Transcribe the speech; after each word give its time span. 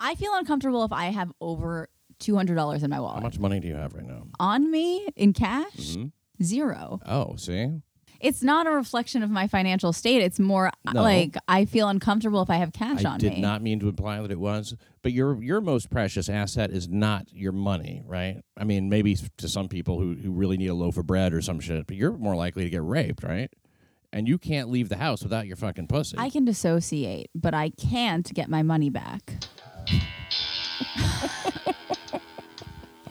I 0.00 0.14
feel 0.16 0.32
uncomfortable 0.34 0.82
if 0.84 0.92
I 0.92 1.06
have 1.06 1.30
over 1.40 1.88
two 2.18 2.34
hundred 2.36 2.54
dollars 2.56 2.82
in 2.82 2.90
my 2.90 2.98
wallet. 3.00 3.16
How 3.16 3.20
wallet. 3.20 3.34
much 3.34 3.38
money 3.40 3.60
do 3.60 3.68
you 3.68 3.74
have 3.76 3.94
right 3.94 4.06
now? 4.06 4.24
On 4.40 4.70
me 4.70 5.06
in 5.16 5.32
cash, 5.32 5.96
Mhm. 5.96 6.12
zero. 6.42 7.00
Oh, 7.06 7.36
see, 7.36 7.82
It's 8.20 8.42
not 8.42 8.66
a 8.66 8.70
reflection 8.70 9.22
of 9.22 9.30
my 9.30 9.46
financial 9.46 9.94
state. 9.94 10.20
It's 10.20 10.38
more 10.38 10.70
No. 10.92 11.00
like 11.02 11.38
I 11.48 11.64
feel 11.64 11.88
uncomfortable 11.88 12.42
if 12.42 12.50
I 12.50 12.56
have 12.56 12.70
cash 12.74 12.98
on 12.98 13.04
me. 13.04 13.06
I 13.06 13.12
on 13.12 13.18
did 13.18 13.32
me. 13.34 13.40
not 13.40 13.62
mean 13.62 13.80
to 13.80 13.88
imply 13.88 14.20
that 14.20 14.30
it 14.30 14.38
was, 14.38 14.74
but 15.02 15.12
your 15.12 15.42
your 15.42 15.62
most 15.62 15.88
precious 15.88 16.28
asset 16.28 16.70
is 16.70 16.86
not 16.86 17.32
your 17.32 17.52
money, 17.52 18.02
right? 18.06 18.42
I 18.58 18.64
mean, 18.64 18.90
maybe 18.90 19.16
to 19.38 19.48
some 19.48 19.68
people 19.68 19.98
who 19.98 20.14
who 20.16 20.32
really 20.32 20.58
need 20.58 20.66
a 20.66 20.74
loaf 20.74 20.98
of 20.98 21.06
bread 21.06 21.32
or 21.32 21.40
some 21.40 21.60
shit, 21.60 21.86
but 21.86 21.96
you're 21.96 22.12
more 22.12 22.36
likely 22.36 22.64
to 22.64 22.68
get 22.70 22.82
raped, 22.82 23.22
right? 23.22 23.50
And 24.12 24.28
you 24.28 24.36
can't 24.36 24.68
leave 24.68 24.88
the 24.90 24.96
house 24.96 25.22
without 25.22 25.46
your 25.46 25.56
fucking 25.56 25.86
pussy. 25.86 26.18
I 26.18 26.28
can 26.30 26.44
dissociate, 26.44 27.30
but 27.34 27.54
I 27.54 27.70
can't 27.70 28.30
get 28.34 28.50
my 28.50 28.62
money 28.62 28.90
back. 28.90 29.44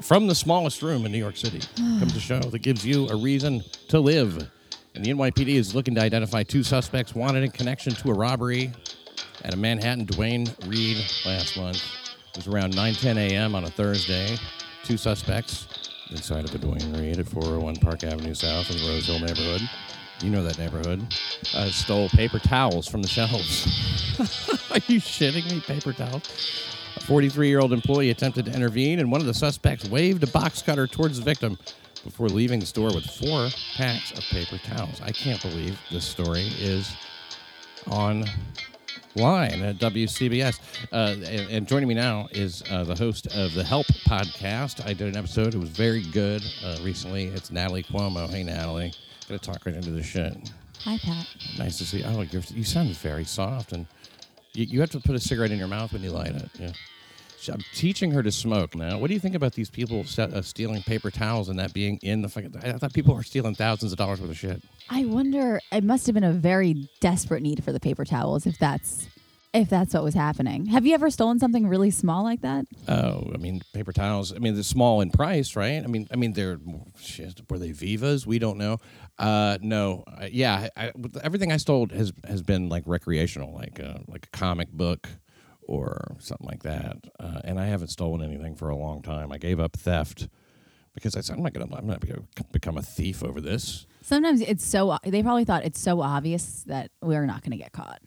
From 0.02 0.28
the 0.28 0.34
smallest 0.34 0.82
room 0.82 1.06
in 1.06 1.12
New 1.12 1.20
York 1.20 1.38
City 1.38 1.62
comes 1.76 2.16
a 2.16 2.20
show 2.20 2.40
that 2.40 2.60
gives 2.60 2.86
you 2.86 3.08
a 3.10 3.16
reason 3.16 3.62
to 3.90 4.00
live. 4.00 4.50
And 4.96 5.06
the 5.06 5.12
NYPD 5.12 5.50
is 5.50 5.76
looking 5.76 5.94
to 5.96 6.02
identify 6.02 6.42
two 6.42 6.64
suspects 6.64 7.14
wanted 7.14 7.44
in 7.44 7.52
connection 7.52 7.94
to 7.94 8.10
a 8.10 8.14
robbery 8.14 8.72
at 9.44 9.54
a 9.54 9.58
Manhattan 9.58 10.06
Duane 10.06 10.48
Reade 10.66 11.06
last 11.26 11.58
month. 11.58 11.84
It 12.32 12.38
was 12.38 12.48
around 12.48 12.74
9:10 12.74 13.18
a.m. 13.18 13.54
on 13.54 13.66
a 13.66 13.70
Thursday. 13.70 14.38
Two 14.84 14.98
suspects 14.98 15.68
inside 16.10 16.46
of 16.46 16.56
a 16.56 16.58
Duane 16.58 16.94
Reade 16.94 17.20
at 17.20 17.28
401 17.28 17.76
Park 17.76 18.04
Avenue 18.04 18.34
South 18.34 18.72
in 18.72 18.78
the 18.78 18.88
Rose 18.88 19.06
Hill 19.06 19.20
neighborhood. 19.20 19.62
You 20.22 20.30
know 20.30 20.44
that 20.44 20.58
neighborhood. 20.58 21.02
Uh, 21.54 21.70
stole 21.70 22.10
paper 22.10 22.40
towels 22.40 22.88
from 22.88 23.02
the 23.02 23.08
shelves. 23.08 23.66
Are 24.72 24.82
you 24.88 25.00
shitting 25.00 25.50
me? 25.50 25.62
Paper 25.62 25.94
towels? 25.94 26.24
A 26.98 27.00
43 27.02 27.48
year 27.48 27.60
old 27.60 27.72
employee 27.72 28.10
attempted 28.10 28.46
to 28.46 28.54
intervene, 28.54 29.00
and 29.00 29.12
one 29.12 29.22
of 29.22 29.28
the 29.28 29.34
suspects 29.34 29.88
waved 29.90 30.24
a 30.24 30.28
box 30.28 30.62
cutter 30.62 30.88
towards 30.88 31.20
the 31.20 31.24
victim 31.24 31.58
before 32.04 32.28
leaving 32.28 32.60
the 32.60 32.66
store 32.66 32.94
with 32.94 33.06
four 33.06 33.50
packs 33.76 34.12
of 34.12 34.20
paper 34.26 34.58
towels. 34.58 35.02
I 35.02 35.12
can't 35.12 35.42
believe 35.42 35.80
this 35.90 36.06
story 36.06 36.48
is 36.60 36.94
online 37.90 38.28
at 39.18 39.78
WCBS. 39.78 40.60
Uh, 40.92 41.16
and, 41.26 41.50
and 41.50 41.68
joining 41.68 41.88
me 41.88 41.96
now 41.96 42.28
is 42.32 42.64
uh, 42.70 42.84
the 42.84 42.96
host 42.96 43.28
of 43.28 43.54
the 43.54 43.64
Help 43.64 43.88
podcast. 44.08 44.86
I 44.86 44.94
did 44.94 45.08
an 45.08 45.18
episode, 45.18 45.56
it 45.56 45.60
was 45.60 45.70
very 45.70 46.04
good 46.12 46.44
uh, 46.64 46.78
recently. 46.82 47.28
It's 47.28 47.52
Natalie 47.52 47.84
Cuomo. 47.84 48.30
Hey, 48.30 48.44
Natalie. 48.44 48.94
Gonna 49.30 49.38
talk 49.38 49.64
right 49.68 49.76
into 49.76 49.92
the 49.92 50.02
shit. 50.02 50.52
Hi, 50.86 50.98
Pat. 50.98 51.28
Nice 51.60 51.78
to 51.78 51.86
see. 51.86 52.04
Oh, 52.04 52.22
you're, 52.22 52.42
you 52.50 52.64
sound 52.64 52.90
very 52.98 53.24
soft, 53.24 53.74
and 53.74 53.86
you, 54.54 54.66
you 54.66 54.80
have 54.80 54.90
to 54.90 55.00
put 55.00 55.14
a 55.14 55.20
cigarette 55.20 55.52
in 55.52 55.60
your 55.60 55.68
mouth 55.68 55.94
when 55.94 56.02
you 56.02 56.10
light 56.10 56.36
it. 56.36 56.50
Yeah. 56.60 56.72
So 57.38 57.54
I'm 57.54 57.64
teaching 57.76 58.10
her 58.12 58.24
to 58.24 58.32
smoke 58.32 58.74
now. 58.74 58.98
What 58.98 59.08
do 59.08 59.14
you 59.14 59.20
think 59.20 59.36
about 59.36 59.54
these 59.54 59.70
people 59.70 60.04
uh, 60.18 60.42
stealing 60.42 60.82
paper 60.82 61.12
towels 61.12 61.48
and 61.48 61.60
that 61.60 61.74
being 61.76 62.00
in 62.02 62.24
the 62.24 62.28
fucking? 62.28 62.56
I 62.64 62.72
thought 62.74 62.92
people 62.92 63.14
were 63.14 63.22
stealing 63.22 63.54
thousands 63.54 63.92
of 63.92 64.00
dollars 64.00 64.20
worth 64.20 64.32
of 64.32 64.38
shit. 64.38 64.64
I 64.90 65.06
wonder. 65.06 65.60
It 65.72 65.84
must 65.84 66.08
have 66.08 66.16
been 66.16 66.24
a 66.24 66.34
very 66.34 66.90
desperate 67.00 67.44
need 67.44 67.64
for 67.64 67.72
the 67.72 67.80
paper 67.80 68.06
towels, 68.06 68.48
if 68.48 68.58
that's 68.58 69.10
if 69.54 69.70
that's 69.70 69.94
what 69.94 70.04
was 70.04 70.14
happening. 70.14 70.68
Have 70.68 70.86
you 70.86 70.94
ever 70.94 71.10
stolen 71.10 71.40
something 71.40 71.68
really 71.68 71.92
small 71.92 72.24
like 72.24 72.42
that? 72.42 72.66
Oh, 72.88 73.32
I 73.34 73.38
mean, 73.38 73.62
paper 73.74 73.92
towels. 73.92 74.34
I 74.34 74.40
mean, 74.40 74.54
they're 74.54 74.64
small 74.64 75.02
in 75.02 75.10
price, 75.10 75.56
right? 75.56 75.84
I 75.84 75.88
mean, 75.88 76.08
I 76.12 76.16
mean, 76.16 76.34
they're 76.34 76.60
shit. 77.00 77.42
Were 77.50 77.58
they 77.58 77.72
Vivas? 77.72 78.28
We 78.28 78.40
don't 78.40 78.58
know. 78.58 78.80
Uh, 79.20 79.58
no, 79.62 80.04
uh, 80.08 80.28
yeah. 80.32 80.70
I, 80.78 80.92
everything 81.22 81.52
I 81.52 81.58
stole 81.58 81.88
has 81.90 82.14
has 82.28 82.42
been 82.42 82.70
like 82.70 82.84
recreational, 82.86 83.54
like 83.54 83.80
uh, 83.80 84.00
like 84.08 84.28
a 84.28 84.38
comic 84.38 84.72
book 84.72 85.10
or 85.62 86.16
something 86.20 86.48
like 86.48 86.64
that. 86.64 86.98
Uh, 87.20 87.42
and 87.44 87.60
I 87.60 87.66
haven't 87.66 87.90
stolen 87.90 88.22
anything 88.24 88.56
for 88.56 88.70
a 88.70 88.76
long 88.76 89.02
time. 89.02 89.32
I 89.32 89.38
gave 89.38 89.60
up 89.60 89.76
theft 89.78 90.28
because 90.96 91.16
I 91.16 91.22
said 91.22 91.36
I'm 91.38 91.44
not 91.44 91.54
gonna 91.54 91.76
I'm 91.76 91.86
not 91.86 92.00
gonna 92.06 92.24
become 92.52 92.78
a 92.78 92.82
thief 92.82 93.24
over 93.24 93.42
this. 93.42 93.86
Sometimes 94.02 94.42
it's 94.42 94.64
so. 94.66 94.98
They 95.04 95.22
probably 95.22 95.44
thought 95.46 95.66
it's 95.66 95.80
so 95.82 96.02
obvious 96.02 96.64
that 96.68 96.90
we're 97.02 97.26
not 97.26 97.42
going 97.42 97.52
to 97.52 97.58
get 97.58 97.74
caught. 97.74 98.00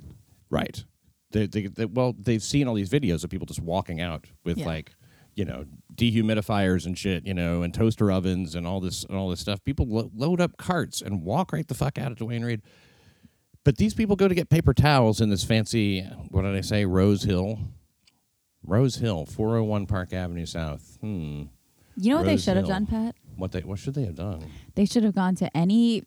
Right. 0.50 0.82
They, 1.30 1.46
they, 1.46 1.66
they, 1.68 1.84
well, 1.84 2.14
they've 2.18 2.42
seen 2.42 2.66
all 2.68 2.74
these 2.74 2.90
videos 2.90 3.22
of 3.24 3.30
people 3.30 3.46
just 3.46 3.60
walking 3.62 4.00
out 4.00 4.26
with 4.44 4.58
Yeah. 4.58 4.66
like, 4.66 4.94
you 5.34 5.44
know, 5.44 5.64
dehumidifiers 5.94 6.86
and 6.86 6.96
shit, 6.98 7.26
you 7.26 7.34
know, 7.34 7.62
and 7.62 7.74
toaster 7.74 8.10
ovens 8.10 8.54
and 8.54 8.66
all 8.66 8.80
this 8.80 9.04
and 9.04 9.16
all 9.16 9.28
this 9.28 9.40
stuff. 9.40 9.62
People 9.64 9.86
lo- 9.88 10.10
load 10.14 10.40
up 10.40 10.56
carts 10.56 11.02
and 11.02 11.22
walk 11.22 11.52
right 11.52 11.66
the 11.68 11.74
fuck 11.74 11.98
out 11.98 12.12
of 12.12 12.18
Duane 12.18 12.44
Reade. 12.44 12.62
But 13.64 13.76
these 13.76 13.94
people 13.94 14.16
go 14.16 14.26
to 14.26 14.34
get 14.34 14.50
paper 14.50 14.74
towels 14.74 15.20
in 15.20 15.30
this 15.30 15.44
fancy, 15.44 16.02
what 16.30 16.42
did 16.42 16.54
I 16.56 16.62
say, 16.62 16.84
Rose 16.84 17.22
Hill, 17.22 17.60
Rose 18.64 18.96
Hill, 18.96 19.26
four 19.26 19.50
hundred 19.50 19.64
one 19.64 19.86
Park 19.86 20.12
Avenue 20.12 20.46
South. 20.46 20.98
Hmm. 21.00 21.44
You 21.96 22.10
know 22.10 22.16
what 22.16 22.26
they 22.26 22.32
Rose 22.32 22.44
should 22.44 22.56
have 22.56 22.66
done, 22.66 22.86
Pat? 22.86 23.14
What 23.36 23.52
they 23.52 23.60
what 23.60 23.78
should 23.78 23.94
they 23.94 24.04
have 24.04 24.16
done? 24.16 24.50
They 24.74 24.84
should 24.84 25.04
have 25.04 25.14
gone 25.14 25.34
to 25.36 25.56
any 25.56 26.04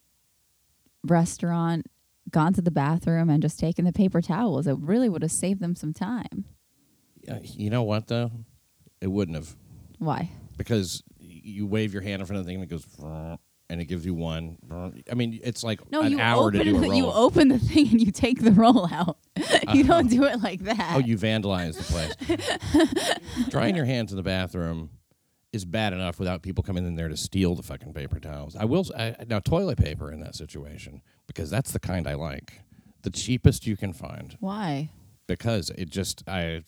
restaurant, 1.03 1.85
gone 2.31 2.53
to 2.53 2.61
the 2.61 2.71
bathroom, 2.71 3.29
and 3.29 3.41
just 3.41 3.59
taken 3.59 3.85
the 3.85 3.93
paper 3.93 4.21
towels. 4.21 4.67
It 4.67 4.77
really 4.79 5.09
would 5.09 5.21
have 5.21 5.31
saved 5.31 5.61
them 5.61 5.75
some 5.75 5.93
time. 5.93 6.45
Uh, 7.29 7.39
you 7.43 7.69
know 7.69 7.83
what 7.83 8.07
though? 8.07 8.31
It 9.01 9.07
wouldn't 9.07 9.35
have. 9.37 9.55
Why? 10.05 10.29
because 10.57 11.03
you 11.19 11.65
wave 11.65 11.93
your 11.93 12.01
hand 12.01 12.21
in 12.21 12.25
front 12.25 12.39
of 12.39 12.45
the 12.45 12.49
thing 12.49 12.61
and 12.61 12.63
it 12.63 12.69
goes 12.69 12.85
and 13.67 13.81
it 13.81 13.85
gives 13.85 14.05
you 14.05 14.13
one. 14.13 14.57
I 15.11 15.15
mean, 15.15 15.39
it's 15.43 15.63
like 15.63 15.91
No, 15.91 16.01
an 16.01 16.11
you 16.11 16.19
hour 16.19 16.47
open 16.47 16.59
to 16.59 16.63
do 16.63 16.77
a 16.77 16.79
roll. 16.81 16.93
you 16.93 17.07
open 17.07 17.47
the 17.47 17.59
thing 17.59 17.87
and 17.89 18.01
you 18.01 18.11
take 18.11 18.43
the 18.43 18.51
roll 18.51 18.87
out. 18.91 19.17
you 19.73 19.83
don't 19.83 20.05
uh-huh. 20.05 20.09
do 20.09 20.23
it 20.25 20.41
like 20.41 20.61
that. 20.61 20.93
oh, 20.95 20.99
you 20.99 21.17
vandalize 21.17 21.75
the 21.77 21.83
place. 23.03 23.49
Drying 23.49 23.75
your 23.75 23.85
hands 23.85 24.11
in 24.11 24.17
the 24.17 24.23
bathroom 24.23 24.91
is 25.51 25.65
bad 25.65 25.93
enough 25.93 26.19
without 26.19 26.41
people 26.43 26.63
coming 26.63 26.85
in 26.85 26.95
there 26.95 27.09
to 27.09 27.17
steal 27.17 27.55
the 27.55 27.63
fucking 27.63 27.93
paper 27.93 28.19
towels. 28.19 28.55
I 28.55 28.65
will 28.65 28.85
I, 28.95 29.15
now 29.27 29.39
toilet 29.39 29.77
paper 29.77 30.11
in 30.11 30.19
that 30.19 30.35
situation 30.35 31.01
because 31.27 31.49
that's 31.49 31.71
the 31.71 31.79
kind 31.79 32.07
I 32.07 32.13
like, 32.13 32.61
the 33.01 33.09
cheapest 33.09 33.65
you 33.65 33.77
can 33.77 33.93
find. 33.93 34.37
Why? 34.39 34.91
Because 35.27 35.71
it 35.71 35.89
just 35.89 36.23
I. 36.27 36.63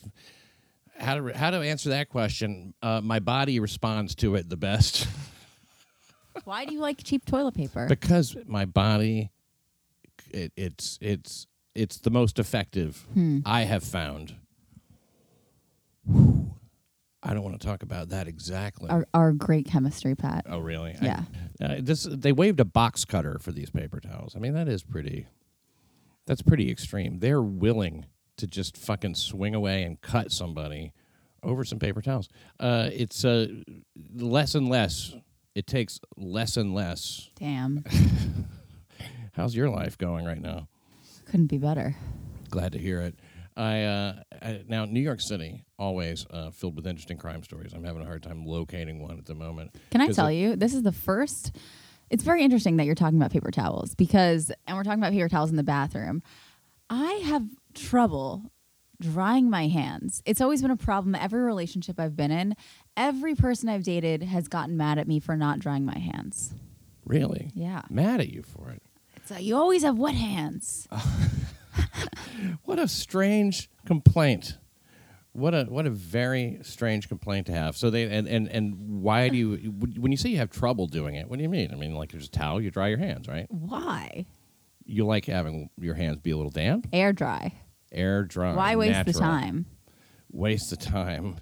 How 0.99 1.15
to 1.19 1.37
how 1.37 1.51
to 1.51 1.57
answer 1.61 1.89
that 1.89 2.09
question? 2.09 2.73
Uh, 2.81 3.01
my 3.03 3.19
body 3.19 3.59
responds 3.59 4.15
to 4.15 4.35
it 4.35 4.49
the 4.49 4.57
best. 4.57 5.07
Why 6.43 6.65
do 6.65 6.73
you 6.73 6.79
like 6.79 7.03
cheap 7.03 7.25
toilet 7.25 7.55
paper? 7.55 7.87
because 7.87 8.35
my 8.45 8.65
body 8.65 9.31
it, 10.31 10.51
it's 10.55 10.97
it's 11.01 11.47
it's 11.75 11.97
the 11.97 12.09
most 12.09 12.37
effective 12.39 13.05
Hmm. 13.13 13.39
i 13.45 13.61
have 13.63 13.83
found 13.83 14.35
Whew. 16.05 16.53
i 17.23 17.33
don't 17.33 17.43
want 17.43 17.59
to 17.59 17.65
talk 17.67 17.83
about 17.83 18.09
that 18.09 18.27
exactly 18.27 18.89
our, 18.89 19.05
our 19.13 19.31
great 19.31 19.65
chemistry, 19.65 20.15
Pat. 20.15 20.45
oh 20.49 20.59
really 20.59 20.95
I- 21.01 21.05
Yeah. 21.05 21.21
uh, 21.61 21.75
this 21.79 22.03
they 22.09 22.31
waved 22.31 22.59
a 22.59 22.65
box 22.65 23.03
cutter 23.05 23.39
for 23.39 23.51
these 23.51 23.69
paper 23.69 23.99
towels 23.99 24.35
i 24.35 24.39
mean 24.39 24.53
that 24.53 24.67
is 24.67 24.83
pretty 24.83 25.27
that's 26.25 26.41
pretty 26.41 26.69
extreme 26.71 27.19
they're 27.19 27.41
willing 27.41 28.05
to 28.37 28.47
just 28.47 28.77
fucking 28.77 29.15
swing 29.15 29.53
away 29.55 29.83
and 29.83 29.99
cut 30.01 30.31
somebody 30.31 30.93
over 31.43 31.63
some 31.63 31.79
paper 31.79 32.01
towels 32.01 32.27
uh, 32.59 32.89
it's 32.91 33.23
uh, 33.25 33.47
less 34.15 34.55
and 34.55 34.69
less 34.69 35.15
it 35.55 35.67
takes 35.67 35.99
less 36.17 36.55
and 36.57 36.73
less 36.73 37.29
Damn. 37.39 37.83
How's 39.33 39.55
your 39.55 39.69
life 39.69 39.97
going 39.99 40.25
right 40.25 40.41
now? 40.41 40.67
Couldn't 41.25 41.45
be 41.47 41.57
better. 41.59 41.95
Glad 42.49 42.71
to 42.71 42.79
hear 42.79 43.01
it. 43.01 43.15
I, 43.55 43.83
uh, 43.83 44.13
I 44.41 44.63
now 44.67 44.85
New 44.85 44.99
York 44.99 45.21
City 45.21 45.63
always 45.77 46.25
uh, 46.31 46.49
filled 46.51 46.75
with 46.75 46.87
interesting 46.87 47.17
crime 47.17 47.43
stories. 47.43 47.73
I'm 47.73 47.83
having 47.83 48.01
a 48.01 48.05
hard 48.05 48.23
time 48.23 48.45
locating 48.45 49.01
one 49.01 49.17
at 49.17 49.25
the 49.25 49.35
moment. 49.35 49.75
Can 49.91 50.01
I 50.01 50.07
tell 50.07 50.27
it- 50.27 50.35
you, 50.35 50.55
this 50.55 50.73
is 50.73 50.83
the 50.83 50.91
first. 50.91 51.55
It's 52.09 52.23
very 52.23 52.41
interesting 52.41 52.77
that 52.77 52.85
you're 52.85 52.95
talking 52.95 53.17
about 53.19 53.31
paper 53.31 53.51
towels 53.51 53.93
because, 53.93 54.51
and 54.65 54.77
we're 54.77 54.83
talking 54.83 54.99
about 54.99 55.11
paper 55.11 55.27
towels 55.27 55.49
in 55.49 55.55
the 55.57 55.63
bathroom. 55.63 56.23
I 56.89 57.11
have 57.25 57.43
trouble 57.77 58.51
drying 58.99 59.49
my 59.49 59.67
hands. 59.67 60.21
It's 60.25 60.41
always 60.41 60.61
been 60.61 60.71
a 60.71 60.77
problem. 60.77 61.13
Every 61.15 61.41
relationship 61.41 61.99
I've 61.99 62.15
been 62.15 62.31
in, 62.31 62.55
every 62.95 63.35
person 63.35 63.69
I've 63.69 63.83
dated 63.83 64.23
has 64.23 64.47
gotten 64.47 64.75
mad 64.75 64.97
at 64.97 65.07
me 65.07 65.19
for 65.19 65.37
not 65.37 65.59
drying 65.59 65.85
my 65.85 65.97
hands. 65.99 66.53
Really 67.05 67.51
Yeah. 67.53 67.83
mad 67.89 68.19
at 68.19 68.29
you 68.29 68.41
for 68.41 68.71
it. 68.71 68.81
It's 69.17 69.31
like, 69.31 69.43
you 69.43 69.55
always 69.55 69.83
have 69.83 69.97
wet 69.97 70.15
hands. 70.15 70.87
What 72.65 72.79
a 72.79 72.87
strange 72.87 73.69
complaint. 73.85 74.57
What 75.31 75.53
a 75.53 75.65
what 75.65 75.85
a 75.85 75.89
very 75.89 76.59
strange 76.63 77.07
complaint 77.07 77.47
to 77.47 77.51
have. 77.53 77.75
So 77.77 77.89
they 77.89 78.03
and 78.03 78.27
and 78.27 78.47
and 78.47 79.01
why 79.01 79.29
do 79.29 79.37
you 79.37 79.55
when 79.97 80.11
you 80.11 80.17
say 80.17 80.29
you 80.29 80.37
have 80.37 80.49
trouble 80.49 80.87
doing 80.87 81.15
it? 81.15 81.29
What 81.29 81.37
do 81.37 81.43
you 81.43 81.49
mean? 81.49 81.71
I 81.71 81.75
mean 81.75 81.93
like 81.95 82.11
there's 82.11 82.27
a 82.27 82.31
towel, 82.31 82.61
you 82.61 82.71
dry 82.71 82.87
your 82.87 82.97
hands, 82.97 83.27
right? 83.27 83.45
Why? 83.49 84.25
You 84.85 85.05
like 85.05 85.25
having 85.25 85.69
your 85.79 85.95
hands 85.95 86.17
be 86.17 86.31
a 86.31 86.37
little 86.37 86.51
damp, 86.51 86.87
Air 86.93 87.13
dry. 87.13 87.53
Air 87.91 88.23
dry. 88.23 88.53
Why 88.53 88.75
waste 88.75 89.05
the 89.05 89.13
time? 89.13 89.65
waste 90.31 90.69
the 90.69 90.77
time. 90.77 91.37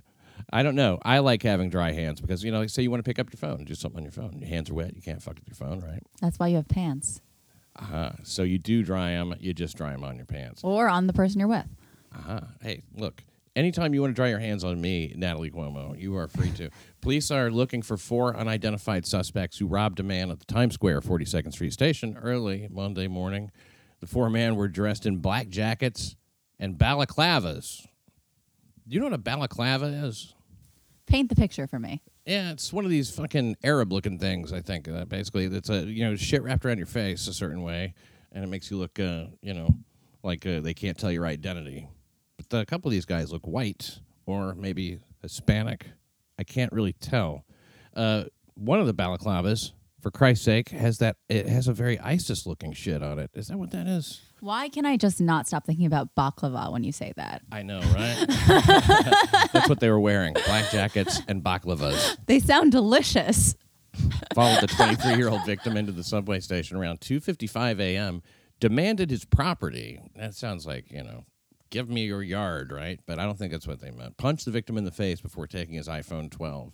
I 0.54 0.62
don't 0.64 0.76
know. 0.76 1.00
I 1.04 1.20
like 1.20 1.42
having 1.44 1.70
dry 1.70 1.92
hands 1.92 2.22
because 2.22 2.44
you 2.44 2.52
know, 2.52 2.60
like, 2.60 2.70
say 2.70 2.84
you 2.84 2.92
want 2.92 3.04
to 3.04 3.10
pick 3.10 3.20
up 3.20 3.32
your 3.32 3.38
phone 3.38 3.60
and 3.60 3.68
do 3.68 3.74
something 3.74 3.98
on 4.00 4.04
your 4.04 4.12
phone. 4.12 4.38
Your 4.40 4.48
hands 4.50 4.70
are 4.70 4.76
wet. 4.76 4.96
You 4.96 5.02
can't 5.02 5.22
fuck 5.22 5.36
with 5.36 5.48
your 5.48 5.56
phone, 5.56 5.80
right? 5.82 6.04
That's 6.22 6.38
why 6.38 6.48
you 6.48 6.58
have 6.58 6.68
pants 6.68 7.22
Uh-huh. 7.78 8.12
So 8.24 8.44
you 8.44 8.58
do 8.60 8.84
dry 8.84 9.12
them. 9.12 9.34
You 9.40 9.54
just 9.54 9.76
dry 9.76 9.92
them 9.92 10.04
on 10.04 10.18
your 10.18 10.26
pants. 10.26 10.62
or 10.64 10.88
on 10.88 11.08
the 11.08 11.14
person 11.14 11.40
you're 11.40 11.50
with. 11.50 11.66
Uh-huh. 12.16 12.42
Hey, 12.62 12.84
look. 12.96 13.24
Anytime 13.56 13.94
you 13.94 14.02
want 14.02 14.12
to 14.12 14.16
dry 14.16 14.28
your 14.28 14.40
hands 14.40 14.66
on 14.66 14.82
me, 14.82 15.14
Natalie 15.16 15.50
Cuomo, 15.50 15.98
you 15.98 16.16
are 16.18 16.28
free 16.28 16.52
to. 16.52 16.70
Police 17.02 17.32
are 17.32 17.50
looking 17.50 17.82
for 17.82 17.96
four 17.96 18.36
unidentified 18.36 19.06
suspects 19.06 19.58
who 19.58 19.66
robbed 19.66 20.02
a 20.02 20.04
man 20.04 20.30
at 20.30 20.40
the 20.40 20.46
Times 20.46 20.74
Square 20.74 21.02
42nd 21.02 21.54
Street 21.54 21.72
station 21.72 22.18
early 22.22 22.68
Monday 22.70 23.08
morning. 23.08 23.52
The 24.02 24.08
four 24.08 24.30
men 24.30 24.58
were 24.58 24.68
dressed 24.68 25.06
in 25.06 25.18
black 25.18 25.48
jackets 25.48 26.18
and 26.60 26.78
balaclavas. 26.78 27.88
Do 28.88 28.94
you 28.94 29.00
know 29.00 29.08
what 29.08 29.14
a 29.14 29.18
balaclava 29.18 29.86
is? 29.86 30.34
Paint 31.08 31.30
the 31.30 31.36
picture 31.36 31.68
for 31.68 31.80
me. 31.80 32.02
Yeah, 32.26 32.52
it's 32.52 32.74
one 32.74 32.86
of 32.86 32.92
these 32.92 33.12
fucking 33.12 33.58
Arab-looking 33.64 34.18
things. 34.18 34.52
I 34.52 34.62
think 34.62 34.88
uh, 34.88 35.06
basically 35.06 35.46
it's 35.46 35.70
a 35.70 35.86
you 35.86 36.04
know 36.04 36.16
shit 36.16 36.42
wrapped 36.44 36.66
around 36.66 36.78
your 36.78 36.88
face 36.88 37.28
a 37.28 37.34
certain 37.34 37.62
way, 37.62 37.94
and 38.32 38.44
it 38.44 38.48
makes 38.48 38.72
you 38.72 38.78
look 38.78 39.00
uh, 39.00 39.26
you 39.42 39.54
know 39.54 39.70
like 40.24 40.46
uh, 40.46 40.60
they 40.60 40.74
can't 40.74 40.98
tell 40.98 41.12
your 41.12 41.26
identity. 41.26 41.88
But 42.38 42.50
the, 42.50 42.60
a 42.60 42.66
couple 42.66 42.90
of 42.90 42.94
these 42.94 43.06
guys 43.06 43.32
look 43.32 43.46
white 43.46 44.00
or 44.26 44.56
maybe 44.56 45.00
Hispanic. 45.22 45.88
I 46.38 46.44
can't 46.44 46.74
really 46.74 46.94
tell. 46.94 47.46
Uh, 47.96 48.26
one 48.56 48.80
of 48.80 48.88
the 48.88 48.94
balaclavas, 48.94 49.72
for 50.02 50.12
Christ's 50.12 50.46
sake, 50.46 50.70
has 50.70 50.98
that 50.98 51.18
it 51.30 51.48
has 51.48 51.68
a 51.68 51.74
very 51.74 52.00
ISIS-looking 52.00 52.74
shit 52.74 53.02
on 53.04 53.20
it. 53.20 53.30
Is 53.34 53.48
that 53.48 53.58
what 53.58 53.72
that 53.72 53.88
is? 53.88 54.22
Why 54.46 54.70
can 54.70 54.86
I 54.86 54.96
just 54.96 55.20
not 55.20 55.48
stop 55.48 55.66
thinking 55.66 55.88
about 55.88 56.14
baklava 56.14 56.72
when 56.72 56.84
you 56.84 56.92
say 56.92 57.14
that? 57.16 57.42
I 57.52 57.64
know, 57.64 57.80
right? 57.80 58.26
That's 59.52 59.68
what 59.68 59.80
they 59.80 59.90
were 59.90 60.00
wearing: 60.00 60.34
black 60.46 60.70
jackets 60.70 61.20
and 61.28 61.44
baklavas. 61.44 62.16
They 62.28 62.38
sound 62.38 62.72
delicious. 62.72 63.56
followed 64.36 64.62
the 64.62 64.68
23 64.68 65.16
year 65.16 65.30
old 65.30 65.44
victim 65.48 65.76
into 65.76 65.92
the 65.92 66.04
subway 66.04 66.42
station 66.42 66.78
around 66.78 67.00
2:55 67.00 67.80
a.m. 67.80 68.22
demanded 68.60 69.10
his 69.10 69.26
property. 69.26 70.00
That 70.16 70.36
sounds 70.36 70.68
like 70.68 70.92
you 70.92 71.02
know, 71.02 71.26
give 71.72 71.90
me 71.90 72.06
your 72.06 72.22
yard, 72.22 72.72
right? 72.72 73.00
But 73.08 73.18
I 73.18 73.24
don't 73.24 73.40
think 73.40 73.52
that's 73.52 73.66
what 73.66 73.82
they 73.82 73.90
meant. 73.90 74.18
Punched 74.18 74.46
the 74.46 74.52
victim 74.52 74.78
in 74.78 74.86
the 74.86 74.92
face 74.92 75.22
before 75.22 75.48
taking 75.48 75.74
his 75.74 75.88
iPhone 75.88 76.30
12. 76.30 76.72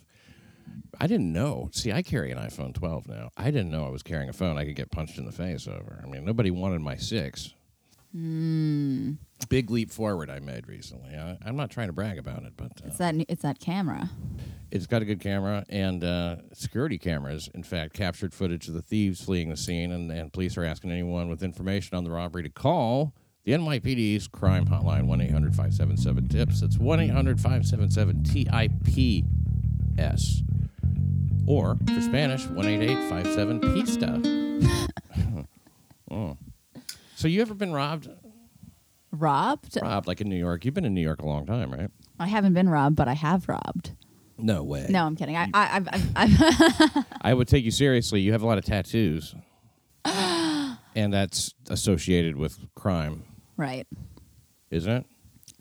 I 1.00 1.06
didn't 1.06 1.32
know. 1.32 1.70
See, 1.72 1.90
I 1.90 2.02
carry 2.02 2.32
an 2.32 2.38
iPhone 2.38 2.74
12 2.74 3.08
now. 3.08 3.30
I 3.34 3.50
didn't 3.50 3.70
know 3.70 3.86
I 3.86 3.90
was 3.90 4.02
carrying 4.02 4.28
a 4.28 4.34
phone 4.34 4.58
I 4.58 4.66
could 4.66 4.76
get 4.76 4.90
punched 4.90 5.16
in 5.16 5.24
the 5.24 5.32
face 5.32 5.66
over. 5.66 6.02
I 6.04 6.06
mean, 6.06 6.26
nobody 6.26 6.50
wanted 6.50 6.82
my 6.82 6.96
six. 6.96 7.54
Big 9.48 9.70
leap 9.70 9.90
forward 9.90 10.30
I 10.30 10.38
made 10.40 10.68
recently. 10.68 11.14
I, 11.14 11.36
I'm 11.44 11.56
not 11.56 11.70
trying 11.70 11.88
to 11.88 11.92
brag 11.92 12.18
about 12.18 12.42
it, 12.44 12.52
but 12.56 12.72
uh, 12.82 12.86
It's 12.88 12.98
that 12.98 13.14
it's 13.28 13.42
that 13.42 13.58
camera. 13.58 14.10
it's 14.70 14.86
got 14.86 15.02
a 15.02 15.04
good 15.04 15.20
camera 15.20 15.64
and 15.68 16.02
uh, 16.04 16.36
security 16.52 16.98
cameras, 16.98 17.48
in 17.54 17.62
fact, 17.62 17.92
captured 17.94 18.32
footage 18.34 18.68
of 18.68 18.74
the 18.74 18.82
thieves 18.82 19.20
fleeing 19.22 19.48
the 19.50 19.56
scene. 19.56 19.92
And, 19.92 20.10
and 20.10 20.32
police 20.32 20.56
are 20.56 20.64
asking 20.64 20.90
anyone 20.90 21.28
with 21.28 21.42
information 21.42 21.96
on 21.96 22.04
the 22.04 22.10
robbery 22.10 22.42
to 22.44 22.48
call 22.50 23.12
the 23.44 23.52
NYPD's 23.52 24.28
crime 24.28 24.66
hotline, 24.66 25.06
1 25.06 25.20
800 25.20 25.50
577 25.54 26.28
TIPS. 26.28 26.60
That's 26.60 26.78
1 26.78 27.00
800 27.00 27.40
577 27.40 28.22
TIPS. 29.98 30.42
Or 31.46 31.76
for 31.86 32.00
Spanish, 32.00 32.46
188 32.46 33.08
57 33.08 33.60
Pista. 33.74 34.22
Oh. 36.10 36.36
So, 37.22 37.28
you 37.28 37.40
ever 37.40 37.54
been 37.54 37.72
robbed? 37.72 38.10
Robbed? 39.12 39.78
Robbed, 39.80 40.08
like 40.08 40.20
in 40.20 40.28
New 40.28 40.34
York? 40.34 40.64
You've 40.64 40.74
been 40.74 40.84
in 40.84 40.92
New 40.92 41.00
York 41.00 41.22
a 41.22 41.24
long 41.24 41.46
time, 41.46 41.72
right? 41.72 41.88
I 42.18 42.26
haven't 42.26 42.52
been 42.52 42.68
robbed, 42.68 42.96
but 42.96 43.06
I 43.06 43.12
have 43.12 43.48
robbed. 43.48 43.92
No 44.38 44.64
way. 44.64 44.88
No, 44.90 45.04
I'm 45.04 45.14
kidding. 45.14 45.36
I, 45.36 45.48
I, 45.54 45.76
I've, 45.76 45.88
I've, 45.92 46.10
I've 46.16 47.06
I 47.22 47.32
would 47.32 47.46
take 47.46 47.64
you 47.64 47.70
seriously. 47.70 48.20
You 48.20 48.32
have 48.32 48.42
a 48.42 48.46
lot 48.46 48.58
of 48.58 48.64
tattoos. 48.64 49.36
and 50.04 50.76
that's 51.12 51.54
associated 51.70 52.34
with 52.36 52.58
crime, 52.74 53.22
right. 53.56 53.86
isn't 54.72 54.92
it? 54.92 55.06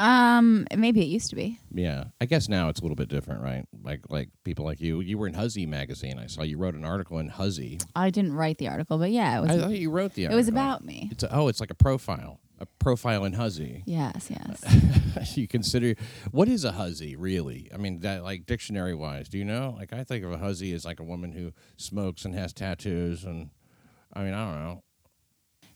Um, 0.01 0.65
maybe 0.75 1.01
it 1.01 1.07
used 1.07 1.29
to 1.29 1.35
be. 1.35 1.59
Yeah. 1.71 2.05
I 2.19 2.25
guess 2.25 2.49
now 2.49 2.69
it's 2.69 2.79
a 2.79 2.83
little 2.83 2.95
bit 2.95 3.07
different, 3.07 3.41
right? 3.41 3.65
Like 3.83 4.01
like 4.09 4.29
people 4.43 4.65
like 4.65 4.81
you. 4.81 4.99
You 4.99 5.17
were 5.17 5.27
in 5.27 5.35
Huzzy 5.35 5.65
magazine. 5.65 6.17
I 6.17 6.25
saw 6.25 6.41
you 6.41 6.57
wrote 6.57 6.73
an 6.73 6.83
article 6.83 7.19
in 7.19 7.27
Huzzy. 7.27 7.79
I 7.95 8.09
didn't 8.09 8.33
write 8.33 8.57
the 8.57 8.67
article, 8.67 8.97
but 8.97 9.11
yeah, 9.11 9.37
it 9.37 9.41
was. 9.41 9.51
I 9.51 9.59
thought 9.59 9.71
you 9.71 9.91
wrote 9.91 10.15
the 10.15 10.25
it 10.25 10.31
was 10.31 10.47
about 10.47 10.83
me. 10.83 11.09
It's 11.11 11.23
a, 11.23 11.33
oh, 11.33 11.47
it's 11.47 11.59
like 11.59 11.69
a 11.69 11.75
profile. 11.75 12.39
A 12.59 12.65
profile 12.79 13.25
in 13.25 13.33
Huzzy. 13.33 13.83
Yes, 13.85 14.29
yes. 14.29 15.35
you 15.37 15.47
consider 15.47 15.95
what 16.31 16.47
is 16.47 16.63
a 16.63 16.73
Huzzy 16.73 17.15
really? 17.15 17.69
I 17.73 17.77
mean, 17.77 18.01
that 18.01 18.23
like 18.23 18.45
dictionary 18.45 18.93
wise, 18.93 19.29
do 19.29 19.37
you 19.37 19.45
know? 19.45 19.75
Like 19.77 19.93
I 19.93 20.03
think 20.03 20.23
of 20.23 20.31
a 20.31 20.37
Huzzy 20.37 20.73
as 20.73 20.85
like 20.85 20.99
a 20.99 21.03
woman 21.03 21.31
who 21.31 21.53
smokes 21.77 22.25
and 22.25 22.35
has 22.35 22.53
tattoos 22.53 23.23
and 23.23 23.49
I 24.13 24.23
mean, 24.23 24.33
I 24.33 24.51
don't 24.51 24.63
know. 24.63 24.83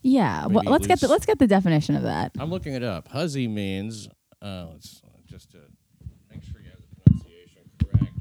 Yeah. 0.07 0.45
Well, 0.45 0.63
Maybe 0.63 0.69
let's 0.69 0.85
get 0.87 0.99
the 0.99 1.07
loose- 1.07 1.11
let's 1.11 1.25
get 1.25 1.39
the 1.39 1.47
definition 1.47 1.95
of 1.95 2.03
that. 2.03 2.31
I'm 2.37 2.51
looking 2.51 2.73
it 2.75 2.83
up. 2.83 3.07
Huzzy 3.07 3.47
means 3.47 4.07
uh, 4.41 4.67
let's 4.71 5.01
just 5.25 5.51
to 5.51 5.57
make 6.29 6.43
sure 6.43 6.61
you 6.61 6.69
have 6.69 6.79
the 6.79 7.01
pronunciation 7.01 7.63
correct. 7.83 8.13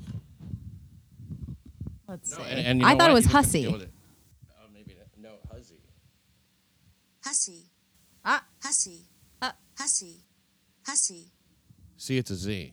Let's 2.08 2.30
No, 2.30 2.38
see. 2.38 2.50
and, 2.50 2.66
and 2.66 2.80
you 2.80 2.86
I 2.86 2.94
know 2.94 2.98
thought 2.98 3.04
what? 3.04 3.10
it 3.10 3.14
was 3.14 3.24
You 3.26 3.32
just 3.32 3.36
have 3.36 3.44
to 3.44 3.48
hussy. 3.48 3.62
deal 3.62 3.72
with 3.72 3.82
it. 3.82 3.90
Oh, 4.58 4.66
maybe 4.72 4.94
not. 4.98 5.08
no 5.30 5.54
Huzzy. 5.54 5.80
Hussy, 7.22 7.70
Ah, 8.24 8.44
hussy, 8.62 9.00
Uh. 9.42 9.52
hussy, 9.78 10.24
hussy, 10.86 11.32
See, 11.98 12.16
it's 12.18 12.30
a 12.30 12.36
Z. 12.36 12.72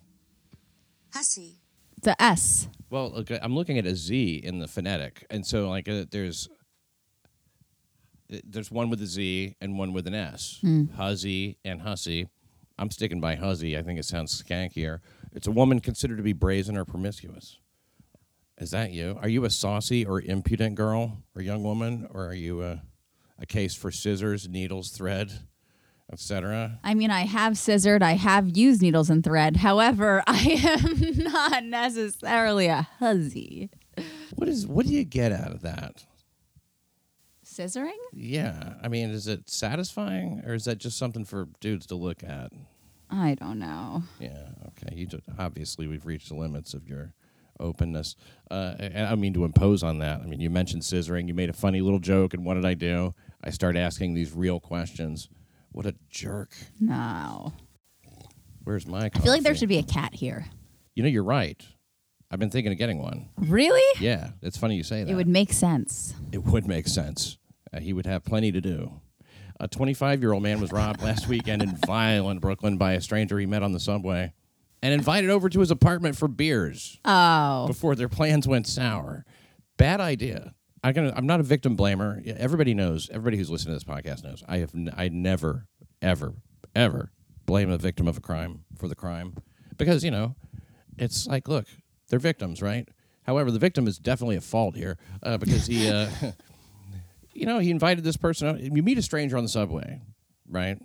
hussy, 1.13 1.59
it's 1.97 2.07
a 2.07 2.21
S. 2.21 2.67
Well, 2.89 3.13
okay, 3.17 3.39
I'm 3.41 3.55
looking 3.55 3.77
at 3.77 3.85
a 3.85 3.95
Z 3.95 4.41
in 4.43 4.59
the 4.59 4.67
phonetic, 4.69 5.25
and 5.29 5.45
so 5.45 5.69
like 5.69 5.89
uh, 5.89 6.05
there's 6.09 6.47
uh, 6.47 6.55
there's 8.45 8.72
one 8.72 8.89
with 8.89 9.01
a 9.01 9.06
Z 9.06 9.56
and 9.62 9.78
one 9.78 9.94
with 9.94 10.07
an 10.07 10.13
S. 10.13 10.60
Hmm. 10.62 10.86
Huzzy 10.95 11.57
and 11.66 11.81
hussy. 11.81 12.30
I'm 12.78 12.89
sticking 12.89 13.22
by 13.22 13.36
huzzy. 13.36 13.78
I 13.78 13.83
think 13.83 14.00
it 14.00 14.06
sounds 14.06 14.42
skankier. 14.42 15.00
It's 15.33 15.48
a 15.48 15.51
woman 15.51 15.80
considered 15.80 16.18
to 16.18 16.24
be 16.24 16.33
brazen 16.33 16.78
or 16.78 16.86
promiscuous. 16.86 17.60
Is 18.57 18.72
that 18.72 18.92
you? 18.92 19.18
Are 19.22 19.28
you 19.28 19.45
a 19.45 19.50
saucy 19.50 20.06
or 20.06 20.22
impudent 20.22 20.75
girl 20.75 21.24
or 21.36 21.42
young 21.42 21.63
woman, 21.63 22.07
or 22.12 22.28
are 22.28 22.33
you 22.33 22.62
a, 22.62 22.83
a 23.39 23.45
case 23.45 23.74
for 23.74 23.92
scissors, 23.92 24.48
needles, 24.48 24.89
thread, 24.89 25.31
etc.? 26.12 26.80
I 26.83 26.94
mean, 26.94 27.10
I 27.10 27.22
have 27.22 27.57
scissored. 27.57 28.04
I 28.04 28.13
have 28.13 28.56
used 28.56 28.81
needles 28.81 29.10
and 29.10 29.24
thread. 29.24 29.57
However, 29.57 30.24
I 30.28 30.62
am 30.78 31.24
not 31.24 31.63
necessarily 31.63 32.68
a 32.68 32.88
hussy. 33.00 33.69
What 34.36 34.48
is? 34.48 34.68
What 34.68 34.86
do 34.86 34.94
you 34.94 35.06
get 35.06 35.31
out 35.31 35.51
of 35.51 35.62
that? 35.62 36.06
Scissoring? 37.51 37.98
Yeah, 38.13 38.75
I 38.81 38.88
mean, 38.88 39.09
is 39.09 39.27
it 39.27 39.50
satisfying, 39.50 40.42
or 40.45 40.53
is 40.53 40.63
that 40.65 40.77
just 40.77 40.98
something 40.98 41.25
for 41.25 41.50
dudes 41.59 41.86
to 41.88 41.95
look 41.95 42.24
at? 42.24 42.53
I 43.09 43.36
don't 43.36 43.59
know. 43.59 44.03
Yeah, 44.19 44.51
okay. 44.68 44.95
You 44.95 45.06
just, 45.06 45.24
obviously 45.38 45.86
we've 45.86 46.06
reached 46.06 46.30
the 46.30 46.36
limits 46.36 46.74
of 46.74 46.88
your 46.88 47.13
openness. 47.59 48.16
Uh, 48.49 48.75
and 48.80 49.06
I 49.06 49.16
mean 49.16 49.33
to 49.33 49.44
impose 49.44 49.83
on 49.83 49.97
that. 49.99 50.21
I 50.21 50.28
mean, 50.28 50.40
you 50.40 50.49
mentioned 50.49 50.83
scissoring. 50.83 51.28
You 51.28 51.33
made 51.33 51.49
a 51.49 51.54
funny 51.54 51.81
little 51.81 51.99
joke, 51.99 52.33
and 52.33 52.45
what 52.45 52.54
did 52.54 52.66
I 52.66 52.73
do? 52.73 53.14
I 53.44 53.49
started 53.49 53.80
asking 53.80 54.14
these 54.14 54.31
real 54.31 54.61
questions. 54.61 55.28
What 55.73 55.85
a 55.85 55.95
jerk! 56.09 56.54
No. 56.80 57.54
Where's 58.64 58.87
my? 58.87 59.09
I 59.14 59.19
feel 59.19 59.31
like 59.33 59.44
there 59.44 59.56
should 59.56 59.69
be 59.69 59.80
a 59.80 59.83
cat 59.83 60.14
here. 60.14 60.45
You 60.95 61.04
know, 61.04 61.09
you're 61.09 61.23
right. 61.23 61.61
I've 62.30 62.40
been 62.40 62.49
thinking 62.49 62.71
of 62.71 62.78
getting 62.78 62.99
one. 62.99 63.28
Really? 63.37 63.83
Yeah, 63.99 64.30
it's 64.42 64.57
funny 64.57 64.75
you 64.78 64.83
say 64.83 65.04
that. 65.04 65.11
It 65.11 65.16
would 65.16 65.28
make 65.28 65.52
sense. 65.52 66.14
It 66.31 66.45
would 66.45 66.66
make 66.66 66.87
sense. 66.87 67.37
Uh, 67.73 67.80
he 67.80 67.94
would 67.94 68.06
have 68.06 68.23
plenty 68.23 68.51
to 68.51 68.61
do. 68.61 68.99
A 69.59 69.68
25 69.68 70.21
year 70.21 70.33
old 70.33 70.44
man 70.44 70.59
was 70.59 70.71
robbed 70.71 71.01
last 71.01 71.28
weekend 71.28 71.61
in 71.61 71.75
violent 71.85 72.42
Brooklyn 72.42 72.78
by 72.78 72.94
a 72.94 73.01
stranger 73.01 73.37
he 73.40 73.45
met 73.45 73.63
on 73.63 73.71
the 73.73 73.80
subway 73.80 74.33
and 74.81 74.94
invited 74.94 75.30
over 75.30 75.49
to 75.49 75.59
his 75.59 75.69
apartment 75.71 76.18
for 76.18 76.28
beers 76.28 76.99
Oh. 77.06 77.68
before 77.68 77.95
their 77.95 78.09
plans 78.09 78.47
went 78.47 78.66
sour. 78.68 79.23
Bad 79.78 80.01
idea. 80.01 80.54
I 80.83 80.94
can, 80.94 81.13
I'm 81.16 81.28
not 81.28 81.40
a 81.40 81.44
victim 81.44 81.78
blamer. 81.78 82.25
Everybody 82.37 82.73
knows, 82.73 83.07
everybody 83.11 83.37
who's 83.37 83.51
listening 83.51 83.78
to 83.78 83.85
this 83.85 83.95
podcast 83.95 84.23
knows, 84.23 84.44
I 84.47 84.57
have 84.57 84.73
n- 84.73 84.92
I 84.97 85.09
never, 85.09 85.68
ever, 86.01 86.33
ever 86.75 87.11
blame 87.45 87.69
a 87.69 87.78
victim 87.78 88.07
of 88.07 88.18
a 88.18 88.21
crime 88.21 88.63
for 88.80 88.87
the 88.87 88.95
crime 88.95 89.35
because, 89.78 90.04
you 90.04 90.09
know, 90.09 90.35
it's 90.97 91.28
like, 91.28 91.47
look, 91.47 91.68
they're 92.09 92.18
victims, 92.18 92.63
right? 92.63 92.90
However, 93.23 93.51
the 93.51 93.59
victim 93.59 93.87
is 93.87 93.99
definitely 93.99 94.37
at 94.37 94.44
fault 94.44 94.75
here 94.75 94.97
uh, 95.21 95.37
because 95.37 95.68
he, 95.68 95.87
uh, 95.87 96.09
you 97.33 97.45
know, 97.45 97.59
he 97.59 97.71
invited 97.71 98.04
this 98.04 98.18
person. 98.18 98.47
Out. 98.47 98.59
You 98.59 98.83
meet 98.83 98.97
a 98.97 99.02
stranger 99.02 99.38
on 99.38 99.44
the 99.44 99.50
subway, 99.50 100.02
right? 100.50 100.78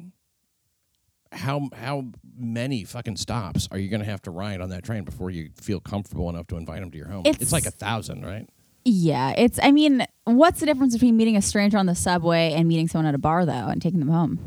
How 1.33 1.69
how 1.77 2.05
many 2.39 2.85
fucking 2.85 3.17
stops 3.17 3.69
are 3.71 3.79
you 3.79 3.89
going 3.89 4.01
to 4.01 4.07
have 4.07 4.23
to 4.23 4.31
ride 4.31 4.61
on 4.61 4.71
that 4.71 4.85
train 4.85 5.05
before 5.05 5.31
you 5.31 5.51
feel 5.61 5.81
comfortable 5.81 6.31
enough 6.31 6.47
to 6.49 6.57
invite 6.57 6.83
him 6.83 6.91
to 6.93 6.97
your 6.99 7.09
home? 7.09 7.23
It's, 7.27 7.37
It's- 7.37 7.53
like 7.53 7.67
a 7.67 7.71
thousand, 7.71 8.25
right? 8.25 8.49
Yeah, 8.89 9.33
it's. 9.37 9.59
I 9.61 9.73
mean, 9.73 10.07
what's 10.25 10.61
the 10.61 10.67
difference 10.67 10.95
between 10.95 11.17
meeting 11.17 11.37
a 11.37 11.43
stranger 11.43 11.77
on 11.77 11.87
the 11.87 11.97
subway 11.97 12.53
and 12.53 12.69
meeting 12.69 12.87
someone 12.87 13.07
at 13.07 13.17
a 13.17 13.19
bar, 13.19 13.45
though, 13.45 13.67
and 13.67 13.83
taking 13.83 13.99
them 13.99 14.11
home? 14.11 14.39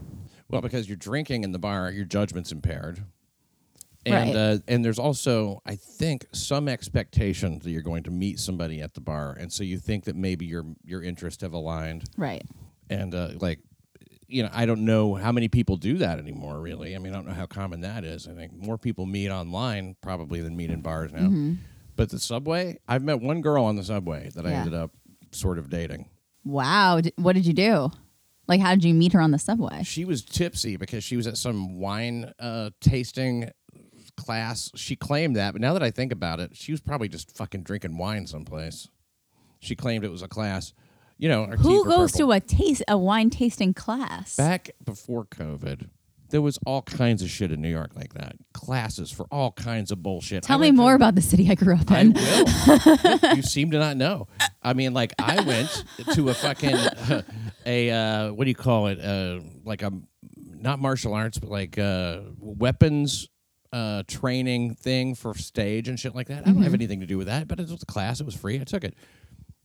Well, 0.49 0.61
because 0.61 0.87
you're 0.87 0.95
drinking 0.95 1.43
in 1.43 1.51
the 1.51 1.59
bar, 1.59 1.91
your 1.91 2.05
judgment's 2.05 2.49
impaired. 2.53 3.03
And 4.05 4.13
Right. 4.15 4.35
uh, 4.35 4.57
and 4.67 4.83
there's 4.83 4.97
also, 4.99 5.61
I 5.65 5.75
think, 5.75 6.25
some 6.31 6.67
expectation 6.69 7.59
that 7.59 7.69
you're 7.69 7.81
going 7.81 8.03
to 8.03 8.11
meet 8.11 8.39
somebody 8.39 8.81
at 8.81 8.93
the 8.93 9.01
bar, 9.01 9.33
and 9.37 9.51
so 9.51 9.63
you 9.63 9.77
think 9.77 10.05
that 10.05 10.15
maybe 10.15 10.45
your 10.45 10.63
your 10.85 11.03
interests 11.03 11.41
have 11.43 11.53
aligned, 11.53 12.05
Right. 12.17 12.43
and 12.89 13.13
uh, 13.13 13.31
like 13.39 13.59
you 14.31 14.43
know, 14.43 14.49
I 14.53 14.65
don't 14.67 14.85
know 14.85 15.15
how 15.15 15.31
many 15.31 15.47
people 15.47 15.75
do 15.75 15.97
that 15.97 16.19
anymore. 16.19 16.61
Really, 16.61 16.95
I 16.95 16.99
mean, 16.99 17.13
I 17.13 17.15
don't 17.17 17.27
know 17.27 17.33
how 17.33 17.45
common 17.47 17.81
that 17.81 18.03
is. 18.05 18.27
I 18.27 18.33
think 18.33 18.53
more 18.53 18.77
people 18.77 19.05
meet 19.05 19.29
online 19.29 19.95
probably 20.01 20.39
than 20.41 20.55
meet 20.55 20.69
in 20.69 20.81
bars 20.81 21.11
now. 21.11 21.21
Mm-hmm. 21.21 21.53
But 21.95 22.09
the 22.11 22.19
subway, 22.19 22.77
I've 22.87 23.03
met 23.03 23.19
one 23.19 23.41
girl 23.41 23.65
on 23.65 23.75
the 23.75 23.83
subway 23.83 24.29
that 24.35 24.45
I 24.45 24.51
ended 24.53 24.73
up 24.73 24.91
sort 25.31 25.57
of 25.57 25.69
dating. 25.69 26.07
Wow. 26.45 27.01
D- 27.01 27.11
what 27.17 27.33
did 27.33 27.45
you 27.45 27.53
do? 27.53 27.91
Like, 28.47 28.61
how 28.61 28.71
did 28.75 28.83
you 28.85 28.93
meet 28.93 29.13
her 29.13 29.19
on 29.19 29.31
the 29.31 29.37
subway? 29.39 29.83
She 29.83 30.05
was 30.05 30.21
tipsy 30.23 30.77
because 30.77 31.03
she 31.03 31.17
was 31.17 31.27
at 31.27 31.35
some 31.37 31.77
wine 31.79 32.31
uh, 32.39 32.69
tasting 32.79 33.49
class. 34.19 34.71
She 34.75 34.95
claimed 34.95 35.35
that, 35.35 35.53
but 35.53 35.61
now 35.61 35.73
that 35.73 35.81
I 35.83 35.89
think 35.91 36.11
about 36.11 36.39
it, 36.39 36.51
she 36.55 36.71
was 36.71 36.81
probably 36.81 37.07
just 37.07 37.35
fucking 37.35 37.63
drinking 37.63 37.97
wine 37.97 38.27
someplace. 38.27 38.87
She 39.59 39.75
claimed 39.75 40.03
it 40.05 40.11
was 40.11 40.21
a 40.21 40.27
class. 40.27 40.73
You 41.17 41.27
know, 41.29 41.45
Who 41.47 41.83
goes 41.85 42.11
purple. 42.13 42.27
to 42.27 42.31
a 42.33 42.39
taste 42.39 42.83
a 42.87 42.97
wine 42.97 43.29
tasting 43.29 43.73
class? 43.73 44.35
Back 44.37 44.71
before 44.85 45.25
COVID, 45.25 45.89
there 46.29 46.41
was 46.41 46.57
all 46.65 46.81
kinds 46.83 47.21
of 47.21 47.29
shit 47.29 47.51
in 47.51 47.59
New 47.61 47.69
York 47.69 47.91
like 47.95 48.13
that. 48.13 48.35
Classes 48.53 49.11
for 49.11 49.25
all 49.31 49.51
kinds 49.51 49.91
of 49.91 50.01
bullshit. 50.01 50.43
Tell 50.43 50.55
I 50.57 50.59
me 50.61 50.67
went 50.67 50.77
to- 50.77 50.81
more 50.83 50.93
about 50.93 51.15
the 51.15 51.21
city 51.21 51.49
I 51.49 51.55
grew 51.55 51.75
up 51.75 51.91
I 51.91 51.99
in. 52.01 52.13
will. 52.13 53.35
you 53.35 53.41
seem 53.41 53.71
to 53.71 53.79
not 53.79 53.97
know. 53.97 54.27
I 54.63 54.73
mean, 54.73 54.93
like 54.93 55.13
I 55.19 55.41
went 55.41 55.83
to 56.13 56.29
a 56.29 56.33
fucking 56.33 56.75
a 57.65 57.91
uh, 57.91 58.31
what 58.33 58.45
do 58.45 58.49
you 58.49 58.55
call 58.55 58.87
it? 58.87 58.99
Uh, 59.03 59.41
like 59.65 59.81
a 59.81 59.91
not 60.61 60.79
martial 60.79 61.13
arts, 61.13 61.37
but 61.37 61.49
like 61.49 61.77
uh, 61.77 62.19
weapons 62.39 63.27
uh, 63.71 64.03
training 64.07 64.75
thing 64.75 65.15
for 65.15 65.33
stage 65.35 65.87
and 65.87 65.99
shit 65.99 66.15
like 66.15 66.27
that. 66.27 66.47
I 66.47 66.51
don't 66.51 66.63
have 66.63 66.73
anything 66.73 66.99
to 67.01 67.05
do 67.05 67.17
with 67.17 67.27
that, 67.27 67.47
but 67.47 67.59
it 67.59 67.69
was 67.69 67.83
a 67.83 67.85
class. 67.85 68.19
It 68.19 68.25
was 68.25 68.35
free. 68.35 68.59
I 68.59 68.63
took 68.63 68.83
it. 68.83 68.95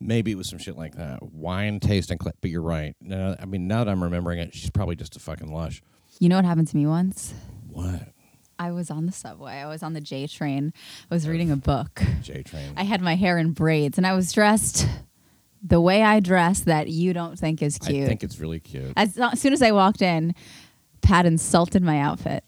Maybe 0.00 0.32
it 0.32 0.36
was 0.36 0.48
some 0.48 0.58
shit 0.58 0.76
like 0.76 0.96
that. 0.96 1.22
Wine 1.22 1.80
tasting 1.80 2.18
class. 2.18 2.34
But 2.40 2.50
you're 2.50 2.62
right. 2.62 2.94
No, 3.00 3.36
I 3.40 3.46
mean, 3.46 3.66
now 3.66 3.84
that 3.84 3.90
I'm 3.90 4.02
remembering 4.02 4.38
it, 4.38 4.54
she's 4.54 4.70
probably 4.70 4.96
just 4.96 5.16
a 5.16 5.20
fucking 5.20 5.52
lush. 5.52 5.82
You 6.18 6.28
know 6.28 6.36
what 6.36 6.44
happened 6.44 6.68
to 6.68 6.76
me 6.76 6.86
once? 6.86 7.32
What? 7.68 8.08
I 8.58 8.70
was 8.70 8.90
on 8.90 9.06
the 9.06 9.12
subway. 9.12 9.54
I 9.54 9.66
was 9.66 9.82
on 9.82 9.94
the 9.94 10.00
J 10.00 10.26
train. 10.26 10.72
I 11.10 11.14
was 11.14 11.26
reading 11.26 11.50
a 11.50 11.56
book. 11.56 12.02
J 12.22 12.42
train. 12.42 12.72
I 12.76 12.84
had 12.84 13.00
my 13.00 13.16
hair 13.16 13.38
in 13.38 13.52
braids 13.52 13.98
and 13.98 14.06
I 14.06 14.14
was 14.14 14.32
dressed 14.32 14.86
the 15.62 15.80
way 15.80 16.02
I 16.02 16.20
dress 16.20 16.60
that 16.60 16.88
you 16.88 17.12
don't 17.14 17.38
think 17.38 17.62
is 17.62 17.78
cute. 17.78 18.04
I 18.04 18.06
think 18.06 18.22
it's 18.22 18.38
really 18.38 18.60
cute. 18.60 18.92
as, 18.96 19.18
as 19.18 19.40
soon 19.40 19.54
as 19.54 19.62
I 19.62 19.72
walked 19.72 20.02
in, 20.02 20.34
Pat 21.00 21.24
insulted 21.26 21.82
my 21.82 21.98
outfit. 21.98 22.44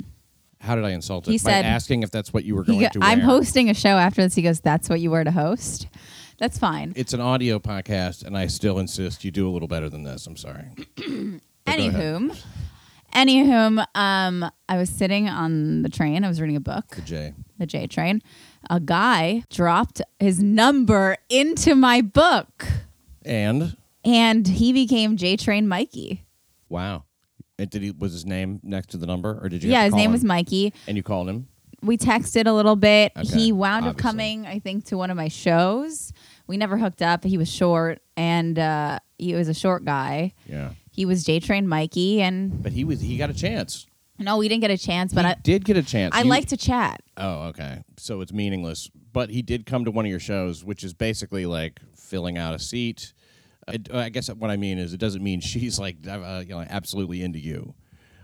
How 0.67 0.75
did 0.75 0.85
I 0.85 0.91
insult 0.91 1.27
it? 1.29 1.31
He 1.33 1.39
By 1.39 1.51
said- 1.51 1.65
asking 1.65 2.03
if 2.03 2.11
that's 2.11 2.33
what 2.35 2.45
you 2.45 2.55
were 2.55 2.65
He 2.65 2.73
going 2.73 2.81
go, 2.83 2.89
to 2.91 2.99
wear. 3.01 3.09
I'm 3.09 3.21
hosting 3.21 3.71
a 3.71 3.75
show 3.75 3.97
after 3.97 4.23
this. 4.23 4.35
He 4.35 4.43
goes, 4.43 4.61
That's 4.61 4.89
what 4.89 5.01
you 5.01 5.11
were 5.11 5.25
to 5.25 5.31
host? 5.31 5.87
That's 6.39 6.59
fine. 6.59 6.93
It's 6.97 7.15
an 7.15 7.21
audio 7.21 7.59
podcast, 7.59 8.23
and 8.25 8.37
I 8.37 8.47
still 8.49 8.79
insist 8.79 9.25
you 9.25 9.31
do 9.31 9.49
a 9.49 9.53
little 9.53 9.69
better 9.69 9.89
than 9.89 10.03
this. 10.03 10.27
I'm 10.27 10.37
sorry. 10.37 10.65
But 11.67 11.79
go 11.79 11.89
ahead. 11.89 11.95
Anywhom, 11.95 12.37
anywhom, 13.13 13.85
um, 13.97 14.51
I 14.69 14.77
was 14.77 14.89
sitting 14.91 15.29
on 15.29 15.83
the 15.83 15.89
train. 15.89 16.25
I 16.25 16.29
was 16.29 16.41
reading 16.41 16.57
a 16.57 16.61
book, 16.61 16.89
The 16.97 17.03
J. 17.03 17.35
the 17.59 17.67
J 17.67 17.87
train. 17.87 18.23
A 18.71 18.79
guy 18.81 19.43
dropped 19.51 20.01
his 20.21 20.41
number 20.43 21.17
into 21.29 21.75
my 21.75 22.03
book, 22.03 22.67
And 23.25 23.77
and 24.05 24.47
he 24.47 24.73
became 24.73 25.17
J 25.17 25.37
Train 25.37 25.67
Mikey. 25.67 26.25
wow, 26.69 27.05
and 27.59 27.71
did 27.71 27.83
he 27.83 27.91
was 27.91 28.13
his 28.13 28.27
name 28.27 28.61
next 28.63 28.91
to 28.91 28.97
the 28.97 29.07
number, 29.07 29.39
or 29.43 29.49
did 29.49 29.63
you? 29.63 29.71
Yeah, 29.71 29.85
his 29.85 29.95
name 29.95 30.07
him? 30.07 30.13
was 30.13 30.25
Mikey. 30.25 30.73
And 30.87 30.97
you 30.97 31.03
called 31.03 31.29
him. 31.29 31.49
We 31.83 31.97
texted 31.99 32.47
a 32.47 32.53
little 32.53 32.77
bit. 32.77 33.13
Okay, 33.17 33.29
he 33.39 33.53
wound 33.53 33.87
up 33.87 33.97
coming, 33.99 34.47
I 34.47 34.59
think, 34.59 34.85
to 34.87 34.97
one 34.97 35.11
of 35.11 35.17
my 35.17 35.29
shows. 35.29 36.13
We 36.47 36.57
never 36.57 36.79
hooked 36.79 37.03
up. 37.03 37.23
He 37.23 37.39
was 37.39 37.51
short, 37.53 38.01
and 38.17 38.59
uh, 38.59 38.99
he 39.19 39.35
was 39.35 39.49
a 39.49 39.55
short 39.55 39.85
guy. 39.85 40.33
Yeah, 40.47 40.71
He 40.91 41.05
was 41.05 41.23
J 41.25 41.39
Train 41.41 41.69
Mikey, 41.69 42.23
and 42.23 42.63
but 42.63 42.73
he 42.73 42.85
was 42.85 43.01
he 43.01 43.17
got 43.17 43.31
a 43.31 43.35
chance. 43.35 43.87
no, 44.19 44.39
we 44.39 44.49
didn't 44.49 44.63
get 44.63 44.71
a 44.71 44.79
chance. 44.79 45.13
But 45.13 45.25
he 45.27 45.31
I, 45.33 45.37
did 45.43 45.65
get 45.65 45.77
a 45.77 45.83
chance. 45.83 46.15
I 46.15 46.23
You- 46.23 46.29
like 46.31 46.47
to 46.49 46.57
chat. 46.57 47.03
Oh, 47.17 47.43
okay. 47.49 47.83
So 47.99 48.21
it's 48.21 48.33
meaningless. 48.33 48.91
But 49.13 49.31
he 49.31 49.41
did 49.43 49.65
come 49.67 49.85
to 49.87 49.91
one 49.91 50.05
of 50.05 50.11
your 50.11 50.21
shows, 50.21 50.63
which 50.65 50.83
is 50.85 50.93
basically 50.93 51.47
like 51.47 51.81
filling 51.95 52.37
out 52.37 52.55
a 52.55 52.59
seat. 52.59 53.13
I, 53.69 53.79
I 53.93 54.09
guess 54.09 54.29
what 54.29 54.51
I 54.51 54.57
mean 54.57 54.79
is 54.79 54.93
it 54.93 55.01
doesn't 55.01 55.23
mean 55.23 55.41
she's 55.53 55.79
like 55.79 55.97
uh, 56.09 56.43
you 56.47 56.55
know 56.55 56.61
absolutely 56.69 57.23
into 57.23 57.39
you 57.39 57.75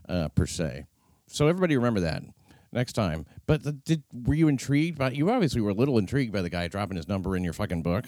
uh, 0.08 0.28
per 0.28 0.46
se. 0.46 0.86
So 1.26 1.48
everybody 1.48 1.76
remember 1.76 2.00
that 2.00 2.22
next 2.72 2.92
time. 2.92 3.26
But 3.46 3.62
the, 3.62 3.72
did 3.72 4.02
were 4.12 4.34
you 4.34 4.48
intrigued 4.48 4.98
by? 4.98 5.10
You 5.10 5.30
obviously 5.30 5.60
were 5.60 5.70
a 5.70 5.74
little 5.74 5.98
intrigued 5.98 6.32
by 6.32 6.42
the 6.42 6.50
guy 6.50 6.68
dropping 6.68 6.96
his 6.96 7.08
number 7.08 7.36
in 7.36 7.44
your 7.44 7.52
fucking 7.52 7.82
book. 7.82 8.04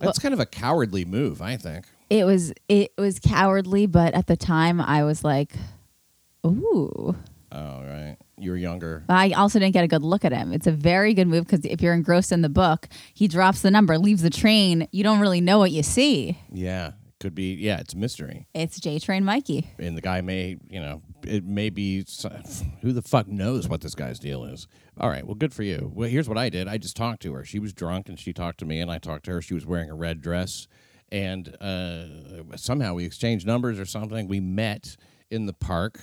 That's 0.00 0.18
kind 0.18 0.32
of 0.32 0.38
a 0.40 0.46
cowardly 0.46 1.04
move, 1.04 1.42
I 1.42 1.56
think. 1.56 1.86
It 2.08 2.24
was 2.24 2.52
it 2.68 2.92
was 2.96 3.18
cowardly, 3.18 3.86
but 3.86 4.14
at 4.14 4.26
the 4.26 4.36
time 4.36 4.80
I 4.80 5.02
was 5.04 5.24
like, 5.24 5.54
ooh. 6.46 7.16
Oh 7.50 7.82
right, 7.82 8.16
you 8.40 8.50
were 8.50 8.56
younger. 8.56 9.04
I 9.08 9.32
also 9.32 9.58
didn't 9.58 9.74
get 9.74 9.84
a 9.84 9.88
good 9.88 10.02
look 10.02 10.24
at 10.24 10.32
him. 10.32 10.52
It's 10.52 10.66
a 10.66 10.72
very 10.72 11.14
good 11.14 11.28
move 11.28 11.46
because 11.46 11.64
if 11.64 11.80
you're 11.80 11.94
engrossed 11.94 12.32
in 12.32 12.42
the 12.42 12.48
book, 12.48 12.88
he 13.14 13.28
drops 13.28 13.62
the 13.62 13.70
number, 13.70 13.98
leaves 13.98 14.22
the 14.22 14.30
train. 14.30 14.88
You 14.92 15.02
don't 15.04 15.20
really 15.20 15.40
know 15.40 15.58
what 15.58 15.70
you 15.70 15.82
see. 15.82 16.38
Yeah, 16.52 16.92
could 17.20 17.34
be. 17.34 17.54
Yeah, 17.54 17.80
it's 17.80 17.94
a 17.94 17.96
mystery. 17.96 18.46
It's 18.54 18.78
J 18.80 18.98
Train 18.98 19.24
Mikey. 19.24 19.68
and 19.78 19.96
the 19.96 20.00
guy 20.00 20.20
may, 20.20 20.56
you 20.68 20.80
know, 20.80 21.02
it 21.26 21.44
may 21.44 21.70
be 21.70 22.04
who 22.82 22.92
the 22.92 23.02
fuck 23.02 23.26
knows 23.28 23.68
what 23.68 23.80
this 23.80 23.94
guy's 23.94 24.18
deal 24.18 24.44
is. 24.44 24.66
All 25.00 25.08
right, 25.08 25.24
well, 25.24 25.34
good 25.34 25.52
for 25.52 25.62
you. 25.62 25.90
Well, 25.94 26.08
here's 26.08 26.28
what 26.28 26.38
I 26.38 26.48
did. 26.48 26.68
I 26.68 26.78
just 26.78 26.96
talked 26.96 27.22
to 27.22 27.32
her. 27.34 27.44
She 27.44 27.58
was 27.58 27.72
drunk, 27.72 28.08
and 28.08 28.18
she 28.18 28.32
talked 28.32 28.58
to 28.60 28.64
me, 28.64 28.80
and 28.80 28.90
I 28.90 28.98
talked 28.98 29.24
to 29.26 29.32
her. 29.32 29.42
She 29.42 29.54
was 29.54 29.66
wearing 29.66 29.90
a 29.90 29.94
red 29.94 30.20
dress, 30.20 30.66
and 31.10 31.56
uh, 31.60 32.06
somehow 32.56 32.94
we 32.94 33.04
exchanged 33.04 33.46
numbers 33.46 33.78
or 33.78 33.84
something. 33.84 34.28
We 34.28 34.40
met 34.40 34.96
in 35.30 35.46
the 35.46 35.52
park 35.52 36.00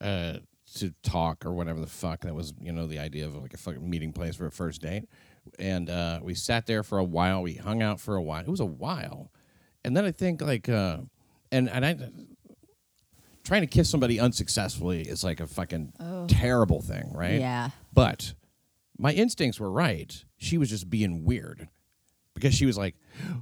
uh, 0.00 0.38
to 0.74 0.92
talk 1.02 1.44
or 1.46 1.52
whatever 1.52 1.80
the 1.80 1.86
fuck. 1.86 2.20
That 2.22 2.34
was, 2.34 2.52
you 2.60 2.72
know, 2.72 2.86
the 2.86 2.98
idea 2.98 3.26
of 3.26 3.34
like 3.36 3.54
a 3.54 3.58
fucking 3.58 3.88
meeting 3.88 4.12
place 4.12 4.36
for 4.36 4.46
a 4.46 4.50
first 4.50 4.80
date. 4.82 5.04
And 5.58 5.90
uh, 5.90 6.20
we 6.22 6.34
sat 6.34 6.66
there 6.66 6.82
for 6.82 6.98
a 6.98 7.04
while. 7.04 7.42
We 7.42 7.54
hung 7.54 7.82
out 7.82 8.00
for 8.00 8.16
a 8.16 8.22
while. 8.22 8.40
It 8.42 8.48
was 8.48 8.60
a 8.60 8.64
while, 8.64 9.30
and 9.84 9.94
then 9.96 10.04
I 10.06 10.10
think 10.10 10.40
like, 10.40 10.68
uh, 10.68 10.98
and 11.52 11.68
and 11.68 11.84
I 11.84 11.96
trying 13.44 13.60
to 13.60 13.66
kiss 13.66 13.90
somebody 13.90 14.18
unsuccessfully 14.18 15.02
is 15.02 15.22
like 15.22 15.40
a 15.40 15.46
fucking 15.46 15.92
terrible 16.28 16.80
thing, 16.80 17.12
right? 17.12 17.38
Yeah. 17.38 17.70
But 17.92 18.32
my 18.98 19.12
instincts 19.12 19.60
were 19.60 19.70
right. 19.70 20.24
She 20.38 20.56
was 20.56 20.70
just 20.70 20.88
being 20.88 21.24
weird 21.24 21.68
because 22.34 22.54
she 22.54 22.64
was 22.64 22.78
like, 22.78 22.96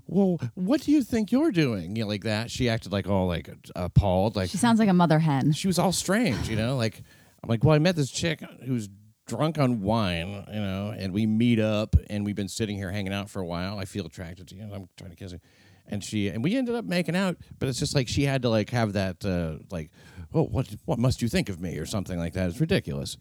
"Well, 0.07 0.41
what 0.55 0.83
do 0.83 0.91
you 0.93 1.03
think 1.05 1.31
you're 1.31 1.53
doing?" 1.53 1.95
You 1.97 2.03
know, 2.03 2.09
like 2.09 2.25
that. 2.25 2.51
She 2.51 2.69
acted 2.69 2.91
like 2.93 3.09
all 3.09 3.27
like 3.29 3.49
appalled, 3.77 4.35
like 4.35 4.51
She 4.51 4.57
sounds 4.57 4.79
like 4.81 4.89
a 4.89 4.93
mother 4.95 5.21
hen. 5.21 5.53
she 5.53 5.69
was 5.69 5.79
all 5.79 5.93
strange, 5.93 6.49
you 6.49 6.57
know. 6.57 6.77
Like 6.77 7.03
I'm 7.43 7.49
like, 7.49 7.65
well, 7.65 7.75
I 7.75 7.79
met 7.79 7.97
this 7.97 8.11
chick 8.11 8.43
who's 8.65 8.89
drunk 9.27 9.59
on 9.59 9.81
wine, 9.81 10.45
you 10.53 10.61
know, 10.61 10.95
and 10.97 11.13
we 11.13 11.27
meet 11.27 11.59
up, 11.59 11.97
and 12.11 12.25
we've 12.25 12.37
been 12.37 12.49
sitting 12.49 12.77
here 12.77 12.91
hanging 12.91 13.13
out 13.13 13.31
for 13.31 13.41
a 13.41 13.47
while. 13.47 13.79
I 13.79 13.85
feel 13.85 14.07
attracted 14.07 14.49
to 14.49 14.55
you, 14.55 14.63
I'm 14.63 14.89
trying 14.97 15.11
to 15.11 15.17
kiss 15.17 15.33
her, 15.33 15.41
and 15.87 16.03
she 16.05 16.29
and 16.29 16.43
we 16.45 16.57
ended 16.57 16.75
up 16.75 16.85
making 16.85 17.17
out, 17.17 17.37
but 17.59 17.69
it's 17.69 17.79
just 17.79 17.95
like 17.95 18.09
she 18.09 18.25
had 18.25 18.43
to 18.43 18.49
like 18.49 18.71
have 18.71 18.93
that 18.93 19.25
uh, 19.25 19.63
like, 19.71 19.91
oh, 20.33 20.45
what 20.45 20.69
what 20.85 20.99
must 20.99 21.23
you 21.23 21.29
think 21.29 21.49
of 21.49 21.61
me 21.61 21.79
or 21.79 21.87
something 21.87 22.19
like 22.19 22.35
that. 22.35 22.49
It's 22.49 22.61
ridiculous. 22.61 23.17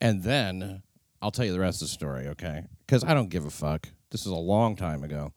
And 0.00 0.22
then 0.22 0.82
I'll 1.20 1.32
tell 1.32 1.44
you 1.44 1.52
the 1.52 1.60
rest 1.60 1.82
of 1.82 1.88
the 1.88 1.92
story, 1.92 2.28
okay? 2.28 2.64
Because 2.86 3.02
I 3.02 3.14
don't 3.14 3.30
give 3.30 3.44
a 3.44 3.50
fuck. 3.50 3.88
This 4.10 4.20
is 4.20 4.32
a 4.32 4.36
long 4.36 4.76
time 4.76 5.02
ago. 5.02 5.32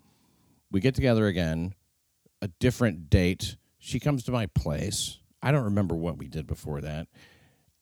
We 0.72 0.80
get 0.80 0.96
together 0.96 1.26
again, 1.28 1.74
a 2.42 2.48
different 2.48 3.10
date. 3.10 3.58
She 3.80 4.00
comes 4.00 4.24
to 4.26 4.32
my 4.32 4.46
place. 4.46 5.18
I 5.42 5.52
don't 5.52 5.64
remember 5.64 5.96
what 5.96 6.18
we 6.18 6.28
did 6.28 6.46
before 6.46 6.82
that. 6.82 7.08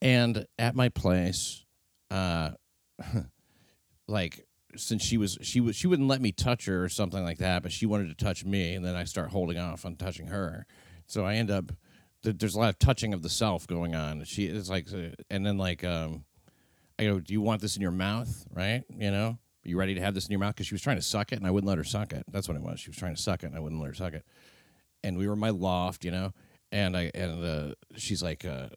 And 0.02 0.46
at 0.58 0.76
my 0.76 0.90
place, 0.90 1.66
uh, 2.10 2.52
like 4.08 4.46
since 4.76 5.04
she 5.04 5.18
was 5.18 5.38
she 5.42 5.60
was 5.62 5.76
she 5.76 5.88
wouldn't 5.88 6.08
let 6.08 6.22
me 6.22 6.32
touch 6.32 6.66
her 6.66 6.84
or 6.84 6.90
something 6.90 7.24
like 7.24 7.40
that, 7.40 7.64
but 7.64 7.72
she 7.72 7.86
wanted 7.86 8.08
to 8.08 8.24
touch 8.24 8.46
me, 8.46 8.76
and 8.76 8.86
then 8.86 8.96
I 8.96 9.04
start 9.04 9.30
holding 9.30 9.58
off 9.58 9.86
on 9.86 9.96
touching 9.96 10.28
her. 10.28 10.66
So 11.08 11.26
I 11.26 11.36
end 11.36 11.52
up 11.52 11.72
there's 12.24 12.56
a 12.56 12.60
lot 12.60 12.70
of 12.70 12.80
touching 12.80 13.14
of 13.14 13.22
the 13.22 13.30
self 13.30 13.66
going 13.66 13.96
on. 13.96 14.24
She 14.26 14.46
is 14.46 14.70
like, 14.70 14.92
uh, 14.94 15.16
and 15.30 15.46
then 15.46 15.58
like 15.58 15.84
um, 15.84 16.26
I 16.98 17.04
go, 17.04 17.20
do 17.20 17.34
you 17.34 17.42
want 17.42 17.62
this 17.62 17.76
in 17.76 17.82
your 17.82 17.92
mouth? 17.92 18.46
Right? 18.52 18.84
You 18.90 19.12
know, 19.12 19.28
are 19.28 19.70
you 19.70 19.78
ready 19.78 19.96
to 19.96 20.02
have 20.02 20.14
this 20.14 20.26
in 20.26 20.32
your 20.32 20.40
mouth? 20.40 20.56
Because 20.56 20.68
she 20.68 20.74
was 20.74 20.82
trying 20.82 20.98
to 20.98 21.02
suck 21.02 21.32
it, 21.32 21.38
and 21.38 21.48
I 21.48 21.52
wouldn't 21.52 21.68
let 21.68 21.78
her 21.78 21.84
suck 21.84 22.14
it. 22.14 22.24
That's 22.32 22.48
what 22.48 22.58
it 22.58 22.64
was. 22.64 22.80
She 22.80 22.90
was 22.90 22.98
trying 22.98 23.16
to 23.16 23.22
suck 23.22 23.44
it, 23.44 23.48
and 23.48 23.56
I 23.56 23.60
wouldn't 23.60 23.82
let 23.82 23.88
her 23.88 23.94
suck 23.94 24.14
it. 24.14 24.26
And 25.04 25.18
we 25.18 25.28
were 25.28 25.34
in 25.34 25.40
my 25.40 25.52
loft, 25.52 26.04
you 26.04 26.12
know, 26.12 26.34
and 26.72 26.96
I 26.96 27.12
and 27.14 27.44
uh, 27.44 27.74
she's 27.96 28.22
like, 28.22 28.44
uh, 28.46 28.68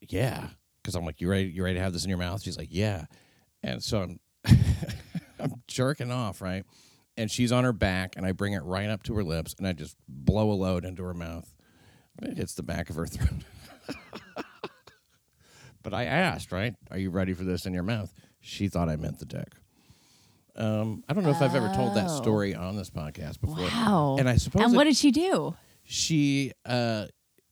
yeah, 0.00 0.48
because 0.88 0.96
I'm 0.98 1.04
like, 1.04 1.20
you 1.20 1.28
ready? 1.28 1.50
You 1.50 1.62
ready 1.62 1.74
to 1.76 1.82
have 1.82 1.92
this 1.92 2.04
in 2.04 2.08
your 2.08 2.16
mouth? 2.18 2.40
She's 2.42 2.56
like, 2.56 2.68
yeah, 2.70 3.04
and 3.62 3.82
so 3.82 4.00
I'm 4.00 4.20
I'm 5.38 5.62
jerking 5.68 6.10
off, 6.10 6.40
right? 6.40 6.64
And 7.18 7.30
she's 7.30 7.52
on 7.52 7.64
her 7.64 7.74
back, 7.74 8.14
and 8.16 8.24
I 8.24 8.32
bring 8.32 8.54
it 8.54 8.62
right 8.62 8.88
up 8.88 9.02
to 9.04 9.14
her 9.16 9.22
lips, 9.24 9.54
and 9.58 9.66
I 9.66 9.74
just 9.74 9.96
blow 10.08 10.50
a 10.50 10.54
load 10.54 10.84
into 10.86 11.02
her 11.02 11.12
mouth. 11.14 11.52
It 12.22 12.38
hits 12.38 12.54
the 12.54 12.62
back 12.62 12.88
of 12.88 12.96
her 12.96 13.06
throat. 13.06 13.42
but 15.82 15.92
I 15.94 16.04
asked, 16.04 16.52
right? 16.52 16.74
Are 16.90 16.98
you 16.98 17.10
ready 17.10 17.34
for 17.34 17.44
this 17.44 17.66
in 17.66 17.74
your 17.74 17.82
mouth? 17.82 18.12
She 18.40 18.68
thought 18.68 18.88
I 18.88 18.96
meant 18.96 19.18
the 19.18 19.24
dick. 19.26 19.52
Um, 20.56 21.04
I 21.08 21.12
don't 21.12 21.22
know 21.24 21.30
if 21.30 21.42
I've 21.42 21.54
ever 21.54 21.70
told 21.74 21.94
that 21.96 22.06
Oh. 22.08 22.16
story 22.22 22.54
on 22.54 22.76
this 22.76 22.90
podcast 22.90 23.40
before. 23.40 23.58
Wow. 23.64 24.16
And 24.18 24.28
I 24.28 24.36
suppose 24.36 24.62
And 24.64 24.74
it- 24.74 24.76
what 24.76 24.84
did 24.84 24.96
she 24.96 25.10
do? 25.10 25.54
she 25.84 26.52
uh, 26.64 27.06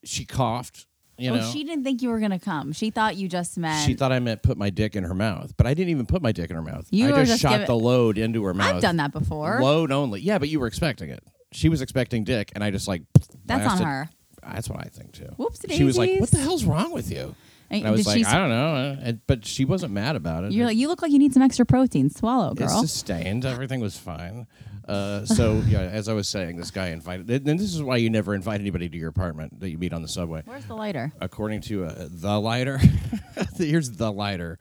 she 0.04 0.24
coughed 0.24 0.86
You 1.18 1.30
oh, 1.30 1.36
know, 1.36 1.50
she 1.50 1.64
didn't 1.64 1.84
think 1.84 2.02
you 2.02 2.10
were 2.10 2.20
gonna 2.20 2.38
come. 2.38 2.72
She 2.72 2.90
thought 2.90 3.16
you 3.16 3.28
just 3.28 3.56
meant. 3.56 3.86
She 3.86 3.94
thought 3.94 4.12
I 4.12 4.18
meant 4.18 4.42
put 4.42 4.58
my 4.58 4.70
dick 4.70 4.96
in 4.96 5.04
her 5.04 5.14
mouth, 5.14 5.54
but 5.56 5.66
I 5.66 5.72
didn't 5.72 5.90
even 5.90 6.06
put 6.06 6.20
my 6.20 6.32
dick 6.32 6.50
in 6.50 6.56
her 6.56 6.62
mouth. 6.62 6.86
You 6.90 7.08
I 7.08 7.12
were 7.12 7.18
just, 7.18 7.30
just 7.32 7.42
shot 7.42 7.52
giving- 7.52 7.66
the 7.66 7.76
load 7.76 8.18
into 8.18 8.44
her 8.44 8.52
mouth. 8.52 8.76
I've 8.76 8.82
done 8.82 8.96
that 8.98 9.12
before. 9.12 9.60
Load 9.62 9.92
only. 9.92 10.20
Yeah, 10.20 10.38
but 10.38 10.48
you 10.48 10.60
were 10.60 10.66
expecting 10.66 11.08
it. 11.10 11.22
She 11.52 11.68
was 11.68 11.80
expecting 11.80 12.24
dick, 12.24 12.52
and 12.54 12.62
I 12.62 12.70
just 12.70 12.86
like. 12.86 13.02
That's 13.46 13.66
on 13.66 13.82
her. 13.82 14.10
That's 14.42 14.68
what 14.68 14.80
I 14.80 14.88
think 14.88 15.12
too. 15.12 15.34
Whoopsie 15.38 15.72
She 15.72 15.84
was 15.84 15.98
like, 15.98 16.20
"What 16.20 16.30
the 16.30 16.38
hell's 16.38 16.64
wrong 16.64 16.92
with 16.92 17.10
you?" 17.10 17.34
And 17.68 17.80
And 17.80 17.88
I 17.88 17.90
was 17.90 18.06
like, 18.06 18.18
she- 18.18 18.24
"I 18.24 18.38
don't 18.38 18.50
know," 18.50 18.74
uh, 18.76 18.96
and, 19.02 19.20
but 19.26 19.44
she 19.44 19.64
wasn't 19.64 19.92
mad 19.92 20.14
about 20.16 20.44
it. 20.44 20.52
You're 20.52 20.66
like, 20.66 20.76
you 20.76 20.86
look 20.86 21.02
like 21.02 21.10
you 21.10 21.18
need 21.18 21.32
some 21.32 21.42
extra 21.42 21.66
protein. 21.66 22.10
Swallow, 22.10 22.54
girl. 22.54 22.68
sustained. 22.68 23.44
Everything 23.44 23.80
was 23.80 23.96
fine. 23.98 24.46
Uh, 24.86 25.24
so 25.24 25.62
yeah, 25.66 25.80
as 25.80 26.08
I 26.08 26.12
was 26.12 26.28
saying, 26.28 26.56
this 26.56 26.70
guy 26.70 26.88
invited. 26.88 27.28
And 27.30 27.58
this 27.58 27.74
is 27.74 27.82
why 27.82 27.96
you 27.96 28.10
never 28.10 28.34
invite 28.34 28.60
anybody 28.60 28.88
to 28.88 28.96
your 28.96 29.08
apartment 29.08 29.60
that 29.60 29.70
you 29.70 29.78
meet 29.78 29.92
on 29.92 30.02
the 30.02 30.08
subway. 30.08 30.42
Where's 30.44 30.66
the 30.66 30.74
lighter? 30.74 31.12
According 31.20 31.62
to 31.62 31.86
uh, 31.86 32.08
the 32.10 32.40
lighter, 32.40 32.80
here's 33.56 33.92
the 33.92 34.12
lighter. 34.12 34.58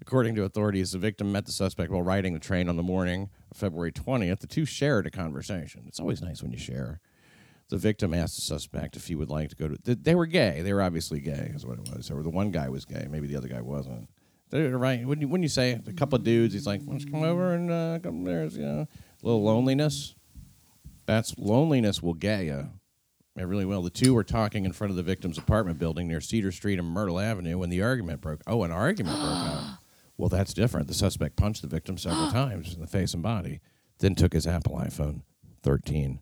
According 0.00 0.36
to 0.36 0.44
authorities, 0.44 0.92
the 0.92 0.98
victim 0.98 1.32
met 1.32 1.44
the 1.46 1.52
suspect 1.52 1.90
while 1.90 2.02
riding 2.02 2.32
the 2.32 2.40
train 2.40 2.68
on 2.68 2.76
the 2.76 2.82
morning 2.82 3.28
of 3.50 3.56
February 3.56 3.92
20th. 3.92 4.40
The 4.40 4.46
two 4.46 4.64
shared 4.64 5.06
a 5.06 5.10
conversation. 5.10 5.84
It's 5.86 6.00
always 6.00 6.22
nice 6.22 6.42
when 6.42 6.50
you 6.50 6.58
share. 6.58 7.00
The 7.68 7.76
victim 7.76 8.14
asked 8.14 8.36
the 8.36 8.42
suspect 8.42 8.96
if 8.96 9.08
he 9.08 9.14
would 9.14 9.28
like 9.28 9.50
to 9.50 9.56
go 9.56 9.68
to. 9.68 9.94
They 9.94 10.14
were 10.14 10.24
gay. 10.24 10.62
They 10.62 10.72
were 10.72 10.80
obviously 10.80 11.20
gay, 11.20 11.52
is 11.54 11.66
what 11.66 11.78
it 11.78 11.90
was. 11.94 12.10
Or 12.10 12.22
the 12.22 12.30
one 12.30 12.50
guy 12.50 12.70
was 12.70 12.86
gay. 12.86 13.06
Maybe 13.10 13.26
the 13.26 13.36
other 13.36 13.48
guy 13.48 13.60
wasn't. 13.60 14.08
They 14.48 14.66
were 14.66 14.78
right. 14.78 15.06
When 15.06 15.20
you, 15.20 15.28
when 15.28 15.42
you 15.42 15.48
say 15.50 15.78
a 15.86 15.92
couple 15.92 16.16
of 16.16 16.24
dudes, 16.24 16.54
he's 16.54 16.66
like, 16.66 16.80
"Why 16.80 16.92
don't 16.92 17.04
you 17.04 17.10
come 17.10 17.22
over 17.22 17.52
and 17.52 17.70
uh, 17.70 17.98
come 18.02 18.24
there's 18.24 18.56
you 18.56 18.64
know 18.64 18.88
a 19.22 19.26
little 19.26 19.42
loneliness." 19.42 20.14
That's 21.06 21.36
loneliness 21.38 22.02
will 22.02 22.14
get 22.14 22.44
you. 22.44 22.68
It 23.34 23.44
really 23.44 23.64
will. 23.64 23.82
The 23.82 23.90
two 23.90 24.14
were 24.14 24.24
talking 24.24 24.64
in 24.64 24.72
front 24.72 24.90
of 24.90 24.96
the 24.96 25.02
victim's 25.02 25.38
apartment 25.38 25.78
building 25.78 26.08
near 26.08 26.20
Cedar 26.20 26.52
Street 26.52 26.78
and 26.78 26.88
Myrtle 26.88 27.20
Avenue 27.20 27.56
when 27.56 27.70
the 27.70 27.80
argument 27.82 28.20
broke. 28.20 28.42
Oh, 28.46 28.64
an 28.64 28.72
argument 28.72 29.16
broke 29.16 29.30
out. 29.30 29.78
Well, 30.18 30.28
that's 30.28 30.52
different. 30.52 30.88
The 30.88 30.94
suspect 30.94 31.36
punched 31.36 31.62
the 31.62 31.68
victim 31.68 31.96
several 31.96 32.28
times 32.32 32.74
in 32.74 32.80
the 32.80 32.88
face 32.88 33.14
and 33.14 33.22
body, 33.22 33.60
then 34.00 34.16
took 34.16 34.32
his 34.32 34.48
Apple 34.48 34.74
iPhone 34.74 35.22
13, 35.62 36.18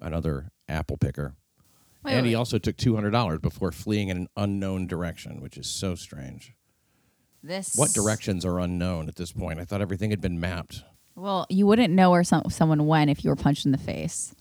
another 0.00 0.50
Apple 0.68 0.96
picker. 0.96 1.36
Wait, 2.02 2.12
and 2.12 2.26
he 2.26 2.34
also 2.34 2.58
took 2.58 2.76
$200 2.76 3.40
before 3.40 3.70
fleeing 3.70 4.08
in 4.08 4.16
an 4.16 4.28
unknown 4.36 4.88
direction, 4.88 5.40
which 5.40 5.56
is 5.56 5.68
so 5.68 5.94
strange. 5.94 6.54
This. 7.40 7.76
What 7.76 7.92
directions 7.92 8.44
are 8.44 8.58
unknown 8.58 9.06
at 9.06 9.14
this 9.14 9.30
point? 9.30 9.60
I 9.60 9.64
thought 9.64 9.80
everything 9.80 10.10
had 10.10 10.20
been 10.20 10.40
mapped. 10.40 10.82
Well, 11.16 11.46
you 11.48 11.66
wouldn't 11.66 11.94
know 11.94 12.10
where 12.10 12.24
some, 12.24 12.42
someone 12.50 12.86
went 12.86 13.10
if 13.10 13.24
you 13.24 13.30
were 13.30 13.36
punched 13.36 13.64
in 13.66 13.72
the 13.72 13.78
face. 13.78 14.34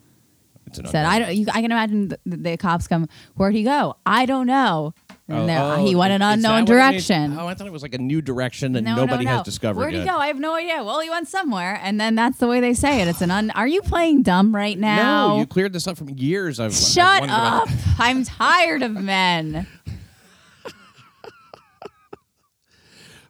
It's 0.66 0.80
an 0.80 0.88
Said 0.88 1.06
unknown. 1.06 1.12
I 1.12 1.20
don't. 1.20 1.36
You, 1.36 1.46
I 1.54 1.62
can 1.62 1.72
imagine 1.72 2.08
the, 2.08 2.20
the 2.26 2.58
cops 2.58 2.88
come. 2.88 3.08
Where'd 3.36 3.54
he 3.54 3.64
go? 3.64 3.96
I 4.08 4.26
don't 4.26 4.48
know. 4.48 4.94
And 5.28 5.38
Oh, 5.44 5.46
they're- 5.46 5.60
uh, 5.60 5.78
oh, 5.78 5.86
he 5.86 5.94
went 5.94 6.14
an 6.14 6.22
is 6.22 6.26
that 6.26 6.34
unknown 6.34 6.52
what 6.52 6.58
it 6.58 6.92
means? 6.94 7.08
direction. 7.08 7.38
Oh, 7.38 7.48
I 7.48 7.54
thought 7.54 7.68
it 7.68 7.74
was 7.74 7.84
like 7.84 7.94
a 7.94 8.00
new 8.00 8.22
direction 8.24 8.72
that 8.74 8.82
no, 8.82 8.96
nobody 8.96 9.26
no, 9.26 9.32
no. 9.32 9.38
has 9.38 9.46
discovered 9.46 9.82
Where'd 9.82 9.94
yet. 9.94 10.02
he 10.04 10.10
go? 10.10 10.18
I 10.18 10.28
have 10.28 10.40
no 10.40 10.56
idea. 10.56 10.84
Well, 10.84 11.00
he 11.02 11.10
went 11.12 11.28
somewhere, 11.28 11.80
and 11.84 12.00
then 12.02 12.16
that's 12.16 12.40
the 12.40 12.48
way 12.48 12.60
they 12.60 12.74
say 12.74 13.02
it. 13.02 13.08
It's 13.08 13.22
an 13.22 13.30
un. 13.30 13.52
Are 13.52 13.68
you 13.68 13.82
playing 13.84 14.24
dumb 14.24 14.56
right 14.56 14.80
now? 14.80 15.28
No, 15.36 15.40
you 15.42 15.46
cleared 15.46 15.74
this 15.74 15.86
up 15.86 15.96
from 15.98 16.10
years. 16.10 16.60
I've 16.60 16.68
I've 16.72 16.76
Shut 16.76 17.22
wondered 17.22 17.36
about- 17.36 17.64
up! 17.68 17.70
I'm 18.00 18.24
tired 18.24 18.82
of 18.82 18.94
men. 18.94 19.68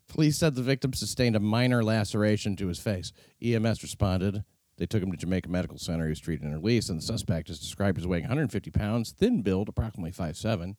Police 0.08 0.38
said 0.38 0.54
the 0.54 0.62
victim 0.62 0.94
sustained 0.94 1.36
a 1.36 1.40
minor 1.40 1.84
laceration 1.84 2.56
to 2.58 2.68
his 2.68 2.78
face. 2.80 3.12
EMS 3.44 3.84
responded. 3.84 4.44
They 4.78 4.86
took 4.86 5.04
him 5.04 5.12
to 5.12 5.18
Jamaica 5.18 5.50
Medical 5.50 5.78
Center. 5.78 6.06
He 6.06 6.10
was 6.10 6.20
treated 6.20 6.46
and 6.46 6.54
released, 6.54 6.90
and 6.90 6.98
the 6.98 7.04
suspect 7.04 7.50
is 7.50 7.60
described 7.60 7.98
as 7.98 8.08
weighing 8.08 8.24
150 8.24 8.72
pounds, 8.72 9.12
thin 9.12 9.42
build, 9.42 9.70
approximately 9.70 10.12
5'7", 10.12 10.76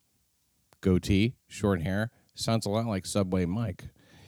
goatee, 0.80 1.34
short 1.46 1.82
hair. 1.82 2.10
Sounds 2.34 2.66
a 2.66 2.70
lot 2.70 2.86
like 2.86 3.06
Subway 3.06 3.44
Mike. 3.44 3.84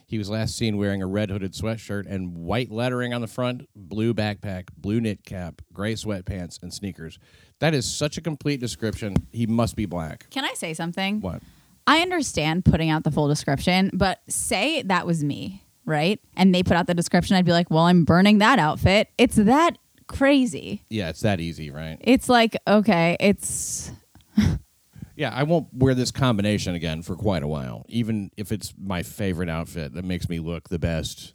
He 0.07 0.19
was 0.19 0.31
last 0.31 0.57
seen 0.57 0.77
wearing 0.77 1.03
a 1.03 1.07
red 1.07 1.31
hooded 1.31 1.53
sweatshirt 1.53 2.07
and 2.09 2.37
white 2.37 2.71
lettering 2.71 3.13
on 3.13 3.23
the 3.23 3.27
front, 3.27 3.69
blue 3.75 4.15
backpack, 4.15 4.69
blue 4.77 5.01
knit 5.01 5.25
cap, 5.25 5.63
gray 5.73 5.95
sweatpants, 5.95 6.63
and 6.63 6.73
sneakers. 6.73 7.19
That 7.59 7.75
is 7.75 7.93
such 7.93 8.17
a 8.17 8.21
complete 8.21 8.61
description. 8.61 9.17
He 9.33 9.47
must 9.47 9.75
be 9.75 9.85
black. 9.85 10.31
Can 10.31 10.45
I 10.45 10.55
say 10.55 10.75
something? 10.75 11.21
What? 11.21 11.43
I 11.89 12.03
understand 12.03 12.65
putting 12.65 12.89
out 12.89 13.03
the 13.03 13.11
full 13.11 13.27
description, 13.27 13.91
but 13.93 14.21
say 14.29 14.83
that 14.83 15.07
was 15.07 15.25
me, 15.25 15.65
right? 15.87 16.21
And 16.37 16.55
they 16.55 16.63
put 16.63 16.77
out 16.77 16.87
the 16.87 16.95
description, 16.95 17.37
I'd 17.37 17.45
be 17.47 17.53
like, 17.53 17.71
well, 17.71 17.85
I'm 17.85 18.05
burning 18.05 18.39
that 18.39 18.59
outfit. 18.59 19.09
It's 19.17 19.37
that 19.37 19.79
crazy. 20.07 20.85
Yeah, 20.91 21.09
it's 21.09 21.21
that 21.21 21.41
easy, 21.41 21.71
right? 21.71 21.97
It's 22.01 22.29
like, 22.29 22.57
okay, 22.67 23.17
it's 23.21 23.91
Yeah, 25.17 25.33
I 25.35 25.45
won't 25.45 25.69
wear 25.73 25.95
this 25.95 26.11
combination 26.11 26.75
again 26.75 27.01
for 27.01 27.17
quite 27.17 27.43
a 27.43 27.49
while. 27.49 27.87
Even 27.89 28.31
if 28.37 28.53
it's 28.53 28.75
my 28.79 29.03
favorite 29.03 29.49
outfit 29.49 29.95
that 29.95 30.05
makes 30.05 30.29
me 30.29 30.39
look 30.39 30.69
the 30.69 30.79
best, 30.79 31.35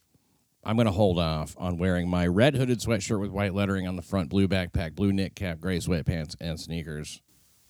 I'm 0.64 0.76
going 0.76 0.86
to 0.86 0.92
hold 0.92 1.18
off 1.18 1.56
on 1.58 1.80
wearing 1.80 2.08
my 2.08 2.28
red 2.28 2.56
hooded 2.56 2.80
sweatshirt 2.80 3.20
with 3.20 3.32
white 3.32 3.56
lettering 3.56 3.88
on 3.88 3.96
the 3.96 4.04
front, 4.04 4.30
blue 4.30 4.48
backpack, 4.48 4.94
blue 4.94 5.12
knit 5.12 5.36
cap, 5.36 5.60
gray 5.60 5.80
sweatpants, 5.80 6.36
and 6.40 6.60
sneakers. 6.60 7.22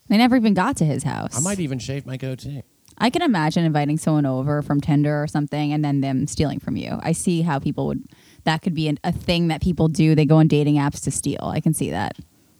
they 0.08 0.18
never 0.18 0.36
even 0.36 0.52
got 0.52 0.76
to 0.76 0.84
his 0.84 1.02
house. 1.04 1.34
I 1.34 1.40
might 1.40 1.60
even 1.60 1.78
shave 1.78 2.04
my 2.04 2.18
goatee. 2.18 2.62
I 2.98 3.10
can 3.10 3.22
imagine 3.22 3.64
inviting 3.64 3.98
someone 3.98 4.26
over 4.26 4.62
from 4.62 4.80
Tinder 4.80 5.22
or 5.22 5.26
something 5.26 5.72
and 5.72 5.84
then 5.84 6.00
them 6.00 6.26
stealing 6.26 6.60
from 6.60 6.76
you. 6.76 6.98
I 7.02 7.12
see 7.12 7.42
how 7.42 7.58
people 7.58 7.86
would 7.88 8.04
that 8.44 8.62
could 8.62 8.74
be 8.74 8.88
an, 8.88 8.98
a 9.04 9.12
thing 9.12 9.48
that 9.48 9.60
people 9.62 9.88
do. 9.88 10.14
They 10.14 10.24
go 10.26 10.36
on 10.36 10.48
dating 10.48 10.76
apps 10.76 11.02
to 11.04 11.10
steal. 11.10 11.44
I 11.44 11.60
can 11.60 11.74
see 11.74 11.90
that. 11.90 12.16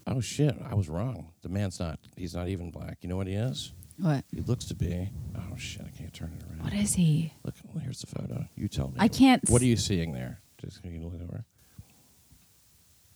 Oh 0.07 0.21
shit, 0.21 0.57
I 0.69 0.75
was 0.75 0.89
wrong. 0.89 1.29
The 1.43 1.49
man's 1.49 1.79
not. 1.79 1.99
He's 2.17 2.35
not 2.35 2.49
even 2.49 2.71
black. 2.71 2.99
You 3.03 3.09
know 3.09 3.17
what 3.17 3.27
he 3.27 3.35
is? 3.35 3.73
What? 3.99 4.25
He 4.35 4.41
looks 4.41 4.65
to 4.67 4.75
be. 4.75 5.11
Oh 5.37 5.57
shit, 5.57 5.83
I 5.87 5.97
can't 5.97 6.13
turn 6.13 6.33
it 6.39 6.45
around. 6.51 6.65
What 6.65 6.73
is 6.73 6.95
he? 6.95 7.33
Look, 7.45 7.55
well, 7.73 7.83
here's 7.85 8.01
the 8.01 8.07
photo. 8.09 8.47
You 8.57 8.69
tell 8.69 8.89
me. 8.89 8.95
I 8.99 9.09
can't 9.09 9.43
What 9.49 9.61
s- 9.61 9.63
are 9.65 9.69
you 9.69 9.77
seeing 9.77 10.13
there? 10.13 10.41
Just 10.59 10.83
can 10.83 10.93
you 10.93 11.01
look 11.03 11.15
over? 11.15 11.45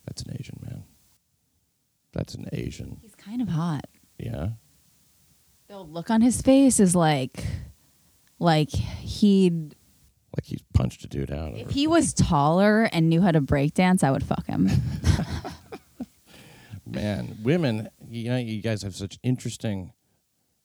That's 0.05 0.21
an 0.23 0.37
Asian 0.39 0.59
man. 0.63 0.83
That's 2.13 2.35
an 2.35 2.47
Asian. 2.53 2.97
He's 3.01 3.15
kind 3.15 3.41
of 3.41 3.49
hot. 3.49 3.85
Yeah. 4.17 4.49
Look 5.89 6.09
on 6.09 6.21
his 6.21 6.41
face 6.41 6.79
is 6.79 6.95
like 6.95 7.43
like 8.39 8.69
he'd 8.69 9.75
Like 10.35 10.45
he's 10.45 10.61
punched 10.73 11.03
a 11.03 11.07
dude 11.07 11.31
out. 11.31 11.55
if 11.55 11.71
he 11.71 11.87
was 11.87 12.13
taller 12.13 12.83
and 12.91 13.09
knew 13.09 13.21
how 13.21 13.31
to 13.31 13.41
break 13.41 13.73
dance, 13.73 14.03
I 14.03 14.11
would 14.11 14.23
fuck 14.23 14.45
him. 14.45 14.69
man, 16.85 17.37
women, 17.43 17.89
you 18.09 18.29
know, 18.29 18.37
you 18.37 18.61
guys 18.61 18.83
have 18.83 18.95
such 18.95 19.17
interesting 19.23 19.93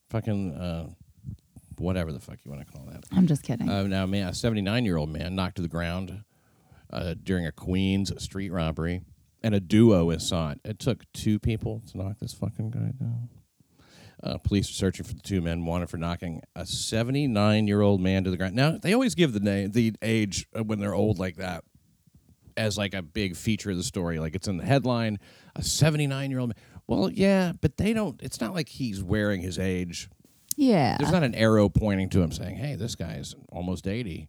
fucking 0.09 0.53
uh, 0.53 0.89
whatever 1.77 2.11
the 2.11 2.19
fuck 2.19 2.37
you 2.45 2.51
want 2.51 2.65
to 2.65 2.71
call 2.71 2.85
that. 2.85 3.03
I'm 3.11 3.27
just 3.27 3.43
kidding. 3.43 3.69
Uh, 3.69 3.83
now, 3.83 4.05
man, 4.05 4.27
a 4.27 4.33
79 4.33 4.85
year 4.85 4.97
old 4.97 5.09
man 5.09 5.35
knocked 5.35 5.55
to 5.55 5.61
the 5.61 5.67
ground 5.67 6.23
uh, 6.91 7.15
during 7.21 7.45
a 7.45 7.51
Queens 7.51 8.11
street 8.23 8.51
robbery, 8.51 9.01
and 9.41 9.55
a 9.55 9.59
duo 9.59 10.09
is 10.11 10.27
sought. 10.27 10.59
It 10.63 10.79
took 10.79 11.11
two 11.13 11.39
people 11.39 11.81
to 11.91 11.97
knock 11.97 12.19
this 12.19 12.33
fucking 12.33 12.71
guy 12.71 12.91
down. 12.99 13.29
Uh, 14.23 14.37
police 14.37 14.69
are 14.69 14.73
searching 14.73 15.05
for 15.05 15.13
the 15.13 15.21
two 15.21 15.41
men 15.41 15.65
wanted 15.65 15.89
for 15.89 15.97
knocking 15.97 16.41
a 16.55 16.65
79 16.65 17.67
year 17.67 17.81
old 17.81 17.99
man 17.99 18.23
to 18.23 18.31
the 18.31 18.37
ground. 18.37 18.55
Now, 18.55 18.77
they 18.77 18.93
always 18.93 19.15
give 19.15 19.33
the 19.33 19.41
name, 19.41 19.71
the 19.71 19.93
age 20.01 20.47
uh, 20.57 20.63
when 20.63 20.79
they're 20.79 20.95
old 20.95 21.19
like 21.19 21.35
that 21.37 21.65
as 22.55 22.77
like 22.77 22.93
a 22.93 23.01
big 23.01 23.35
feature 23.35 23.71
of 23.71 23.77
the 23.77 23.83
story. 23.83 24.19
Like 24.19 24.35
it's 24.35 24.47
in 24.47 24.57
the 24.57 24.65
headline, 24.65 25.19
a 25.55 25.63
79 25.63 26.31
year 26.31 26.39
old 26.39 26.49
man. 26.49 26.63
Well, 26.87 27.09
yeah, 27.09 27.53
but 27.59 27.77
they 27.77 27.93
don't, 27.93 28.21
it's 28.21 28.39
not 28.39 28.53
like 28.53 28.69
he's 28.69 29.03
wearing 29.03 29.41
his 29.41 29.59
age 29.59 30.09
yeah. 30.57 30.97
there's 30.97 31.11
not 31.11 31.23
an 31.23 31.35
arrow 31.35 31.69
pointing 31.69 32.09
to 32.09 32.21
him 32.21 32.31
saying, 32.31 32.57
"Hey, 32.57 32.75
this 32.75 32.95
guy's 32.95 33.35
almost 33.51 33.87
80." 33.87 34.27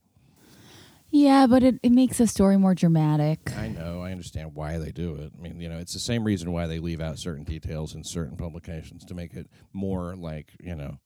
Yeah, 1.14 1.46
but 1.46 1.62
it, 1.62 1.76
it 1.84 1.92
makes 1.92 2.18
the 2.18 2.26
story 2.26 2.56
more 2.56 2.74
dramatic. 2.74 3.56
I 3.56 3.68
know, 3.68 4.02
I 4.02 4.10
understand 4.10 4.54
why 4.54 4.78
they 4.78 4.90
do 4.90 5.14
it. 5.14 5.32
I 5.38 5.40
mean, 5.40 5.60
you 5.60 5.68
know, 5.68 5.78
it's 5.78 5.92
the 5.92 6.00
same 6.00 6.24
reason 6.24 6.50
why 6.50 6.66
they 6.66 6.80
leave 6.80 7.00
out 7.00 7.20
certain 7.20 7.44
details 7.44 7.94
in 7.94 8.02
certain 8.02 8.36
publications 8.36 9.04
to 9.04 9.14
make 9.14 9.34
it 9.34 9.48
more 9.72 10.16
like, 10.16 10.54
you 10.60 10.74
know. 10.74 10.98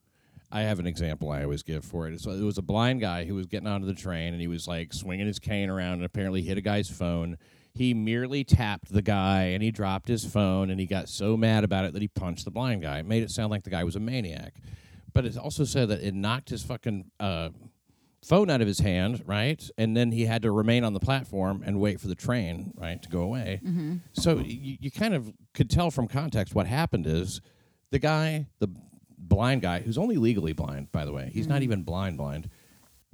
I 0.50 0.62
have 0.62 0.78
an 0.78 0.86
example 0.86 1.30
I 1.30 1.42
always 1.42 1.62
give 1.62 1.84
for 1.84 2.08
it. 2.08 2.18
So 2.22 2.30
it 2.30 2.40
was 2.40 2.56
a 2.56 2.62
blind 2.62 3.02
guy 3.02 3.26
who 3.26 3.34
was 3.34 3.44
getting 3.44 3.68
onto 3.68 3.86
the 3.86 3.92
train 3.92 4.32
and 4.32 4.40
he 4.40 4.46
was 4.46 4.66
like 4.66 4.94
swinging 4.94 5.26
his 5.26 5.38
cane 5.38 5.68
around 5.68 5.94
and 5.94 6.04
apparently 6.04 6.40
hit 6.40 6.56
a 6.56 6.62
guy's 6.62 6.88
phone. 6.88 7.36
He 7.74 7.92
merely 7.92 8.44
tapped 8.44 8.90
the 8.90 9.02
guy 9.02 9.42
and 9.42 9.62
he 9.62 9.70
dropped 9.70 10.08
his 10.08 10.24
phone 10.24 10.70
and 10.70 10.80
he 10.80 10.86
got 10.86 11.10
so 11.10 11.36
mad 11.36 11.64
about 11.64 11.84
it 11.84 11.92
that 11.92 12.00
he 12.00 12.08
punched 12.08 12.46
the 12.46 12.50
blind 12.50 12.80
guy. 12.80 13.00
It 13.00 13.06
made 13.06 13.22
it 13.22 13.30
sound 13.30 13.50
like 13.50 13.64
the 13.64 13.70
guy 13.70 13.84
was 13.84 13.94
a 13.94 14.00
maniac. 14.00 14.54
But 15.12 15.26
it 15.26 15.36
also 15.36 15.64
said 15.64 15.90
that 15.90 16.00
it 16.00 16.14
knocked 16.14 16.48
his 16.48 16.62
fucking 16.62 17.10
uh, 17.20 17.50
phone 18.24 18.50
out 18.50 18.60
of 18.60 18.66
his 18.66 18.80
hand, 18.80 19.22
right? 19.26 19.70
And 19.78 19.96
then 19.96 20.12
he 20.12 20.26
had 20.26 20.42
to 20.42 20.50
remain 20.50 20.84
on 20.84 20.92
the 20.92 21.00
platform 21.00 21.62
and 21.64 21.80
wait 21.80 22.00
for 22.00 22.08
the 22.08 22.14
train, 22.14 22.72
right, 22.76 23.00
to 23.02 23.08
go 23.08 23.20
away. 23.20 23.60
Mm-hmm. 23.64 23.96
So 24.12 24.38
you, 24.38 24.76
you 24.80 24.90
kind 24.90 25.14
of 25.14 25.32
could 25.54 25.70
tell 25.70 25.90
from 25.90 26.08
context 26.08 26.54
what 26.54 26.66
happened 26.66 27.06
is 27.06 27.40
the 27.90 27.98
guy, 27.98 28.46
the 28.58 28.68
blind 29.16 29.62
guy, 29.62 29.80
who's 29.80 29.98
only 29.98 30.16
legally 30.16 30.52
blind, 30.52 30.90
by 30.92 31.04
the 31.04 31.12
way, 31.12 31.30
he's 31.32 31.46
not 31.46 31.56
mm-hmm. 31.56 31.64
even 31.64 31.82
blind 31.84 32.18
blind, 32.18 32.50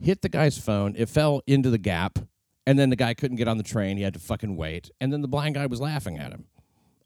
hit 0.00 0.22
the 0.22 0.28
guy's 0.28 0.58
phone. 0.58 0.94
It 0.96 1.08
fell 1.08 1.42
into 1.46 1.70
the 1.70 1.78
gap, 1.78 2.18
and 2.66 2.78
then 2.78 2.90
the 2.90 2.96
guy 2.96 3.14
couldn't 3.14 3.36
get 3.36 3.46
on 3.46 3.58
the 3.58 3.62
train. 3.62 3.96
He 3.96 4.02
had 4.02 4.14
to 4.14 4.20
fucking 4.20 4.56
wait, 4.56 4.90
and 5.00 5.12
then 5.12 5.22
the 5.22 5.28
blind 5.28 5.54
guy 5.54 5.66
was 5.66 5.80
laughing 5.80 6.18
at 6.18 6.32
him. 6.32 6.46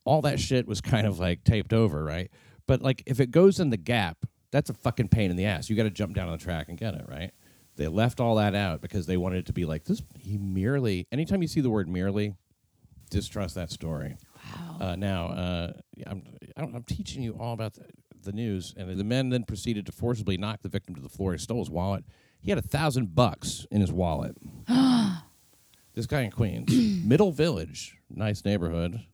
All 0.05 0.23
that 0.23 0.41
shit 0.41 0.67
was 0.67 0.81
kind 0.81 1.07
of 1.07 1.19
like 1.19 1.45
taped 1.45 1.73
over, 1.73 2.03
right? 2.03 2.31
But 2.67 2.81
like 2.81 3.03
if 3.07 3.21
it 3.21 3.31
goes 3.31 3.61
in 3.61 3.71
the 3.71 3.77
gap, 3.77 4.25
That's 4.51 4.71
a 4.71 4.75
fucking 4.75 5.09
pain 5.09 5.31
in 5.31 5.37
the 5.37 5.45
ass. 5.45 5.69
You 5.69 5.77
got 5.77 5.83
to 5.85 5.91
jump 5.91 6.15
down 6.15 6.29
on 6.29 6.39
the 6.39 6.43
track 6.43 6.69
and 6.69 6.79
get 6.79 6.95
it 6.95 7.05
right. 7.09 7.33
They 7.79 7.87
left 7.87 8.19
all 8.19 8.35
that 8.35 8.57
out 8.57 8.81
because 8.81 9.07
they 9.07 9.17
wanted 9.17 9.39
it 9.39 9.47
to 9.47 9.53
be 9.53 9.65
like 9.65 9.85
this. 9.85 10.03
He 10.19 10.37
merely. 10.37 11.07
Anytime 11.13 11.43
you 11.43 11.49
see 11.49 11.61
the 11.61 11.71
word 11.71 11.89
merely, 11.89 12.35
distrust 13.09 13.55
that 13.55 13.71
story. 13.71 14.17
Wow. 14.37 14.77
Uh, 14.81 14.97
now, 14.97 15.27
uh, 15.29 15.73
I'm, 16.05 16.25
I 16.57 16.61
don't, 16.61 16.75
I'm 16.75 16.83
teaching 16.83 17.23
you 17.23 17.37
all 17.39 17.53
about 17.53 17.75
the, 17.75 17.85
the 18.25 18.33
news, 18.33 18.75
and 18.77 18.99
the 18.99 19.05
men 19.05 19.29
then 19.31 19.45
proceeded 19.45 19.87
to 19.87 19.93
forcibly 19.93 20.37
knock 20.37 20.63
the 20.63 20.69
victim 20.69 20.97
to 20.97 21.01
the 21.01 21.09
floor. 21.09 21.33
He 21.33 21.39
stole 21.39 21.61
his 21.61 21.71
wallet. 21.71 22.05
He 22.41 22.51
had 22.51 22.59
a 22.59 22.63
thousand 22.63 23.15
bucks 23.15 23.65
in 23.71 23.81
his 23.81 23.93
wallet. 23.93 24.37
this 25.95 26.07
guy 26.07 26.23
in 26.23 26.33
Queens, 26.33 26.73
Middle 27.07 27.31
Village, 27.31 27.97
nice 28.11 28.45
neighborhood. 28.45 29.05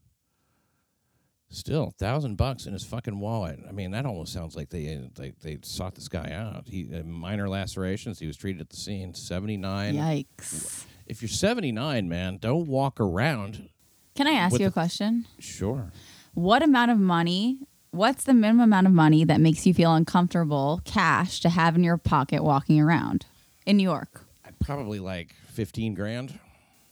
Still, 1.55 1.95
thousand 1.99 2.37
bucks 2.37 2.67
in 2.67 2.73
his 2.73 2.85
fucking 2.85 3.19
wallet. 3.21 3.61
I 3.69 3.73
mean, 3.73 3.93
that 3.93 4.05
almost 4.07 4.33
sounds 4.33 4.57
like 4.57 4.71
they 4.71 5.09
they, 5.15 5.33
they 5.43 5.59
sought 5.63 5.95
this 5.95 6.09
guy 6.09 6.31
out. 6.33 6.65
He 6.67 6.89
uh, 6.93 7.05
minor 7.05 7.49
lacerations. 7.49 8.19
He 8.19 8.27
was 8.27 8.37
treated 8.37 8.61
at 8.61 8.71
the 8.71 8.77
scene. 8.77 9.15
Seventy 9.15 9.57
nine. 9.57 9.95
Yikes. 9.95 10.85
If 11.07 11.23
you're 11.23 11.29
seventy 11.29 11.71
nine, 11.71 12.09
man, 12.09 12.39
don't 12.39 12.67
walk 12.67 12.99
around. 13.01 13.69
Can 14.17 14.27
I 14.27 14.33
ask 14.33 14.59
you 14.59 14.67
a 14.67 14.69
the- 14.69 14.73
question? 14.73 15.27
Sure. 15.39 15.93
What 16.35 16.63
amount 16.65 16.91
of 16.91 16.99
money, 16.99 17.59
what's 17.93 18.25
the 18.25 18.35
minimum 18.35 18.65
amount 18.65 18.89
of 18.89 18.93
money 18.93 19.25
that 19.25 19.41
makes 19.41 19.65
you 19.67 19.73
feel 19.75 19.95
uncomfortable, 19.95 20.81
cash, 20.85 21.39
to 21.41 21.49
have 21.49 21.77
in 21.77 21.85
your 21.85 21.97
pocket 21.97 22.43
walking 22.43 22.81
around 22.81 23.27
in 23.65 23.77
New 23.77 23.85
York? 23.85 24.23
Probably 24.61 24.99
like 24.99 25.35
fifteen 25.47 25.95
grand. 25.95 26.39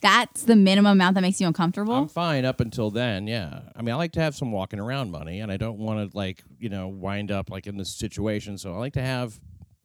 That's 0.03 0.43
the 0.43 0.57
minimum 0.57 0.93
amount 0.93 1.15
that 1.15 1.21
makes 1.23 1.41
you 1.41 1.47
uncomfortable? 1.47 1.95
I'm 1.95 2.09
fine 2.09 2.45
up 2.45 2.61
until 2.61 2.91
then, 2.91 3.27
yeah. 3.27 3.61
I 3.75 3.83
mean, 3.83 3.95
I 3.95 3.97
like 3.97 4.13
to 4.13 4.21
have 4.21 4.35
some 4.35 4.51
walking 4.53 4.81
around 4.81 5.11
money, 5.11 5.41
and 5.41 5.51
I 5.51 5.57
don't 5.57 5.79
want 5.79 6.11
to 6.11 6.17
like 6.17 6.43
you 6.59 6.69
know 6.69 6.89
wind 6.89 7.31
up 7.31 7.51
like 7.51 7.67
in 7.67 7.77
this 7.77 7.95
situation. 7.95 8.59
So 8.59 8.75
I 8.75 8.79
like 8.79 8.93
to 8.95 9.03
have 9.03 9.39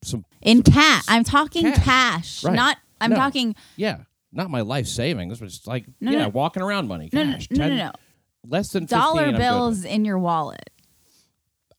some, 0.03 0.25
in 0.41 0.63
cash. 0.63 1.05
I'm 1.07 1.23
talking 1.23 1.71
Cash. 1.73 2.43
Right. 2.43 2.55
Not, 2.55 2.77
I'm 3.01 3.11
No. 3.11 3.15
talking, 3.15 3.55
yeah, 3.75 3.99
not 4.31 4.49
my 4.49 4.61
life 4.61 4.87
savings, 4.87 5.39
but 5.39 5.49
just 5.49 5.67
like 5.67 5.85
No, 6.01 6.11
yeah, 6.11 6.17
no. 6.23 6.29
walking 6.29 6.61
around 6.63 6.87
money, 6.87 7.09
no, 7.13 7.23
no, 7.23 7.33
cash, 7.33 7.47
no, 7.51 7.57
no, 7.63 7.67
10 7.69 7.77
no. 7.77 7.91
less 8.47 8.71
than 8.71 8.83
15, 8.83 8.99
Dollar 8.99 9.21
I'm 9.23 9.31
good 9.31 9.37
bills 9.39 9.85
in 9.85 10.05
your 10.05 10.19
wallet. 10.19 10.69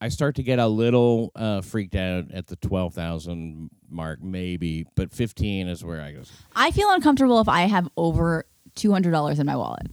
I 0.01 0.09
start 0.11 0.37
to 0.37 0.43
get 0.43 0.59
a 0.59 0.69
little 0.69 1.33
uh, 1.35 1.61
freaked 1.61 1.95
out 1.97 2.31
at 2.33 2.47
the 2.47 2.57
twelve 2.57 2.95
thousand 2.95 3.71
mark, 3.91 4.23
maybe, 4.23 4.87
but 4.95 5.13
fifteen 5.13 5.67
is 5.69 5.85
where 5.85 6.01
I 6.01 6.13
go. 6.13 6.23
I 6.55 6.71
feel 6.71 6.91
uncomfortable 6.91 7.41
if 7.41 7.49
I 7.49 7.63
have 7.63 7.89
over 7.97 8.45
$200 8.77 9.41
in 9.41 9.47
my 9.47 9.57
wallet. 9.57 9.89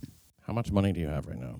How 0.45 0.53
much 0.53 0.71
money 0.71 0.91
do 0.93 0.99
you 0.99 1.07
have 1.07 1.25
right 1.25 1.39
now? 1.39 1.55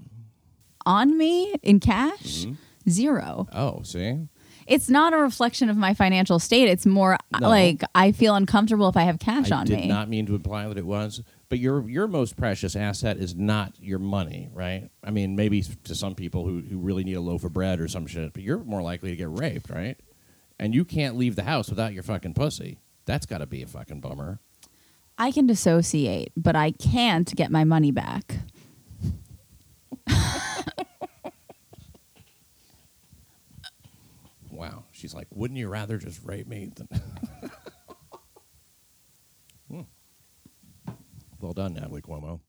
On 0.85 1.17
me 1.17 1.55
in 1.63 1.79
cash? 1.79 2.45
Mm-hmm. 2.45 2.53
Zero. 2.87 3.47
Oh, 3.51 3.81
see, 3.81 4.27
It's 4.67 4.89
not 4.91 5.11
a 5.13 5.17
reflection 5.17 5.69
of 5.71 5.75
my 5.77 5.95
financial 5.95 6.37
state. 6.37 6.67
It's 6.69 6.85
more 6.85 7.17
No. 7.39 7.49
like 7.49 7.83
I 7.95 8.11
feel 8.11 8.35
uncomfortable 8.35 8.87
if 8.89 8.95
I 8.95 9.01
have 9.03 9.17
cash 9.17 9.51
I 9.51 9.57
on 9.57 9.65
did 9.65 9.79
me. 9.79 9.87
not 9.87 10.07
mean 10.07 10.27
to 10.27 10.35
imply 10.35 10.67
that 10.67 10.77
it 10.77 10.85
was, 10.85 11.23
but 11.49 11.59
your 11.59 11.87
your 11.89 12.07
most 12.07 12.35
precious 12.37 12.75
asset 12.75 13.17
is 13.17 13.35
not 13.35 13.73
your 13.79 13.99
money, 13.99 14.49
right? 14.53 14.89
I 15.03 15.11
mean, 15.11 15.35
maybe 15.35 15.61
to 15.61 15.95
some 15.95 16.15
people 16.15 16.45
who 16.45 16.61
who 16.61 16.77
really 16.79 17.03
need 17.03 17.13
a 17.15 17.21
loaf 17.21 17.43
of 17.43 17.53
bread 17.53 17.79
or 17.79 17.87
some 17.87 18.07
shit, 18.07 18.33
but 18.33 18.43
you're 18.43 18.63
more 18.63 18.81
likely 18.81 19.09
to 19.11 19.15
get 19.15 19.29
raped, 19.29 19.69
right? 19.69 19.99
And 20.59 20.73
you 20.73 20.85
can't 20.85 21.17
leave 21.17 21.35
the 21.35 21.43
house 21.43 21.69
without 21.69 21.93
your 21.93 22.03
fucking 22.03 22.33
pussy. 22.33 22.79
That's 23.05 23.25
got 23.25 23.39
to 23.39 23.45
be 23.45 23.61
a 23.61 23.67
fucking 23.67 24.01
bummer. 24.01 24.39
I 25.17 25.31
can 25.31 25.47
dissociate, 25.47 26.31
but 26.35 26.55
I 26.55 26.71
can't 26.71 27.33
get 27.35 27.51
my 27.51 27.63
money 27.63 27.91
back. 27.91 28.37
Wow. 34.55 34.85
She's 34.91 35.13
like, 35.13 35.27
wouldn't 35.31 35.59
you 35.59 35.67
rather 35.67 35.97
just 35.97 36.21
rape 36.23 36.47
me 36.47 36.71
than? 36.75 36.87
Hmm. 39.69 39.81
Well 41.45 41.53
done, 41.53 41.75
Natalie 41.75 42.01
Cuomo. 42.01 42.39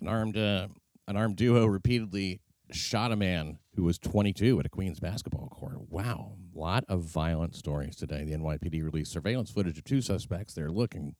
An 0.00 0.08
armed 0.08 0.38
uh, 0.38 0.68
an 1.06 1.14
armed 1.18 1.36
duo 1.36 1.66
repeatedly 1.66 2.40
shot 2.72 3.12
a 3.12 3.16
man 3.16 3.58
who 3.76 3.84
was 3.84 3.98
22 3.98 4.58
at 4.60 4.64
a 4.64 4.70
Queens 4.70 4.98
basketball 4.98 5.48
court. 5.48 5.90
Wow, 5.90 6.32
a 6.56 6.58
lot 6.58 6.86
of 6.88 7.02
violent 7.02 7.54
stories 7.54 7.96
today. 7.96 8.24
The 8.24 8.32
NYPD 8.32 8.82
released 8.82 9.12
surveillance 9.12 9.50
footage 9.50 9.76
of 9.76 9.84
two 9.84 10.00
suspects 10.00 10.54
they're 10.54 10.70
looking 10.70 11.16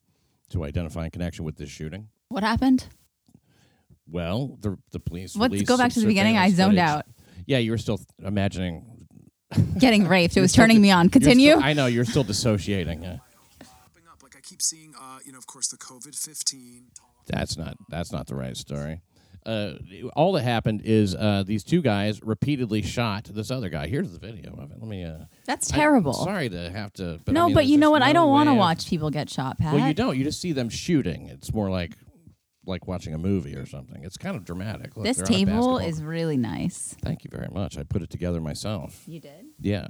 to 0.49 0.65
identify 0.65 1.05
in 1.05 1.11
connection 1.11 1.45
with 1.45 1.57
this 1.57 1.69
shooting. 1.69 2.09
What 2.31 2.43
happened? 2.43 2.87
Well, 4.11 4.57
the 4.63 4.79
the 4.93 4.99
police. 4.99 5.37
Let's 5.37 5.61
go 5.61 5.77
back 5.77 5.93
to 5.93 6.01
the 6.01 6.07
beginning. 6.07 6.39
I 6.39 6.49
zoned 6.53 6.79
footage. 6.79 7.05
Yeah, 7.45 7.59
you 7.59 7.73
were 7.73 7.79
still 7.79 8.01
imagining 8.25 9.05
Getting 9.79 10.09
raped. 10.09 10.39
It 10.39 10.41
was 10.41 10.53
turning 10.55 10.81
me 10.81 10.91
on. 10.91 11.11
Continue. 11.11 11.51
still- 11.51 11.63
I 11.63 11.75
know 11.75 11.85
you're 11.85 12.07
still 12.07 12.25
dissociating. 12.25 13.03
Yeah. 13.03 13.19
Keep 14.45 14.63
seeing, 14.63 14.95
uh, 15.01 15.19
you 15.25 15.33
know, 15.33 15.39
of 15.39 15.47
course, 15.47 15.69
the 15.69 15.77
COVID 15.77 16.17
fifteen. 16.17 16.87
That's 17.27 17.57
not 17.57 17.77
that's 17.89 18.13
not 18.13 18.27
the 18.27 18.35
right 18.35 18.57
story. 18.57 19.01
Uh, 19.47 19.75
all 20.17 20.33
that 20.33 20.43
happened 20.43 20.81
is 20.85 21.15
uh, 21.15 21.43
these 21.47 21.63
two 21.63 21.83
guys 21.83 22.23
repeatedly 22.23 22.81
shot 22.81 23.25
this 23.25 23.51
other 23.51 23.69
guy. 23.69 23.87
Here's 23.89 24.11
the 24.13 24.19
video 24.19 24.55
of 24.55 24.71
it. 24.71 24.79
Let 24.81 24.89
me. 24.89 25.05
Uh, 25.05 25.25
That's 25.47 25.71
I- 25.73 25.77
terrible. 25.77 26.15
sorry 26.15 26.49
to 26.49 26.71
have 26.71 26.93
to. 26.95 27.21
But 27.25 27.33
I 27.33 27.35
no, 27.35 27.47
mean, 27.47 27.55
but 27.55 27.67
you 27.67 27.77
know 27.77 27.89
just 27.89 27.93
what? 27.93 28.03
I 28.03 28.13
don't 28.15 28.31
want 28.31 28.49
to 28.49 28.55
watch 28.55 28.89
people 28.89 29.11
get 29.11 29.29
shot, 29.29 29.59
Pat. 29.59 29.75
Well, 29.75 29.87
you 29.87 29.93
don't. 29.93 30.17
You 30.17 30.25
just 30.25 30.41
see 30.41 30.53
them 30.53 30.71
shooting. 30.71 31.29
It's 31.29 31.53
more 31.53 31.71
like 31.71 31.93
like 32.67 32.87
watching 32.87 33.13
a 33.13 33.19
movie 33.19 33.55
or 33.57 33.67
something. 33.67 34.03
It's 34.05 34.17
kind 34.17 34.37
of 34.37 34.45
dramatic. 34.47 34.97
Look, 34.97 35.05
This 35.05 35.19
they're 35.19 35.27
on 35.27 35.33
a 35.33 35.37
table 35.37 35.79
is 35.79 36.03
really 36.03 36.39
nice. 36.39 36.97
Thank 37.03 37.25
you 37.25 37.31
very 37.31 37.49
much. 37.53 37.77
I 37.77 37.83
put 37.83 38.01
it 38.01 38.09
together 38.09 38.41
myself. 38.41 39.03
You 39.07 39.21
did? 39.21 39.45
Yeah. 39.61 39.89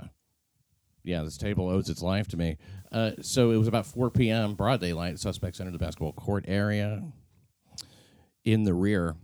Yeah, 1.05 1.23
this 1.23 1.37
table 1.37 1.69
owes 1.69 1.91
its 1.91 2.03
life 2.03 2.29
to 2.29 2.37
me. 2.37 2.57
Uh, 2.91 3.13
so 3.21 3.51
it 3.51 3.57
was 3.59 3.69
about 3.69 3.87
4 3.87 4.11
p.m., 4.11 4.55
broad 4.55 4.81
daylight. 4.81 5.19
Suspects 5.19 5.61
entered 5.61 5.75
the 5.75 5.79
basketball 5.79 6.15
court 6.15 6.47
area. 6.49 7.05
In 8.45 8.65
the 8.65 8.75
rear, 8.75 9.15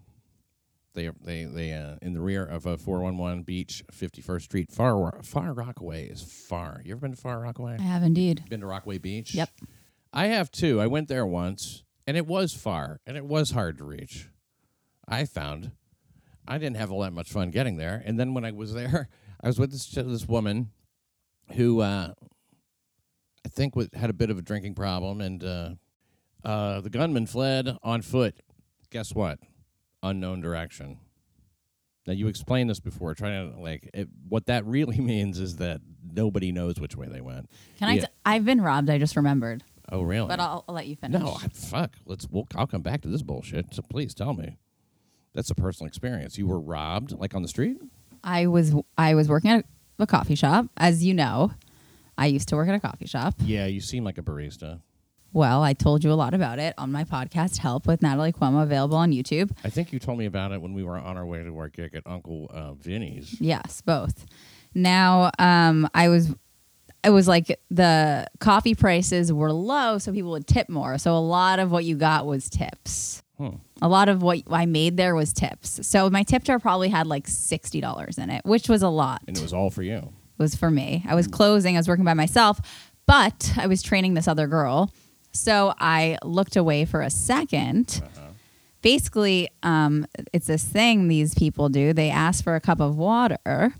they 0.94 1.10
they 1.22 1.44
they 1.44 1.72
uh, 1.72 1.96
in 2.02 2.14
the 2.14 2.20
rear 2.20 2.44
of 2.44 2.66
a 2.66 2.76
411 2.76 3.42
Beach, 3.42 3.82
51st 3.92 4.42
Street, 4.42 4.72
Far 4.72 5.22
Far 5.22 5.52
Rockaway 5.52 6.06
is 6.08 6.22
far. 6.22 6.80
You 6.84 6.92
ever 6.92 7.00
been 7.00 7.12
to 7.12 7.16
Far 7.16 7.40
Rockaway? 7.40 7.76
I 7.78 7.82
have 7.82 8.02
indeed. 8.02 8.44
Been 8.48 8.60
to 8.60 8.66
Rockaway 8.66 8.98
Beach? 8.98 9.34
Yep. 9.34 9.50
I 10.12 10.26
have 10.26 10.50
too. 10.50 10.80
I 10.80 10.86
went 10.86 11.08
there 11.08 11.26
once, 11.26 11.84
and 12.06 12.16
it 12.16 12.26
was 12.26 12.52
far, 12.52 13.00
and 13.06 13.16
it 13.16 13.24
was 13.24 13.52
hard 13.52 13.78
to 13.78 13.84
reach. 13.84 14.28
I 15.06 15.24
found 15.24 15.72
I 16.46 16.58
didn't 16.58 16.76
have 16.76 16.90
all 16.90 17.00
that 17.00 17.12
much 17.12 17.30
fun 17.30 17.50
getting 17.50 17.76
there, 17.76 18.02
and 18.04 18.18
then 18.18 18.34
when 18.34 18.44
I 18.44 18.52
was 18.52 18.74
there, 18.74 19.08
I 19.40 19.46
was 19.46 19.58
with 19.58 19.70
this 19.70 19.86
this 19.86 20.26
woman 20.26 20.70
who 21.52 21.80
uh, 21.80 22.12
I 23.44 23.48
think 23.48 23.76
was, 23.76 23.88
had 23.94 24.10
a 24.10 24.14
bit 24.14 24.30
of 24.30 24.38
a 24.38 24.42
drinking 24.42 24.74
problem, 24.74 25.20
and 25.20 25.42
uh, 25.44 25.70
uh, 26.44 26.80
the 26.80 26.90
gunman 26.90 27.26
fled 27.26 27.76
on 27.82 28.02
foot. 28.02 28.36
Guess 28.90 29.14
what? 29.14 29.38
Unknown 30.02 30.40
direction. 30.40 30.98
Now 32.06 32.14
you 32.14 32.28
explained 32.28 32.70
this 32.70 32.80
before, 32.80 33.14
trying 33.14 33.52
to 33.52 33.60
like 33.60 33.90
it, 33.94 34.08
what 34.28 34.46
that 34.46 34.64
really 34.66 34.98
means 35.00 35.38
is 35.38 35.56
that 35.56 35.80
nobody 36.12 36.50
knows 36.52 36.80
which 36.80 36.96
way 36.96 37.06
they 37.06 37.20
went. 37.20 37.50
Can 37.78 37.88
I? 37.88 37.94
Yeah. 37.94 38.00
T- 38.02 38.12
I've 38.24 38.44
been 38.44 38.60
robbed. 38.60 38.90
I 38.90 38.98
just 38.98 39.16
remembered. 39.16 39.62
Oh, 39.92 40.02
really? 40.02 40.28
But 40.28 40.40
I'll, 40.40 40.64
I'll 40.68 40.74
let 40.74 40.86
you 40.86 40.96
finish. 40.96 41.20
No, 41.20 41.34
I, 41.42 41.48
fuck. 41.48 41.92
Let's. 42.06 42.26
We'll, 42.30 42.46
I'll 42.54 42.66
come 42.66 42.82
back 42.82 43.02
to 43.02 43.08
this 43.08 43.22
bullshit. 43.22 43.74
So 43.74 43.82
please 43.82 44.14
tell 44.14 44.34
me. 44.34 44.56
That's 45.34 45.50
a 45.50 45.54
personal 45.54 45.88
experience. 45.88 46.38
You 46.38 46.46
were 46.46 46.58
robbed, 46.58 47.12
like 47.12 47.34
on 47.34 47.42
the 47.42 47.48
street. 47.48 47.78
I 48.24 48.46
was 48.46 48.74
I 48.98 49.14
was 49.14 49.28
working 49.28 49.50
at 49.50 49.64
a 50.00 50.06
coffee 50.06 50.34
shop, 50.34 50.66
as 50.76 51.04
you 51.04 51.14
know. 51.14 51.52
I 52.18 52.26
used 52.26 52.48
to 52.48 52.56
work 52.56 52.68
at 52.68 52.74
a 52.74 52.80
coffee 52.80 53.06
shop. 53.06 53.34
Yeah, 53.40 53.66
you 53.66 53.80
seem 53.80 54.04
like 54.04 54.18
a 54.18 54.22
barista. 54.22 54.80
Well, 55.32 55.62
I 55.62 55.74
told 55.74 56.02
you 56.02 56.12
a 56.12 56.14
lot 56.14 56.34
about 56.34 56.58
it 56.58 56.74
on 56.76 56.90
my 56.90 57.04
podcast, 57.04 57.58
Help 57.58 57.86
with 57.86 58.02
Natalie 58.02 58.32
Cuomo, 58.32 58.62
available 58.62 58.96
on 58.96 59.12
YouTube. 59.12 59.52
I 59.64 59.70
think 59.70 59.92
you 59.92 60.00
told 60.00 60.18
me 60.18 60.26
about 60.26 60.50
it 60.50 60.60
when 60.60 60.74
we 60.74 60.82
were 60.82 60.98
on 60.98 61.16
our 61.16 61.24
way 61.24 61.42
to 61.42 61.56
our 61.56 61.68
gig 61.68 61.94
at 61.94 62.02
Uncle 62.04 62.50
uh, 62.52 62.74
Vinny's. 62.74 63.40
Yes, 63.40 63.80
both. 63.80 64.26
Now, 64.74 65.30
um, 65.38 65.88
I 65.94 66.08
was, 66.08 66.34
it 67.04 67.10
was 67.10 67.28
like 67.28 67.60
the 67.70 68.26
coffee 68.40 68.74
prices 68.74 69.32
were 69.32 69.52
low, 69.52 69.98
so 69.98 70.12
people 70.12 70.32
would 70.32 70.48
tip 70.48 70.68
more. 70.68 70.98
So 70.98 71.16
a 71.16 71.18
lot 71.18 71.60
of 71.60 71.70
what 71.70 71.84
you 71.84 71.96
got 71.96 72.26
was 72.26 72.50
tips. 72.50 73.22
Hmm. 73.38 73.56
A 73.82 73.88
lot 73.88 74.08
of 74.08 74.22
what 74.22 74.42
I 74.50 74.66
made 74.66 74.96
there 74.96 75.14
was 75.14 75.32
tips. 75.32 75.86
So 75.86 76.10
my 76.10 76.22
tip 76.22 76.44
jar 76.44 76.58
probably 76.58 76.88
had 76.88 77.06
like 77.06 77.26
sixty 77.26 77.80
dollars 77.80 78.18
in 78.18 78.30
it, 78.30 78.44
which 78.44 78.68
was 78.68 78.82
a 78.82 78.88
lot. 78.88 79.22
And 79.26 79.36
it 79.36 79.42
was 79.42 79.52
all 79.52 79.70
for 79.70 79.82
you. 79.82 79.96
It 79.96 80.42
was 80.42 80.54
for 80.54 80.70
me. 80.70 81.04
I 81.08 81.14
was 81.14 81.26
closing, 81.26 81.76
I 81.76 81.78
was 81.78 81.88
working 81.88 82.04
by 82.04 82.14
myself, 82.14 82.60
but 83.06 83.52
I 83.56 83.66
was 83.66 83.82
training 83.82 84.14
this 84.14 84.28
other 84.28 84.46
girl. 84.46 84.92
So 85.32 85.74
I 85.78 86.18
looked 86.24 86.56
away 86.56 86.84
for 86.84 87.02
a 87.02 87.06
2nd 87.06 88.02
Basically, 88.82 89.48
um, 89.62 90.06
it's 90.32 90.46
this 90.46 90.64
thing 90.64 91.08
these 91.08 91.34
people 91.34 91.68
do. 91.68 91.92
They 91.92 92.08
ask 92.08 92.42
for 92.42 92.54
a 92.54 92.60
cup 92.60 92.80
of 92.80 92.96
water, 92.96 93.74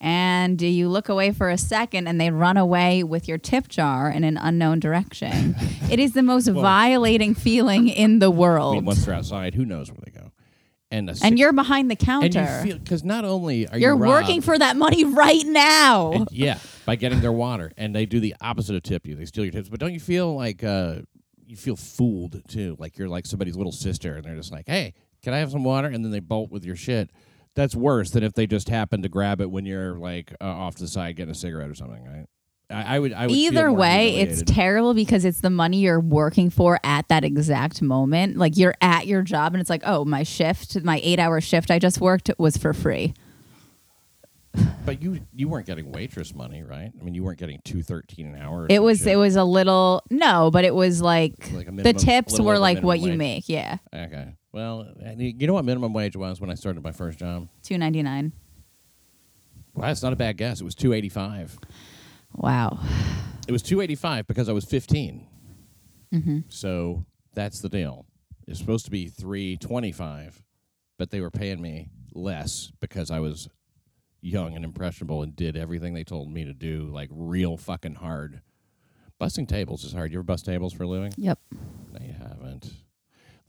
and 0.00 0.56
do 0.58 0.66
you 0.66 0.88
look 0.88 1.08
away 1.08 1.30
for 1.32 1.50
a 1.50 1.58
second, 1.58 2.06
and 2.08 2.20
they 2.20 2.30
run 2.30 2.56
away 2.56 3.02
with 3.02 3.28
your 3.28 3.38
tip 3.38 3.68
jar 3.68 4.10
in 4.10 4.24
an 4.24 4.36
unknown 4.38 4.80
direction. 4.80 5.54
it 5.90 5.98
is 6.00 6.12
the 6.12 6.22
most 6.22 6.48
violating 6.48 7.34
feeling 7.34 7.88
in 7.88 8.18
the 8.18 8.26
I 8.32 8.34
world. 8.34 8.74
mean, 8.76 8.84
once 8.86 9.04
they're 9.04 9.14
outside, 9.14 9.54
who 9.54 9.64
knows 9.64 9.90
where 9.90 9.98
they 10.04 10.10
go? 10.12 10.32
and 10.92 11.08
and 11.08 11.16
six- 11.18 11.38
you're 11.38 11.52
behind 11.52 11.88
the 11.90 11.94
counter. 11.96 12.62
because 12.64 13.04
not 13.04 13.24
only 13.24 13.68
are 13.68 13.78
you're 13.78 13.92
you 13.94 13.98
working 14.00 14.40
for 14.40 14.58
that 14.58 14.76
money 14.76 15.04
right 15.04 15.44
now. 15.46 16.12
and- 16.14 16.28
yeah, 16.32 16.58
by 16.84 16.96
getting 16.96 17.20
their 17.20 17.30
water, 17.32 17.70
and 17.76 17.94
they 17.94 18.06
do 18.06 18.18
the 18.20 18.34
opposite 18.40 18.74
of 18.74 18.82
tip 18.82 19.06
you. 19.06 19.14
They 19.14 19.26
steal 19.26 19.44
your 19.44 19.52
tips. 19.52 19.68
But 19.68 19.78
don't 19.80 19.92
you 19.92 20.00
feel 20.00 20.34
like 20.34 20.64
uh, 20.64 20.96
you 21.46 21.56
feel 21.56 21.76
fooled 21.76 22.42
too? 22.48 22.74
Like 22.78 22.98
you're 22.98 23.08
like 23.08 23.26
somebody's 23.26 23.56
little 23.56 23.70
sister, 23.72 24.16
and 24.16 24.24
they're 24.24 24.34
just 24.34 24.50
like, 24.50 24.66
"Hey, 24.66 24.94
can 25.22 25.32
I 25.34 25.38
have 25.38 25.50
some 25.52 25.62
water?" 25.62 25.86
And 25.88 26.04
then 26.04 26.10
they 26.10 26.20
bolt 26.20 26.50
with 26.50 26.64
your 26.64 26.76
shit. 26.76 27.10
That's 27.56 27.74
worse 27.74 28.10
than 28.10 28.22
if 28.22 28.34
they 28.34 28.46
just 28.46 28.68
happen 28.68 29.02
to 29.02 29.08
grab 29.08 29.40
it 29.40 29.50
when 29.50 29.66
you're 29.66 29.98
like 29.98 30.32
uh, 30.40 30.44
off 30.44 30.76
to 30.76 30.82
the 30.82 30.88
side 30.88 31.16
getting 31.16 31.32
a 31.32 31.34
cigarette 31.34 31.68
or 31.68 31.74
something, 31.74 32.04
right? 32.04 32.26
I, 32.70 32.96
I 32.96 32.98
would. 32.98 33.12
I 33.12 33.26
would. 33.26 33.34
Either 33.34 33.72
way, 33.72 34.16
it's 34.20 34.42
terrible 34.46 34.94
because 34.94 35.24
it's 35.24 35.40
the 35.40 35.50
money 35.50 35.78
you're 35.78 36.00
working 36.00 36.50
for 36.50 36.78
at 36.84 37.08
that 37.08 37.24
exact 37.24 37.82
moment. 37.82 38.36
Like 38.36 38.56
you're 38.56 38.74
at 38.80 39.06
your 39.06 39.22
job 39.22 39.54
and 39.54 39.60
it's 39.60 39.70
like, 39.70 39.82
oh, 39.84 40.04
my 40.04 40.22
shift, 40.22 40.82
my 40.84 41.00
eight 41.02 41.18
hour 41.18 41.40
shift 41.40 41.70
I 41.70 41.78
just 41.78 42.00
worked 42.00 42.30
was 42.38 42.56
for 42.56 42.72
free. 42.72 43.14
But 44.84 45.02
you 45.02 45.20
you 45.34 45.46
weren't 45.48 45.66
getting 45.66 45.92
waitress 45.92 46.34
money, 46.34 46.62
right? 46.62 46.90
I 46.98 47.04
mean, 47.04 47.14
you 47.14 47.22
weren't 47.22 47.38
getting 47.38 47.60
two 47.64 47.82
thirteen 47.82 48.34
an 48.34 48.40
hour. 48.40 48.66
It 48.68 48.82
was 48.82 48.98
shit. 49.00 49.08
it 49.08 49.16
was 49.16 49.36
a 49.36 49.44
little 49.44 50.02
no, 50.10 50.50
but 50.50 50.64
it 50.64 50.74
was 50.74 51.02
like, 51.02 51.52
Like 51.52 51.68
a 51.68 51.70
the 51.70 51.92
tips 51.92 52.40
were 52.40 52.58
like 52.58 52.76
minimum 52.76 52.86
what 52.86 53.00
you 53.00 53.12
make. 53.12 53.48
Yeah, 53.48 53.76
Okay. 53.94 54.34
Well, 54.52 54.88
you 55.16 55.34
you 55.38 55.46
know 55.46 55.54
what 55.54 55.64
minimum 55.64 55.92
wage 55.92 56.16
was 56.16 56.40
when 56.40 56.50
I 56.50 56.54
started 56.54 56.82
my 56.82 56.92
first 56.92 57.18
job? 57.18 57.48
two 57.62 57.78
ninety 57.78 58.02
nine. 58.02 58.32
Well, 59.74 59.86
that's 59.86 60.02
not 60.02 60.12
a 60.12 60.16
bad 60.16 60.36
guess. 60.36 60.60
It 60.60 60.64
was 60.64 60.74
two 60.74 60.92
eighty 60.92 61.08
five. 61.08 61.58
Wow. 62.34 62.78
It 63.46 63.52
was 63.52 63.62
two 63.62 63.80
eighty 63.80 63.94
five 63.94 64.26
because 64.26 64.48
I 64.48 64.52
was 64.52 64.64
15 64.64 65.26
Mm-hmm. 66.12 66.38
So 66.48 67.04
that's 67.34 67.60
the 67.60 67.68
deal. 67.68 68.04
It's 68.48 68.58
supposed 68.58 68.84
to 68.86 68.90
be 68.90 69.06
three 69.06 69.56
twenty 69.56 69.92
five, 69.92 70.42
but 70.98 71.10
they 71.10 71.20
were 71.20 71.30
paying 71.30 71.62
me 71.62 71.88
less 72.12 72.72
because 72.80 73.12
I 73.12 73.20
was 73.20 73.48
young 74.20 74.56
and 74.56 74.64
impressionable 74.64 75.22
and 75.22 75.34
did 75.36 75.56
everything 75.56 75.94
they 75.94 76.02
told 76.04 76.30
me 76.30 76.44
to 76.44 76.52
do, 76.52 76.90
like 76.92 77.08
real 77.12 77.56
fucking 77.56 77.94
hard. 77.94 78.42
Busting 79.20 79.46
tables 79.46 79.84
is 79.84 79.92
hard. 79.92 80.10
You 80.10 80.18
ever 80.18 80.24
bust 80.24 80.44
tables 80.46 80.72
for 80.72 80.82
a 80.82 80.88
living? 80.88 81.12
Yep. 81.16 81.38
No, 81.92 82.00
you 82.04 82.12
haven't. 82.14 82.72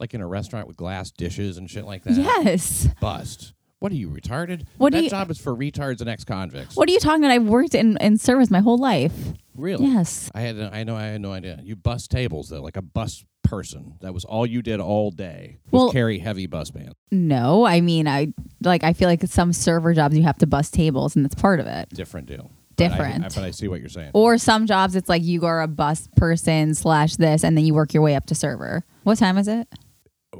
Like 0.01 0.13
in 0.15 0.19
a 0.21 0.27
restaurant 0.27 0.67
with 0.67 0.75
glass 0.75 1.11
dishes 1.11 1.57
and 1.57 1.69
shit 1.69 1.85
like 1.85 2.03
that. 2.03 2.13
Yes. 2.15 2.89
Bust. 2.99 3.53
What 3.79 3.91
are 3.91 3.95
you 3.95 4.09
retarded? 4.09 4.65
What 4.77 4.93
that 4.93 5.03
you- 5.03 5.09
job 5.11 5.31
is 5.31 5.39
for 5.39 5.55
retards 5.55 6.01
and 6.01 6.09
ex-convicts. 6.09 6.75
What 6.75 6.89
are 6.89 6.91
you 6.91 6.99
talking 6.99 7.23
about? 7.23 7.31
I've 7.31 7.45
worked 7.47 7.73
in, 7.75 7.97
in 7.97 8.17
service 8.17 8.49
my 8.51 8.59
whole 8.59 8.77
life. 8.79 9.13
Really? 9.55 9.85
Yes. 9.85 10.29
I 10.35 10.41
had. 10.41 10.57
I 10.59 10.83
know. 10.83 10.95
I 10.95 11.03
had 11.05 11.21
no 11.21 11.31
idea. 11.31 11.59
You 11.63 11.75
bust 11.75 12.09
tables 12.11 12.49
though, 12.49 12.61
like 12.61 12.77
a 12.77 12.81
bus 12.81 13.23
person. 13.43 13.95
That 14.01 14.13
was 14.13 14.23
all 14.25 14.45
you 14.45 14.61
did 14.61 14.79
all 14.79 15.11
day. 15.11 15.59
Was 15.71 15.79
Well- 15.83 15.91
carry 15.91 16.17
heavy 16.19 16.47
bus 16.47 16.71
bands. 16.71 16.93
No, 17.11 17.65
I 17.65 17.81
mean 17.81 18.07
I 18.07 18.33
like 18.63 18.83
I 18.83 18.93
feel 18.93 19.07
like 19.09 19.21
some 19.27 19.53
server 19.53 19.93
jobs 19.93 20.15
you 20.17 20.23
have 20.23 20.37
to 20.39 20.47
bust 20.47 20.73
tables 20.73 21.15
and 21.15 21.23
that's 21.25 21.35
part 21.35 21.59
of 21.59 21.67
it. 21.67 21.89
Different 21.89 22.27
deal. 22.27 22.49
But 22.77 22.89
Different. 22.89 23.25
I, 23.25 23.27
but 23.27 23.39
I 23.39 23.51
see 23.51 23.67
what 23.67 23.79
you're 23.81 23.89
saying. 23.89 24.11
Or 24.13 24.37
some 24.37 24.65
jobs 24.65 24.95
it's 24.95 25.09
like 25.09 25.23
you 25.23 25.45
are 25.45 25.61
a 25.61 25.67
bus 25.67 26.07
person 26.15 26.73
slash 26.73 27.17
this 27.17 27.43
and 27.43 27.55
then 27.57 27.65
you 27.65 27.73
work 27.73 27.93
your 27.93 28.01
way 28.01 28.15
up 28.15 28.25
to 28.27 28.35
server. 28.35 28.85
What 29.03 29.17
time 29.17 29.37
is 29.37 29.47
it? 29.47 29.67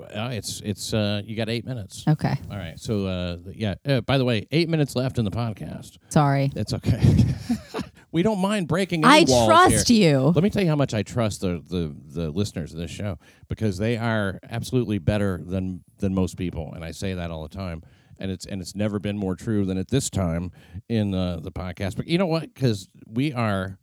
Uh, 0.04 0.30
it's 0.32 0.62
it's. 0.62 0.94
Uh, 0.94 1.22
you 1.26 1.36
got 1.36 1.50
eight 1.50 1.66
minutes. 1.66 2.04
Okay. 2.08 2.36
All 2.50 2.58
right. 2.58 2.80
So 2.80 3.06
uh, 3.06 3.38
yeah. 3.54 3.76
Uh, 3.86 4.02
by 4.02 4.18
the 4.18 4.26
way, 4.26 4.48
eight 4.52 4.70
minutes 4.70 4.96
left 4.96 5.18
in 5.18 5.26
the 5.26 5.32
podcast. 5.32 5.98
Sorry. 6.10 6.52
It's 6.56 6.74
okay. 6.74 7.26
we 8.12 8.24
don't 8.24 8.40
mind 8.40 8.68
breaking. 8.68 9.06
I 9.06 9.24
trust 9.24 9.88
here. 9.88 10.20
you. 10.20 10.28
Let 10.28 10.44
me 10.44 10.50
tell 10.50 10.62
you 10.62 10.70
how 10.70 10.76
much 10.76 10.94
I 10.94 11.04
trust 11.04 11.42
the, 11.42 11.64
the, 11.66 11.96
the 12.08 12.30
listeners 12.30 12.74
of 12.74 12.80
this 12.80 12.92
show 12.92 13.18
because 13.48 13.78
they 13.78 13.98
are 13.98 14.40
absolutely 14.50 15.00
better 15.00 15.42
than 15.44 15.84
than 16.00 16.14
most 16.14 16.38
people, 16.38 16.74
and 16.74 16.84
I 16.84 16.92
say 16.92 17.14
that 17.14 17.32
all 17.32 17.44
the 17.44 17.56
time. 17.56 17.84
And 18.20 18.30
it's 18.30 18.46
and 18.46 18.62
it's 18.62 18.76
never 18.76 19.00
been 19.00 19.18
more 19.18 19.36
true 19.36 19.66
than 19.66 19.80
at 19.80 19.90
this 19.90 20.10
time 20.10 20.52
in 20.88 21.16
uh, 21.16 21.40
the 21.42 21.52
podcast. 21.52 21.96
But 21.96 22.08
you 22.08 22.20
know 22.20 22.28
what? 22.28 22.54
Because 22.54 22.88
we 23.08 23.34
are 23.34 23.80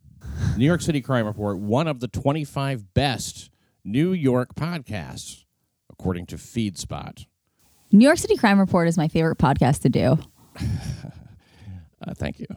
New 0.55 0.65
York 0.65 0.81
City 0.81 1.01
Crime 1.01 1.25
Report, 1.25 1.57
one 1.57 1.87
of 1.87 1.99
the 1.99 2.07
twenty 2.07 2.45
five 2.45 2.93
best 2.93 3.49
New 3.83 4.13
York 4.13 4.55
podcasts, 4.55 5.43
according 5.99 6.25
to 6.27 6.37
FeedSpot. 6.37 7.25
New 7.91 8.05
York 8.05 8.17
City 8.17 8.37
Crime 8.37 8.59
Report 8.59 8.87
is 8.87 8.97
my 8.97 9.07
favorite 9.07 9.37
podcast 9.37 9.81
to 9.81 9.89
do. 9.89 10.17
Uh, 12.01 12.13
thank 12.13 12.39
you. 12.39 12.47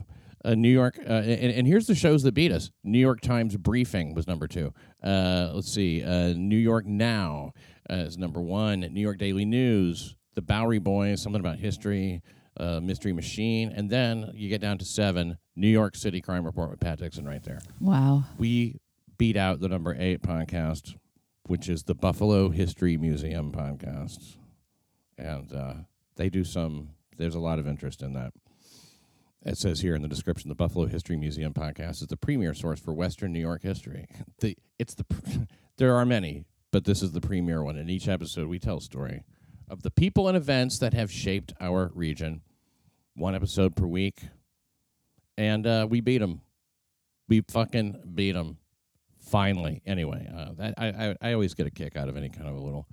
Uh, 0.45 0.55
New 0.55 0.69
York, 0.69 0.97
uh, 0.99 1.11
and, 1.11 1.51
and 1.51 1.67
here's 1.67 1.85
the 1.85 1.93
shows 1.93 2.23
that 2.23 2.33
beat 2.33 2.49
us. 2.49 2.71
New 2.85 2.97
York 2.97 3.19
Times 3.19 3.57
Briefing 3.57 4.13
was 4.13 4.25
number 4.25 4.47
two. 4.47 4.73
Uh, 5.03 5.51
let's 5.53 5.69
see. 5.69 6.01
Uh, 6.01 6.29
New 6.37 6.55
York 6.57 6.85
Now 6.85 7.51
uh, 7.89 7.95
is 7.95 8.17
number 8.17 8.41
one. 8.41 8.79
New 8.79 9.01
York 9.01 9.17
Daily 9.17 9.43
News, 9.43 10.15
The 10.35 10.41
Bowery 10.41 10.79
Boys, 10.79 11.21
something 11.21 11.41
about 11.41 11.59
history, 11.59 12.21
uh, 12.57 12.79
Mystery 12.79 13.11
Machine, 13.11 13.73
and 13.75 13.89
then 13.89 14.31
you 14.33 14.47
get 14.47 14.61
down 14.61 14.77
to 14.77 14.85
seven. 14.85 15.37
New 15.57 15.67
York 15.67 15.97
City 15.97 16.21
Crime 16.21 16.45
Report 16.45 16.69
with 16.69 16.79
Pat 16.79 16.99
Dixon 16.99 17.27
right 17.27 17.43
there. 17.43 17.59
Wow. 17.81 18.23
We 18.37 18.79
beat 19.17 19.35
out 19.35 19.59
the 19.59 19.67
number 19.67 19.93
eight 19.99 20.21
podcast, 20.21 20.95
which 21.47 21.67
is 21.69 21.83
the 21.83 21.95
Buffalo 21.95 22.49
History 22.49 22.97
Museum 22.97 23.51
podcast, 23.51 24.37
and 25.17 25.53
uh, 25.53 25.73
they 26.15 26.29
do 26.29 26.43
some. 26.43 26.89
There's 27.17 27.35
a 27.35 27.39
lot 27.39 27.59
of 27.59 27.67
interest 27.67 28.01
in 28.01 28.13
that. 28.13 28.33
It 29.45 29.57
says 29.57 29.81
here 29.81 29.93
in 29.93 30.01
the 30.01 30.07
description, 30.07 30.47
the 30.47 30.55
Buffalo 30.55 30.85
History 30.85 31.17
Museum 31.17 31.53
podcast 31.53 32.01
is 32.01 32.07
the 32.07 32.15
premier 32.15 32.53
source 32.53 32.79
for 32.79 32.93
Western 32.93 33.33
New 33.33 33.41
York 33.41 33.61
history. 33.61 34.07
The 34.39 34.57
it's 34.79 34.95
the 34.95 35.05
there 35.77 35.95
are 35.95 36.05
many, 36.05 36.45
but 36.71 36.85
this 36.85 37.01
is 37.01 37.11
the 37.11 37.21
premier 37.21 37.63
one. 37.63 37.77
In 37.77 37.89
each 37.89 38.07
episode, 38.07 38.47
we 38.47 38.59
tell 38.59 38.77
a 38.77 38.81
story 38.81 39.23
of 39.69 39.83
the 39.83 39.91
people 39.91 40.27
and 40.27 40.37
events 40.37 40.79
that 40.79 40.93
have 40.93 41.11
shaped 41.11 41.53
our 41.59 41.91
region. 41.93 42.41
One 43.15 43.35
episode 43.35 43.75
per 43.75 43.85
week, 43.85 44.21
and 45.37 45.67
uh, 45.67 45.87
we 45.89 46.01
beat 46.01 46.17
them. 46.17 46.41
We 47.27 47.41
fucking 47.41 48.11
beat 48.15 48.31
them. 48.31 48.57
Finally, 49.23 49.81
anyway, 49.85 50.29
uh, 50.35 50.51
that, 50.57 50.73
I, 50.77 50.87
I 50.87 51.15
I 51.29 51.33
always 51.33 51.53
get 51.53 51.65
a 51.65 51.71
kick 51.71 51.95
out 51.95 52.09
of 52.09 52.17
any 52.17 52.29
kind 52.29 52.47
of 52.47 52.55
a 52.55 52.59
little, 52.59 52.87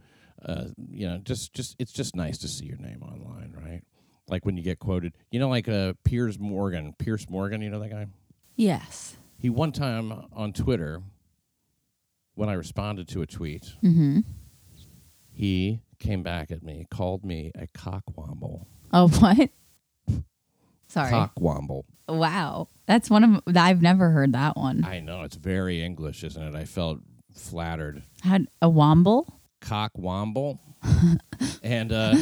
uh, 0.44 0.64
you 0.90 1.06
know, 1.08 1.18
just 1.18 1.52
just 1.52 1.76
it's 1.78 1.92
just 1.92 2.14
nice 2.16 2.38
to 2.38 2.48
see 2.48 2.66
your 2.66 2.78
name 2.78 3.02
online, 3.02 3.52
right? 3.62 3.82
Like 4.28 4.46
when 4.46 4.56
you 4.56 4.62
get 4.62 4.78
quoted, 4.78 5.12
you 5.32 5.40
know, 5.40 5.48
like 5.48 5.68
uh, 5.68 5.94
Piers 6.04 6.38
Morgan, 6.38 6.94
Pierce 6.98 7.28
Morgan, 7.28 7.60
you 7.62 7.68
know 7.70 7.80
that 7.80 7.90
guy. 7.90 8.06
Yes. 8.56 9.16
He 9.38 9.50
one 9.50 9.72
time 9.72 10.12
on 10.32 10.52
Twitter, 10.52 11.02
when 12.34 12.48
I 12.48 12.52
responded 12.52 13.08
to 13.08 13.22
a 13.22 13.26
tweet, 13.26 13.74
Mm-hmm. 13.82 14.20
he 15.32 15.80
came 15.98 16.22
back 16.22 16.50
at 16.50 16.62
me, 16.62 16.86
called 16.90 17.24
me 17.24 17.50
a 17.54 17.66
cockwomble. 17.66 18.66
Oh, 18.92 19.08
what? 19.08 19.50
Sorry. 20.90 21.12
Cockwomble. 21.12 21.84
Wow. 22.08 22.68
That's 22.86 23.08
one 23.08 23.22
of 23.46 23.56
I've 23.56 23.80
never 23.80 24.10
heard 24.10 24.32
that 24.32 24.56
one. 24.56 24.84
I 24.84 25.00
know 25.00 25.22
it's 25.22 25.36
very 25.36 25.82
English, 25.82 26.24
isn't 26.24 26.42
it? 26.42 26.54
I 26.54 26.64
felt 26.64 26.98
flattered. 27.32 28.02
Had 28.22 28.48
a 28.60 28.68
womble? 28.68 29.26
cockwomble. 29.60 30.58
and 31.62 31.92
uh, 31.92 32.12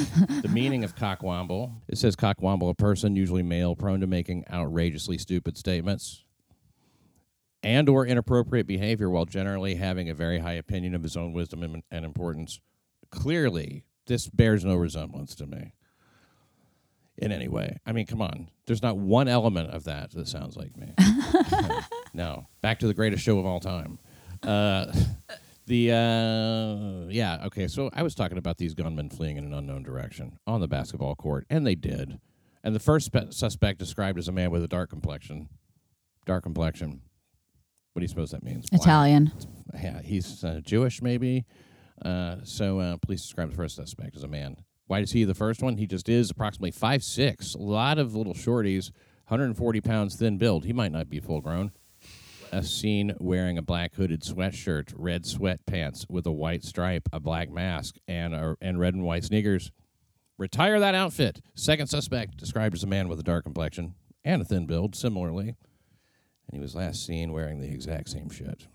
the 0.42 0.50
meaning 0.52 0.82
of 0.82 0.96
cockwomble 0.96 1.72
it 1.86 1.96
says 1.96 2.16
cockwomble, 2.16 2.68
a 2.68 2.74
person, 2.74 3.14
usually 3.14 3.44
male, 3.44 3.76
prone 3.76 4.00
to 4.00 4.06
making 4.06 4.44
outrageously 4.52 5.16
stupid 5.16 5.56
statements 5.56 6.24
and 7.62 7.88
or 7.88 8.04
inappropriate 8.04 8.66
behavior 8.66 9.08
while 9.08 9.24
generally 9.24 9.76
having 9.76 10.08
a 10.10 10.14
very 10.14 10.40
high 10.40 10.54
opinion 10.54 10.94
of 10.94 11.02
his 11.02 11.16
own 11.16 11.32
wisdom 11.32 11.62
and, 11.62 11.82
and 11.90 12.04
importance. 12.04 12.60
Clearly, 13.10 13.84
this 14.06 14.28
bears 14.28 14.64
no 14.64 14.74
resemblance 14.74 15.34
to 15.36 15.46
me 15.46 15.72
in 17.18 17.32
any 17.32 17.48
way. 17.48 17.76
I 17.84 17.92
mean, 17.92 18.06
come 18.06 18.22
on. 18.22 18.48
There's 18.66 18.82
not 18.82 18.96
one 18.96 19.28
element 19.28 19.70
of 19.70 19.84
that 19.84 20.12
that 20.12 20.28
sounds 20.28 20.56
like 20.56 20.76
me. 20.76 20.94
no. 22.14 22.46
Back 22.62 22.78
to 22.80 22.86
the 22.86 22.94
greatest 22.94 23.22
show 23.22 23.38
of 23.38 23.46
all 23.46 23.60
time. 23.60 23.98
Uh, 24.42 24.92
the 25.66 25.92
uh, 25.92 27.10
yeah 27.10 27.46
okay. 27.46 27.66
So 27.68 27.90
I 27.92 28.02
was 28.02 28.14
talking 28.14 28.38
about 28.38 28.56
these 28.58 28.74
gunmen 28.74 29.10
fleeing 29.10 29.36
in 29.36 29.44
an 29.44 29.52
unknown 29.52 29.82
direction 29.82 30.38
on 30.46 30.60
the 30.60 30.68
basketball 30.68 31.16
court, 31.16 31.44
and 31.50 31.66
they 31.66 31.74
did. 31.74 32.20
And 32.62 32.74
the 32.74 32.80
first 32.80 33.06
spe- 33.06 33.32
suspect 33.32 33.78
described 33.78 34.18
as 34.18 34.28
a 34.28 34.32
man 34.32 34.50
with 34.50 34.62
a 34.62 34.68
dark 34.68 34.90
complexion. 34.90 35.48
Dark 36.24 36.44
complexion. 36.44 37.02
What 37.92 38.00
do 38.00 38.04
you 38.04 38.08
suppose 38.08 38.30
that 38.30 38.44
means? 38.44 38.68
Italian. 38.72 39.32
Yeah, 39.74 40.02
he's 40.02 40.44
uh, 40.44 40.60
Jewish, 40.64 41.02
maybe. 41.02 41.44
Uh, 42.04 42.36
so 42.44 42.78
uh, 42.78 42.96
police 42.98 43.22
describe 43.22 43.50
the 43.50 43.56
first 43.56 43.74
suspect 43.74 44.16
as 44.16 44.22
a 44.22 44.28
man. 44.28 44.56
Why 44.88 45.00
is 45.00 45.12
he 45.12 45.24
the 45.24 45.34
first 45.34 45.62
one? 45.62 45.76
He 45.76 45.86
just 45.86 46.08
is 46.08 46.30
approximately 46.30 46.70
five 46.70 47.04
six. 47.04 47.54
A 47.54 47.58
lot 47.58 47.98
of 47.98 48.16
little 48.16 48.32
shorties, 48.32 48.90
140 49.28 49.80
pounds, 49.82 50.16
thin 50.16 50.38
build. 50.38 50.64
He 50.64 50.72
might 50.72 50.92
not 50.92 51.10
be 51.10 51.20
full 51.20 51.42
grown. 51.42 51.72
A 52.50 52.62
scene 52.62 53.14
wearing 53.20 53.58
a 53.58 53.62
black 53.62 53.94
hooded 53.94 54.22
sweatshirt, 54.22 54.94
red 54.96 55.24
sweatpants 55.24 56.08
with 56.08 56.26
a 56.26 56.32
white 56.32 56.64
stripe, 56.64 57.06
a 57.12 57.20
black 57.20 57.50
mask, 57.50 57.96
and 58.08 58.34
a, 58.34 58.56
and 58.62 58.80
red 58.80 58.94
and 58.94 59.04
white 59.04 59.24
sneakers. 59.24 59.70
Retire 60.38 60.80
that 60.80 60.94
outfit. 60.94 61.42
Second 61.54 61.88
suspect 61.88 62.38
described 62.38 62.74
as 62.74 62.82
a 62.82 62.86
man 62.86 63.08
with 63.08 63.20
a 63.20 63.24
dark 63.24 63.44
complexion 63.44 63.94
and 64.24 64.40
a 64.40 64.44
thin 64.46 64.66
build, 64.66 64.96
similarly. 64.96 65.48
And 65.48 66.54
he 66.54 66.60
was 66.60 66.74
last 66.74 67.04
seen 67.04 67.32
wearing 67.32 67.60
the 67.60 67.68
exact 67.68 68.08
same 68.08 68.30
shit, 68.30 68.66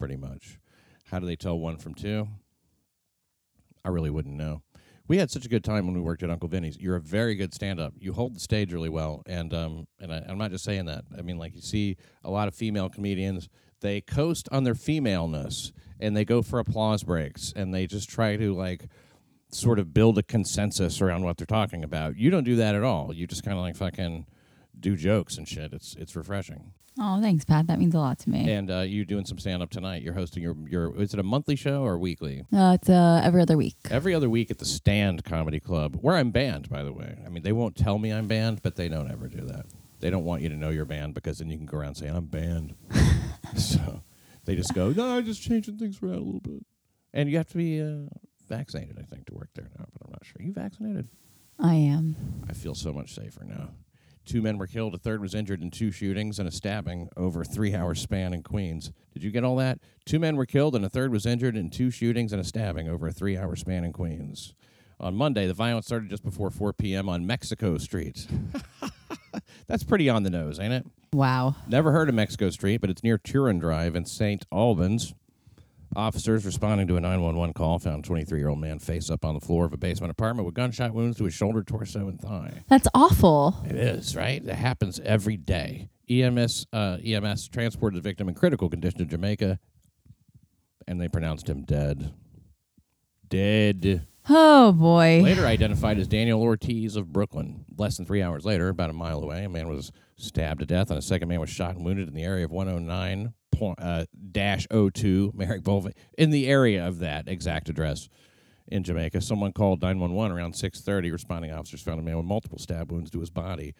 pretty 0.00 0.16
much. 0.16 0.58
How 1.12 1.20
do 1.20 1.26
they 1.26 1.36
tell 1.36 1.60
one 1.60 1.76
from 1.76 1.94
two? 1.94 2.26
I 3.84 3.90
really 3.90 4.10
wouldn't 4.10 4.34
know. 4.34 4.62
We 5.10 5.18
had 5.18 5.28
such 5.28 5.44
a 5.44 5.48
good 5.48 5.64
time 5.64 5.86
when 5.86 5.96
we 5.96 6.00
worked 6.00 6.22
at 6.22 6.30
Uncle 6.30 6.48
Vinny's. 6.48 6.78
You're 6.78 6.94
a 6.94 7.00
very 7.00 7.34
good 7.34 7.52
stand-up. 7.52 7.94
You 7.98 8.12
hold 8.12 8.36
the 8.36 8.38
stage 8.38 8.72
really 8.72 8.88
well, 8.88 9.24
and 9.26 9.52
um, 9.52 9.88
and 9.98 10.14
I, 10.14 10.24
I'm 10.28 10.38
not 10.38 10.52
just 10.52 10.62
saying 10.62 10.84
that. 10.84 11.02
I 11.18 11.22
mean, 11.22 11.36
like 11.36 11.52
you 11.52 11.60
see 11.60 11.96
a 12.22 12.30
lot 12.30 12.46
of 12.46 12.54
female 12.54 12.88
comedians, 12.88 13.48
they 13.80 14.02
coast 14.02 14.48
on 14.52 14.62
their 14.62 14.76
femaleness, 14.76 15.72
and 15.98 16.16
they 16.16 16.24
go 16.24 16.42
for 16.42 16.60
applause 16.60 17.02
breaks, 17.02 17.52
and 17.56 17.74
they 17.74 17.88
just 17.88 18.08
try 18.08 18.36
to 18.36 18.54
like 18.54 18.86
sort 19.50 19.80
of 19.80 19.92
build 19.92 20.16
a 20.16 20.22
consensus 20.22 21.00
around 21.00 21.24
what 21.24 21.38
they're 21.38 21.44
talking 21.44 21.82
about. 21.82 22.16
You 22.16 22.30
don't 22.30 22.44
do 22.44 22.54
that 22.54 22.76
at 22.76 22.84
all. 22.84 23.12
You 23.12 23.26
just 23.26 23.42
kind 23.42 23.58
of 23.58 23.64
like 23.64 23.74
fucking 23.74 24.26
do 24.78 24.94
jokes 24.94 25.38
and 25.38 25.48
shit. 25.48 25.72
It's 25.72 25.96
it's 25.98 26.14
refreshing. 26.14 26.70
Oh, 26.98 27.20
thanks, 27.20 27.44
Pat. 27.44 27.66
That 27.68 27.78
means 27.78 27.94
a 27.94 27.98
lot 27.98 28.18
to 28.20 28.30
me. 28.30 28.50
And 28.50 28.70
uh, 28.70 28.80
you 28.80 29.04
doing 29.04 29.24
some 29.24 29.38
stand 29.38 29.62
up 29.62 29.70
tonight. 29.70 30.02
You're 30.02 30.14
hosting 30.14 30.42
your 30.42 30.56
your 30.68 31.00
is 31.00 31.14
it 31.14 31.20
a 31.20 31.22
monthly 31.22 31.56
show 31.56 31.82
or 31.82 31.98
weekly? 31.98 32.44
Uh, 32.52 32.76
it's 32.80 32.88
uh, 32.88 33.20
every 33.24 33.40
other 33.40 33.56
week. 33.56 33.76
Every 33.90 34.14
other 34.14 34.28
week 34.28 34.50
at 34.50 34.58
the 34.58 34.64
Stand 34.64 35.24
Comedy 35.24 35.60
Club, 35.60 35.96
where 36.00 36.16
I'm 36.16 36.30
banned, 36.30 36.68
by 36.68 36.82
the 36.82 36.92
way. 36.92 37.18
I 37.24 37.28
mean, 37.28 37.42
they 37.42 37.52
won't 37.52 37.76
tell 37.76 37.98
me 37.98 38.12
I'm 38.12 38.26
banned, 38.26 38.62
but 38.62 38.76
they 38.76 38.88
don't 38.88 39.10
ever 39.10 39.28
do 39.28 39.42
that. 39.46 39.66
They 40.00 40.10
don't 40.10 40.24
want 40.24 40.42
you 40.42 40.48
to 40.48 40.56
know 40.56 40.70
you're 40.70 40.84
banned 40.84 41.14
because 41.14 41.38
then 41.38 41.50
you 41.50 41.56
can 41.56 41.66
go 41.66 41.78
around 41.78 41.94
saying 41.94 42.14
I'm 42.14 42.26
banned. 42.26 42.74
so 43.56 44.02
they 44.44 44.56
just 44.56 44.74
go, 44.74 44.90
no, 44.90 45.16
I'm 45.16 45.24
just 45.24 45.42
changing 45.42 45.78
things 45.78 46.02
around 46.02 46.14
a 46.16 46.22
little 46.22 46.40
bit. 46.40 46.64
And 47.12 47.30
you 47.30 47.36
have 47.36 47.48
to 47.48 47.56
be 47.56 47.80
uh, 47.80 48.08
vaccinated, 48.48 48.98
I 48.98 49.02
think, 49.02 49.26
to 49.26 49.34
work 49.34 49.50
there 49.54 49.68
now, 49.78 49.84
but 49.92 50.06
I'm 50.06 50.12
not 50.12 50.24
sure. 50.24 50.36
Are 50.40 50.42
you 50.42 50.52
vaccinated? 50.52 51.08
I 51.58 51.74
am. 51.74 52.16
I 52.48 52.54
feel 52.54 52.74
so 52.74 52.92
much 52.92 53.14
safer 53.14 53.44
now. 53.44 53.70
Two 54.24 54.42
men 54.42 54.58
were 54.58 54.66
killed, 54.66 54.94
a 54.94 54.98
third 54.98 55.20
was 55.20 55.34
injured 55.34 55.62
in 55.62 55.70
two 55.70 55.90
shootings 55.90 56.38
and 56.38 56.48
a 56.48 56.52
stabbing 56.52 57.08
over 57.16 57.40
a 57.40 57.44
three 57.44 57.74
hour 57.74 57.94
span 57.94 58.32
in 58.32 58.42
Queens. 58.42 58.92
Did 59.12 59.22
you 59.22 59.30
get 59.30 59.44
all 59.44 59.56
that? 59.56 59.78
Two 60.04 60.18
men 60.18 60.36
were 60.36 60.46
killed, 60.46 60.76
and 60.76 60.84
a 60.84 60.88
third 60.88 61.10
was 61.10 61.26
injured 61.26 61.56
in 61.56 61.70
two 61.70 61.90
shootings 61.90 62.32
and 62.32 62.40
a 62.40 62.44
stabbing 62.44 62.88
over 62.88 63.08
a 63.08 63.12
three 63.12 63.36
hour 63.36 63.56
span 63.56 63.84
in 63.84 63.92
Queens. 63.92 64.54
On 65.00 65.14
Monday, 65.16 65.46
the 65.46 65.54
violence 65.54 65.86
started 65.86 66.10
just 66.10 66.22
before 66.22 66.50
4 66.50 66.74
p.m. 66.74 67.08
on 67.08 67.26
Mexico 67.26 67.78
Street. 67.78 68.26
That's 69.66 69.82
pretty 69.82 70.10
on 70.10 70.24
the 70.24 70.30
nose, 70.30 70.60
ain't 70.60 70.74
it? 70.74 70.86
Wow. 71.14 71.54
Never 71.66 71.90
heard 71.90 72.10
of 72.10 72.14
Mexico 72.14 72.50
Street, 72.50 72.82
but 72.82 72.90
it's 72.90 73.02
near 73.02 73.16
Turin 73.16 73.58
Drive 73.58 73.96
in 73.96 74.04
St. 74.04 74.44
Albans. 74.52 75.14
Officers 75.96 76.46
responding 76.46 76.86
to 76.86 76.96
a 76.96 77.00
911 77.00 77.52
call 77.52 77.80
found 77.80 78.04
a 78.04 78.06
23 78.06 78.38
year 78.38 78.48
old 78.48 78.60
man 78.60 78.78
face 78.78 79.10
up 79.10 79.24
on 79.24 79.34
the 79.34 79.40
floor 79.40 79.64
of 79.64 79.72
a 79.72 79.76
basement 79.76 80.12
apartment 80.12 80.46
with 80.46 80.54
gunshot 80.54 80.94
wounds 80.94 81.18
to 81.18 81.24
his 81.24 81.34
shoulder, 81.34 81.64
torso, 81.64 82.08
and 82.08 82.20
thigh. 82.20 82.62
That's 82.68 82.86
awful. 82.94 83.56
It 83.68 83.74
is, 83.74 84.14
right? 84.14 84.42
It 84.44 84.54
happens 84.54 85.00
every 85.00 85.36
day. 85.36 85.88
EMS 86.08 86.66
uh, 86.72 86.98
EMS 87.04 87.48
transported 87.48 87.98
the 87.98 88.02
victim 88.02 88.28
in 88.28 88.34
critical 88.34 88.68
condition 88.68 88.98
to 88.98 89.04
Jamaica, 89.04 89.58
and 90.86 91.00
they 91.00 91.08
pronounced 91.08 91.48
him 91.48 91.62
dead. 91.62 92.12
Dead. 93.28 94.06
Oh 94.28 94.70
boy. 94.72 95.20
Later 95.22 95.46
identified 95.46 95.98
as 95.98 96.06
Daniel 96.06 96.40
Ortiz 96.40 96.94
of 96.94 97.12
Brooklyn. 97.12 97.64
Less 97.76 97.96
than 97.96 98.06
three 98.06 98.22
hours 98.22 98.44
later, 98.44 98.68
about 98.68 98.90
a 98.90 98.92
mile 98.92 99.22
away, 99.22 99.44
a 99.44 99.48
man 99.48 99.68
was 99.68 99.90
stabbed 100.16 100.60
to 100.60 100.66
death, 100.66 100.90
and 100.90 100.98
a 100.98 101.02
second 101.02 101.28
man 101.28 101.40
was 101.40 101.50
shot 101.50 101.74
and 101.74 101.84
wounded 101.84 102.06
in 102.06 102.14
the 102.14 102.22
area 102.22 102.44
of 102.44 102.52
109 102.52 103.24
point, 103.24 103.34
uh, 103.78 104.04
dash 104.30 104.66
02 104.70 105.32
Merrick 105.36 105.62
Boulevard. 105.62 105.94
In 106.16 106.30
the 106.30 106.48
area 106.48 106.86
of 106.86 106.98
that 107.00 107.28
exact 107.28 107.68
address 107.68 108.08
in 108.68 108.82
Jamaica, 108.84 109.20
someone 109.20 109.52
called 109.52 109.82
911 109.82 110.36
around 110.36 110.54
6:30. 110.54 111.12
Responding 111.12 111.52
officers 111.52 111.82
found 111.82 112.00
a 112.00 112.02
man 112.02 112.16
with 112.16 112.26
multiple 112.26 112.58
stab 112.58 112.90
wounds 112.90 113.10
to 113.10 113.20
his 113.20 113.30
body. 113.30 113.74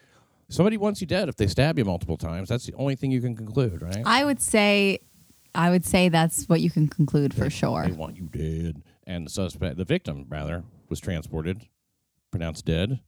Somebody 0.49 0.77
wants 0.77 1.01
you 1.01 1.07
dead 1.07 1.29
if 1.29 1.37
they 1.37 1.47
stab 1.47 1.79
you 1.79 1.85
multiple 1.85 2.17
times. 2.17 2.49
That's 2.49 2.67
the 2.67 2.75
only 2.75 2.97
thing 2.97 3.13
you 3.13 3.21
can 3.21 3.37
conclude, 3.37 3.83
right? 3.83 4.03
I 4.05 4.25
would 4.25 4.41
say, 4.41 4.99
I 5.55 5.71
would 5.71 5.85
say 5.85 6.09
that's 6.09 6.49
what 6.49 6.61
you 6.61 6.71
can 6.71 6.89
conclude 6.89 7.33
for 7.33 7.49
sure. 7.49 7.85
They 7.87 7.93
want 7.93 8.17
you 8.17 8.25
dead. 8.25 8.83
And 9.07 9.27
the 9.27 9.31
suspect, 9.31 9.77
the 9.77 9.85
victim, 9.85 10.27
rather, 10.29 10.65
was 10.89 10.99
transported, 10.99 11.69
pronounced 12.33 12.65
dead, 12.65 12.99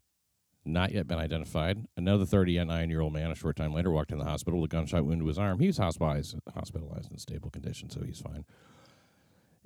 not 0.65 0.93
yet 0.93 1.07
been 1.07 1.19
identified. 1.19 1.87
Another 1.97 2.25
39 2.25 2.91
year 2.91 3.01
old 3.01 3.13
man, 3.13 3.31
a 3.31 3.35
short 3.35 3.57
time 3.57 3.73
later, 3.73 3.91
walked 3.91 4.13
in 4.13 4.19
the 4.19 4.25
hospital 4.25 4.61
with 4.61 4.71
a 4.71 4.77
gunshot 4.77 5.05
wound 5.05 5.21
to 5.21 5.27
his 5.27 5.39
arm. 5.39 5.59
He's 5.59 5.79
hospitalized, 5.79 6.37
hospitalized 6.55 7.11
in 7.11 7.19
stable 7.19 7.51
condition, 7.51 7.91
so 7.91 8.03
he's 8.03 8.21
fine. 8.21 8.45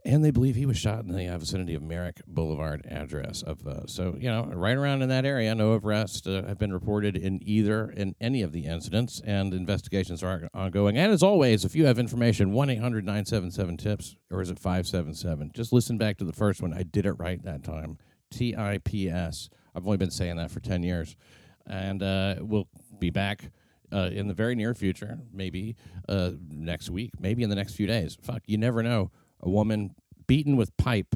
And 0.04 0.24
they 0.24 0.30
believe 0.30 0.54
he 0.54 0.66
was 0.66 0.78
shot 0.78 1.04
in 1.04 1.08
the 1.08 1.36
vicinity 1.36 1.74
of 1.74 1.82
Merrick 1.82 2.20
Boulevard 2.28 2.86
address 2.88 3.42
of 3.42 3.66
uh, 3.66 3.86
so 3.86 4.16
you 4.16 4.30
know 4.30 4.44
right 4.44 4.76
around 4.76 5.02
in 5.02 5.08
that 5.08 5.24
area. 5.24 5.52
No 5.52 5.74
arrests 5.74 6.24
uh, 6.28 6.44
have 6.46 6.58
been 6.58 6.72
reported 6.72 7.16
in 7.16 7.40
either 7.42 7.90
in 7.90 8.14
any 8.20 8.42
of 8.42 8.52
the 8.52 8.66
incidents, 8.66 9.20
and 9.26 9.52
investigations 9.52 10.22
are 10.22 10.48
ongoing. 10.54 10.96
And 10.96 11.10
as 11.10 11.24
always, 11.24 11.64
if 11.64 11.74
you 11.74 11.86
have 11.86 11.98
information, 11.98 12.52
one 12.52 12.68
977 12.68 13.76
tips 13.78 14.16
or 14.30 14.40
is 14.40 14.48
it 14.48 14.60
five 14.60 14.86
seven 14.86 15.12
seven? 15.12 15.50
Just 15.52 15.72
listen 15.72 15.98
back 15.98 16.18
to 16.18 16.24
the 16.24 16.32
first 16.32 16.62
one. 16.62 16.72
I 16.72 16.84
did 16.84 17.04
it 17.04 17.14
right 17.14 17.42
that 17.42 17.64
time. 17.64 17.98
T 18.30 18.54
I 18.56 18.78
P 18.78 19.08
S. 19.08 19.48
I've 19.76 19.86
only 19.86 19.98
been 19.98 20.10
saying 20.10 20.36
that 20.36 20.50
for 20.50 20.60
ten 20.60 20.82
years, 20.82 21.14
and 21.66 22.02
uh, 22.02 22.36
we'll 22.40 22.68
be 22.98 23.10
back. 23.10 23.50
Uh, 23.92 24.10
in 24.12 24.26
the 24.26 24.34
very 24.34 24.56
near 24.56 24.74
future, 24.74 25.16
maybe 25.32 25.76
uh, 26.08 26.32
next 26.50 26.90
week, 26.90 27.12
maybe 27.20 27.44
in 27.44 27.50
the 27.50 27.54
next 27.54 27.74
few 27.74 27.86
days. 27.86 28.18
Fuck, 28.20 28.42
you 28.46 28.58
never 28.58 28.82
know 28.82 29.12
a 29.40 29.48
woman 29.48 29.94
beaten 30.26 30.56
with 30.56 30.76
pipe, 30.76 31.14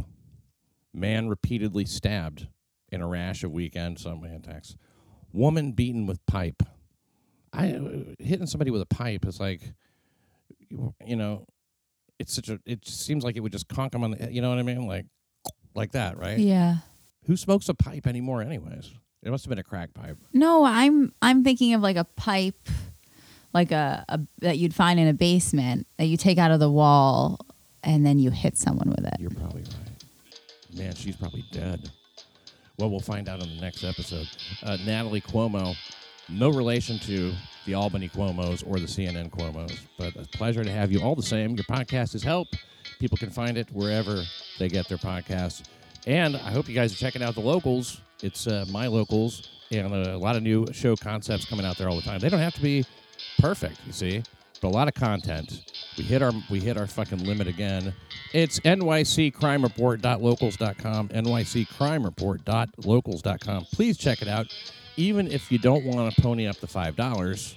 man 0.95 1.29
repeatedly 1.29 1.85
stabbed 1.85 2.47
in 2.93 3.01
a 3.01 3.09
rash 3.09 3.43
of 3.43 3.51
weekend 3.51 3.99
some 3.99 4.23
attacks. 4.23 4.77
Woman 5.33 5.73
beaten 5.73 6.07
with 6.07 6.25
pipe. 6.27 6.63
I 7.53 7.73
uh, 7.73 8.15
hitting 8.19 8.47
somebody 8.47 8.71
with 8.71 8.83
a 8.83 8.87
pipe 8.87 9.27
is 9.27 9.41
like, 9.41 9.63
you 10.69 11.17
know, 11.17 11.47
it's 12.19 12.33
such 12.33 12.49
a. 12.49 12.61
It 12.65 12.87
seems 12.87 13.25
like 13.25 13.37
it 13.37 13.41
would 13.41 13.53
just 13.53 13.69
conk 13.69 13.93
them 13.93 14.05
on 14.05 14.13
the. 14.13 14.33
You 14.33 14.43
know 14.43 14.51
what 14.51 14.59
I 14.59 14.63
mean? 14.63 14.87
Like, 14.87 15.07
like 15.75 15.93
that, 15.93 16.19
right? 16.19 16.39
Yeah. 16.39 16.79
Who 17.31 17.37
smokes 17.37 17.69
a 17.69 17.75
pipe 17.75 18.09
anymore, 18.09 18.43
anyways? 18.43 18.91
It 19.23 19.31
must 19.31 19.45
have 19.45 19.51
been 19.51 19.61
a 19.61 19.63
crack 19.63 19.95
pipe. 19.95 20.17
No, 20.33 20.65
I'm 20.65 21.13
I'm 21.23 21.45
thinking 21.45 21.75
of 21.75 21.81
like 21.81 21.95
a 21.95 22.03
pipe, 22.03 22.69
like 23.55 23.71
a, 23.71 24.05
a 24.09 24.19
that 24.41 24.59
you'd 24.59 24.75
find 24.75 24.99
in 24.99 25.07
a 25.07 25.13
basement 25.13 25.87
that 25.97 26.07
you 26.07 26.17
take 26.17 26.39
out 26.39 26.51
of 26.51 26.59
the 26.59 26.69
wall 26.69 27.39
and 27.85 28.05
then 28.05 28.19
you 28.19 28.33
hit 28.33 28.59
someone 28.59 28.91
with 28.91 29.07
it. 29.07 29.15
You're 29.21 29.31
probably 29.31 29.63
right. 29.63 30.05
Man, 30.77 30.93
she's 30.97 31.15
probably 31.15 31.45
dead. 31.53 31.93
Well, 32.79 32.91
we'll 32.91 32.99
find 32.99 33.29
out 33.29 33.41
in 33.41 33.49
the 33.49 33.61
next 33.61 33.85
episode. 33.85 34.27
Uh, 34.65 34.79
Natalie 34.85 35.21
Cuomo, 35.21 35.77
no 36.29 36.49
relation 36.49 36.99
to 36.99 37.33
the 37.65 37.75
Albany 37.75 38.09
Cuomos 38.09 38.67
or 38.67 38.81
the 38.81 38.87
CNN 38.87 39.31
Cuomos, 39.31 39.79
but 39.97 40.17
a 40.17 40.27
pleasure 40.37 40.65
to 40.65 40.73
have 40.73 40.91
you 40.91 41.01
all 41.01 41.15
the 41.15 41.23
same. 41.23 41.55
Your 41.55 41.63
podcast 41.63 42.17
is 42.17 42.25
help. 42.25 42.49
People 42.99 43.19
can 43.19 43.31
find 43.31 43.57
it 43.57 43.71
wherever 43.71 44.21
they 44.59 44.69
get 44.69 44.89
their 44.89 44.99
podcasts. 44.99 45.63
And 46.07 46.37
I 46.37 46.51
hope 46.51 46.69
you 46.69 46.75
guys 46.75 46.93
are 46.93 46.97
checking 46.97 47.23
out 47.23 47.35
the 47.35 47.41
locals. 47.41 48.01
It's 48.23 48.47
uh, 48.47 48.65
my 48.71 48.87
locals 48.87 49.49
and 49.71 49.95
a 49.95 50.19
lot 50.19 50.37
of 50.37 50.43
new 50.43 50.67
show 50.73 50.97
concepts 50.97 51.45
coming 51.45 51.65
out 51.65 51.79
there 51.79 51.89
all 51.89 51.95
the 51.97 52.03
time. 52.03 52.19
They 52.21 52.29
don't 52.29 52.41
have 52.41 52.55
to 52.55 52.63
be 52.63 52.85
perfect, 53.39 53.79
you 53.87 53.93
see, 53.93 54.23
but 54.61 54.69
a 54.69 54.75
lot 54.75 54.89
of 54.89 54.95
content. 54.95 55.73
We 55.97 56.05
hit 56.05 56.23
our 56.23 56.33
we 56.51 56.61
hit 56.61 56.77
our 56.77 56.87
fucking 56.87 57.25
limit 57.25 57.47
again. 57.47 57.95
It's 58.33 58.61
nyccrimereport.locals.com, 58.61 61.09
nyccrimereport.locals.com. 61.09 63.65
Please 63.73 63.99
check 63.99 64.23
it 64.23 64.29
out. 64.29 64.55
Even 64.97 65.29
if 65.29 65.53
you 65.53 65.59
don't 65.59 65.85
want 65.85 66.15
to 66.15 66.21
pony 66.21 66.47
up 66.47 66.57
the 66.57 66.67
five 66.67 66.97
dollars, 66.97 67.57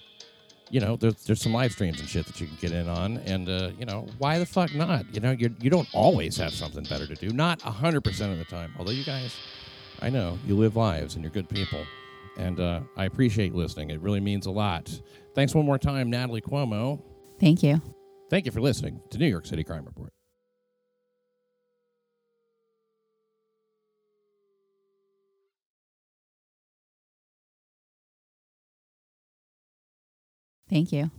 you 0.73 0.79
know 0.79 0.95
there's 0.95 1.23
there's 1.25 1.39
some 1.39 1.53
live 1.53 1.71
streams 1.71 1.99
and 1.99 2.09
shit 2.09 2.25
that 2.25 2.41
you 2.41 2.47
can 2.47 2.57
get 2.59 2.71
in 2.71 2.89
on, 2.89 3.17
and 3.19 3.47
uh, 3.47 3.69
you 3.77 3.85
know 3.85 4.07
why 4.17 4.39
the 4.39 4.45
fuck 4.45 4.73
not? 4.73 5.05
You 5.13 5.19
know 5.21 5.29
you 5.29 5.55
you 5.61 5.69
don't 5.69 5.87
always 5.93 6.35
have 6.37 6.51
something 6.51 6.83
better 6.85 7.05
to 7.05 7.13
do, 7.13 7.29
not 7.29 7.61
hundred 7.61 8.01
percent 8.01 8.33
of 8.33 8.39
the 8.39 8.45
time. 8.45 8.73
Although 8.79 8.91
you 8.91 9.03
guys, 9.03 9.35
I 10.01 10.09
know 10.09 10.39
you 10.47 10.57
live 10.57 10.75
lives 10.75 11.13
and 11.13 11.23
you're 11.23 11.31
good 11.31 11.47
people, 11.47 11.85
and 12.37 12.59
uh, 12.59 12.79
I 12.97 13.05
appreciate 13.05 13.53
listening. 13.53 13.91
It 13.91 14.01
really 14.01 14.19
means 14.19 14.47
a 14.47 14.51
lot. 14.51 14.99
Thanks 15.35 15.53
one 15.53 15.65
more 15.65 15.77
time, 15.77 16.09
Natalie 16.09 16.41
Cuomo. 16.41 16.99
Thank 17.39 17.61
you. 17.61 17.79
Thank 18.31 18.47
you 18.47 18.51
for 18.51 18.61
listening 18.61 18.99
to 19.11 19.19
New 19.19 19.27
York 19.27 19.45
City 19.45 19.63
Crime 19.63 19.85
Report. 19.85 20.11
Thank 30.73 30.91
you. 30.91 31.11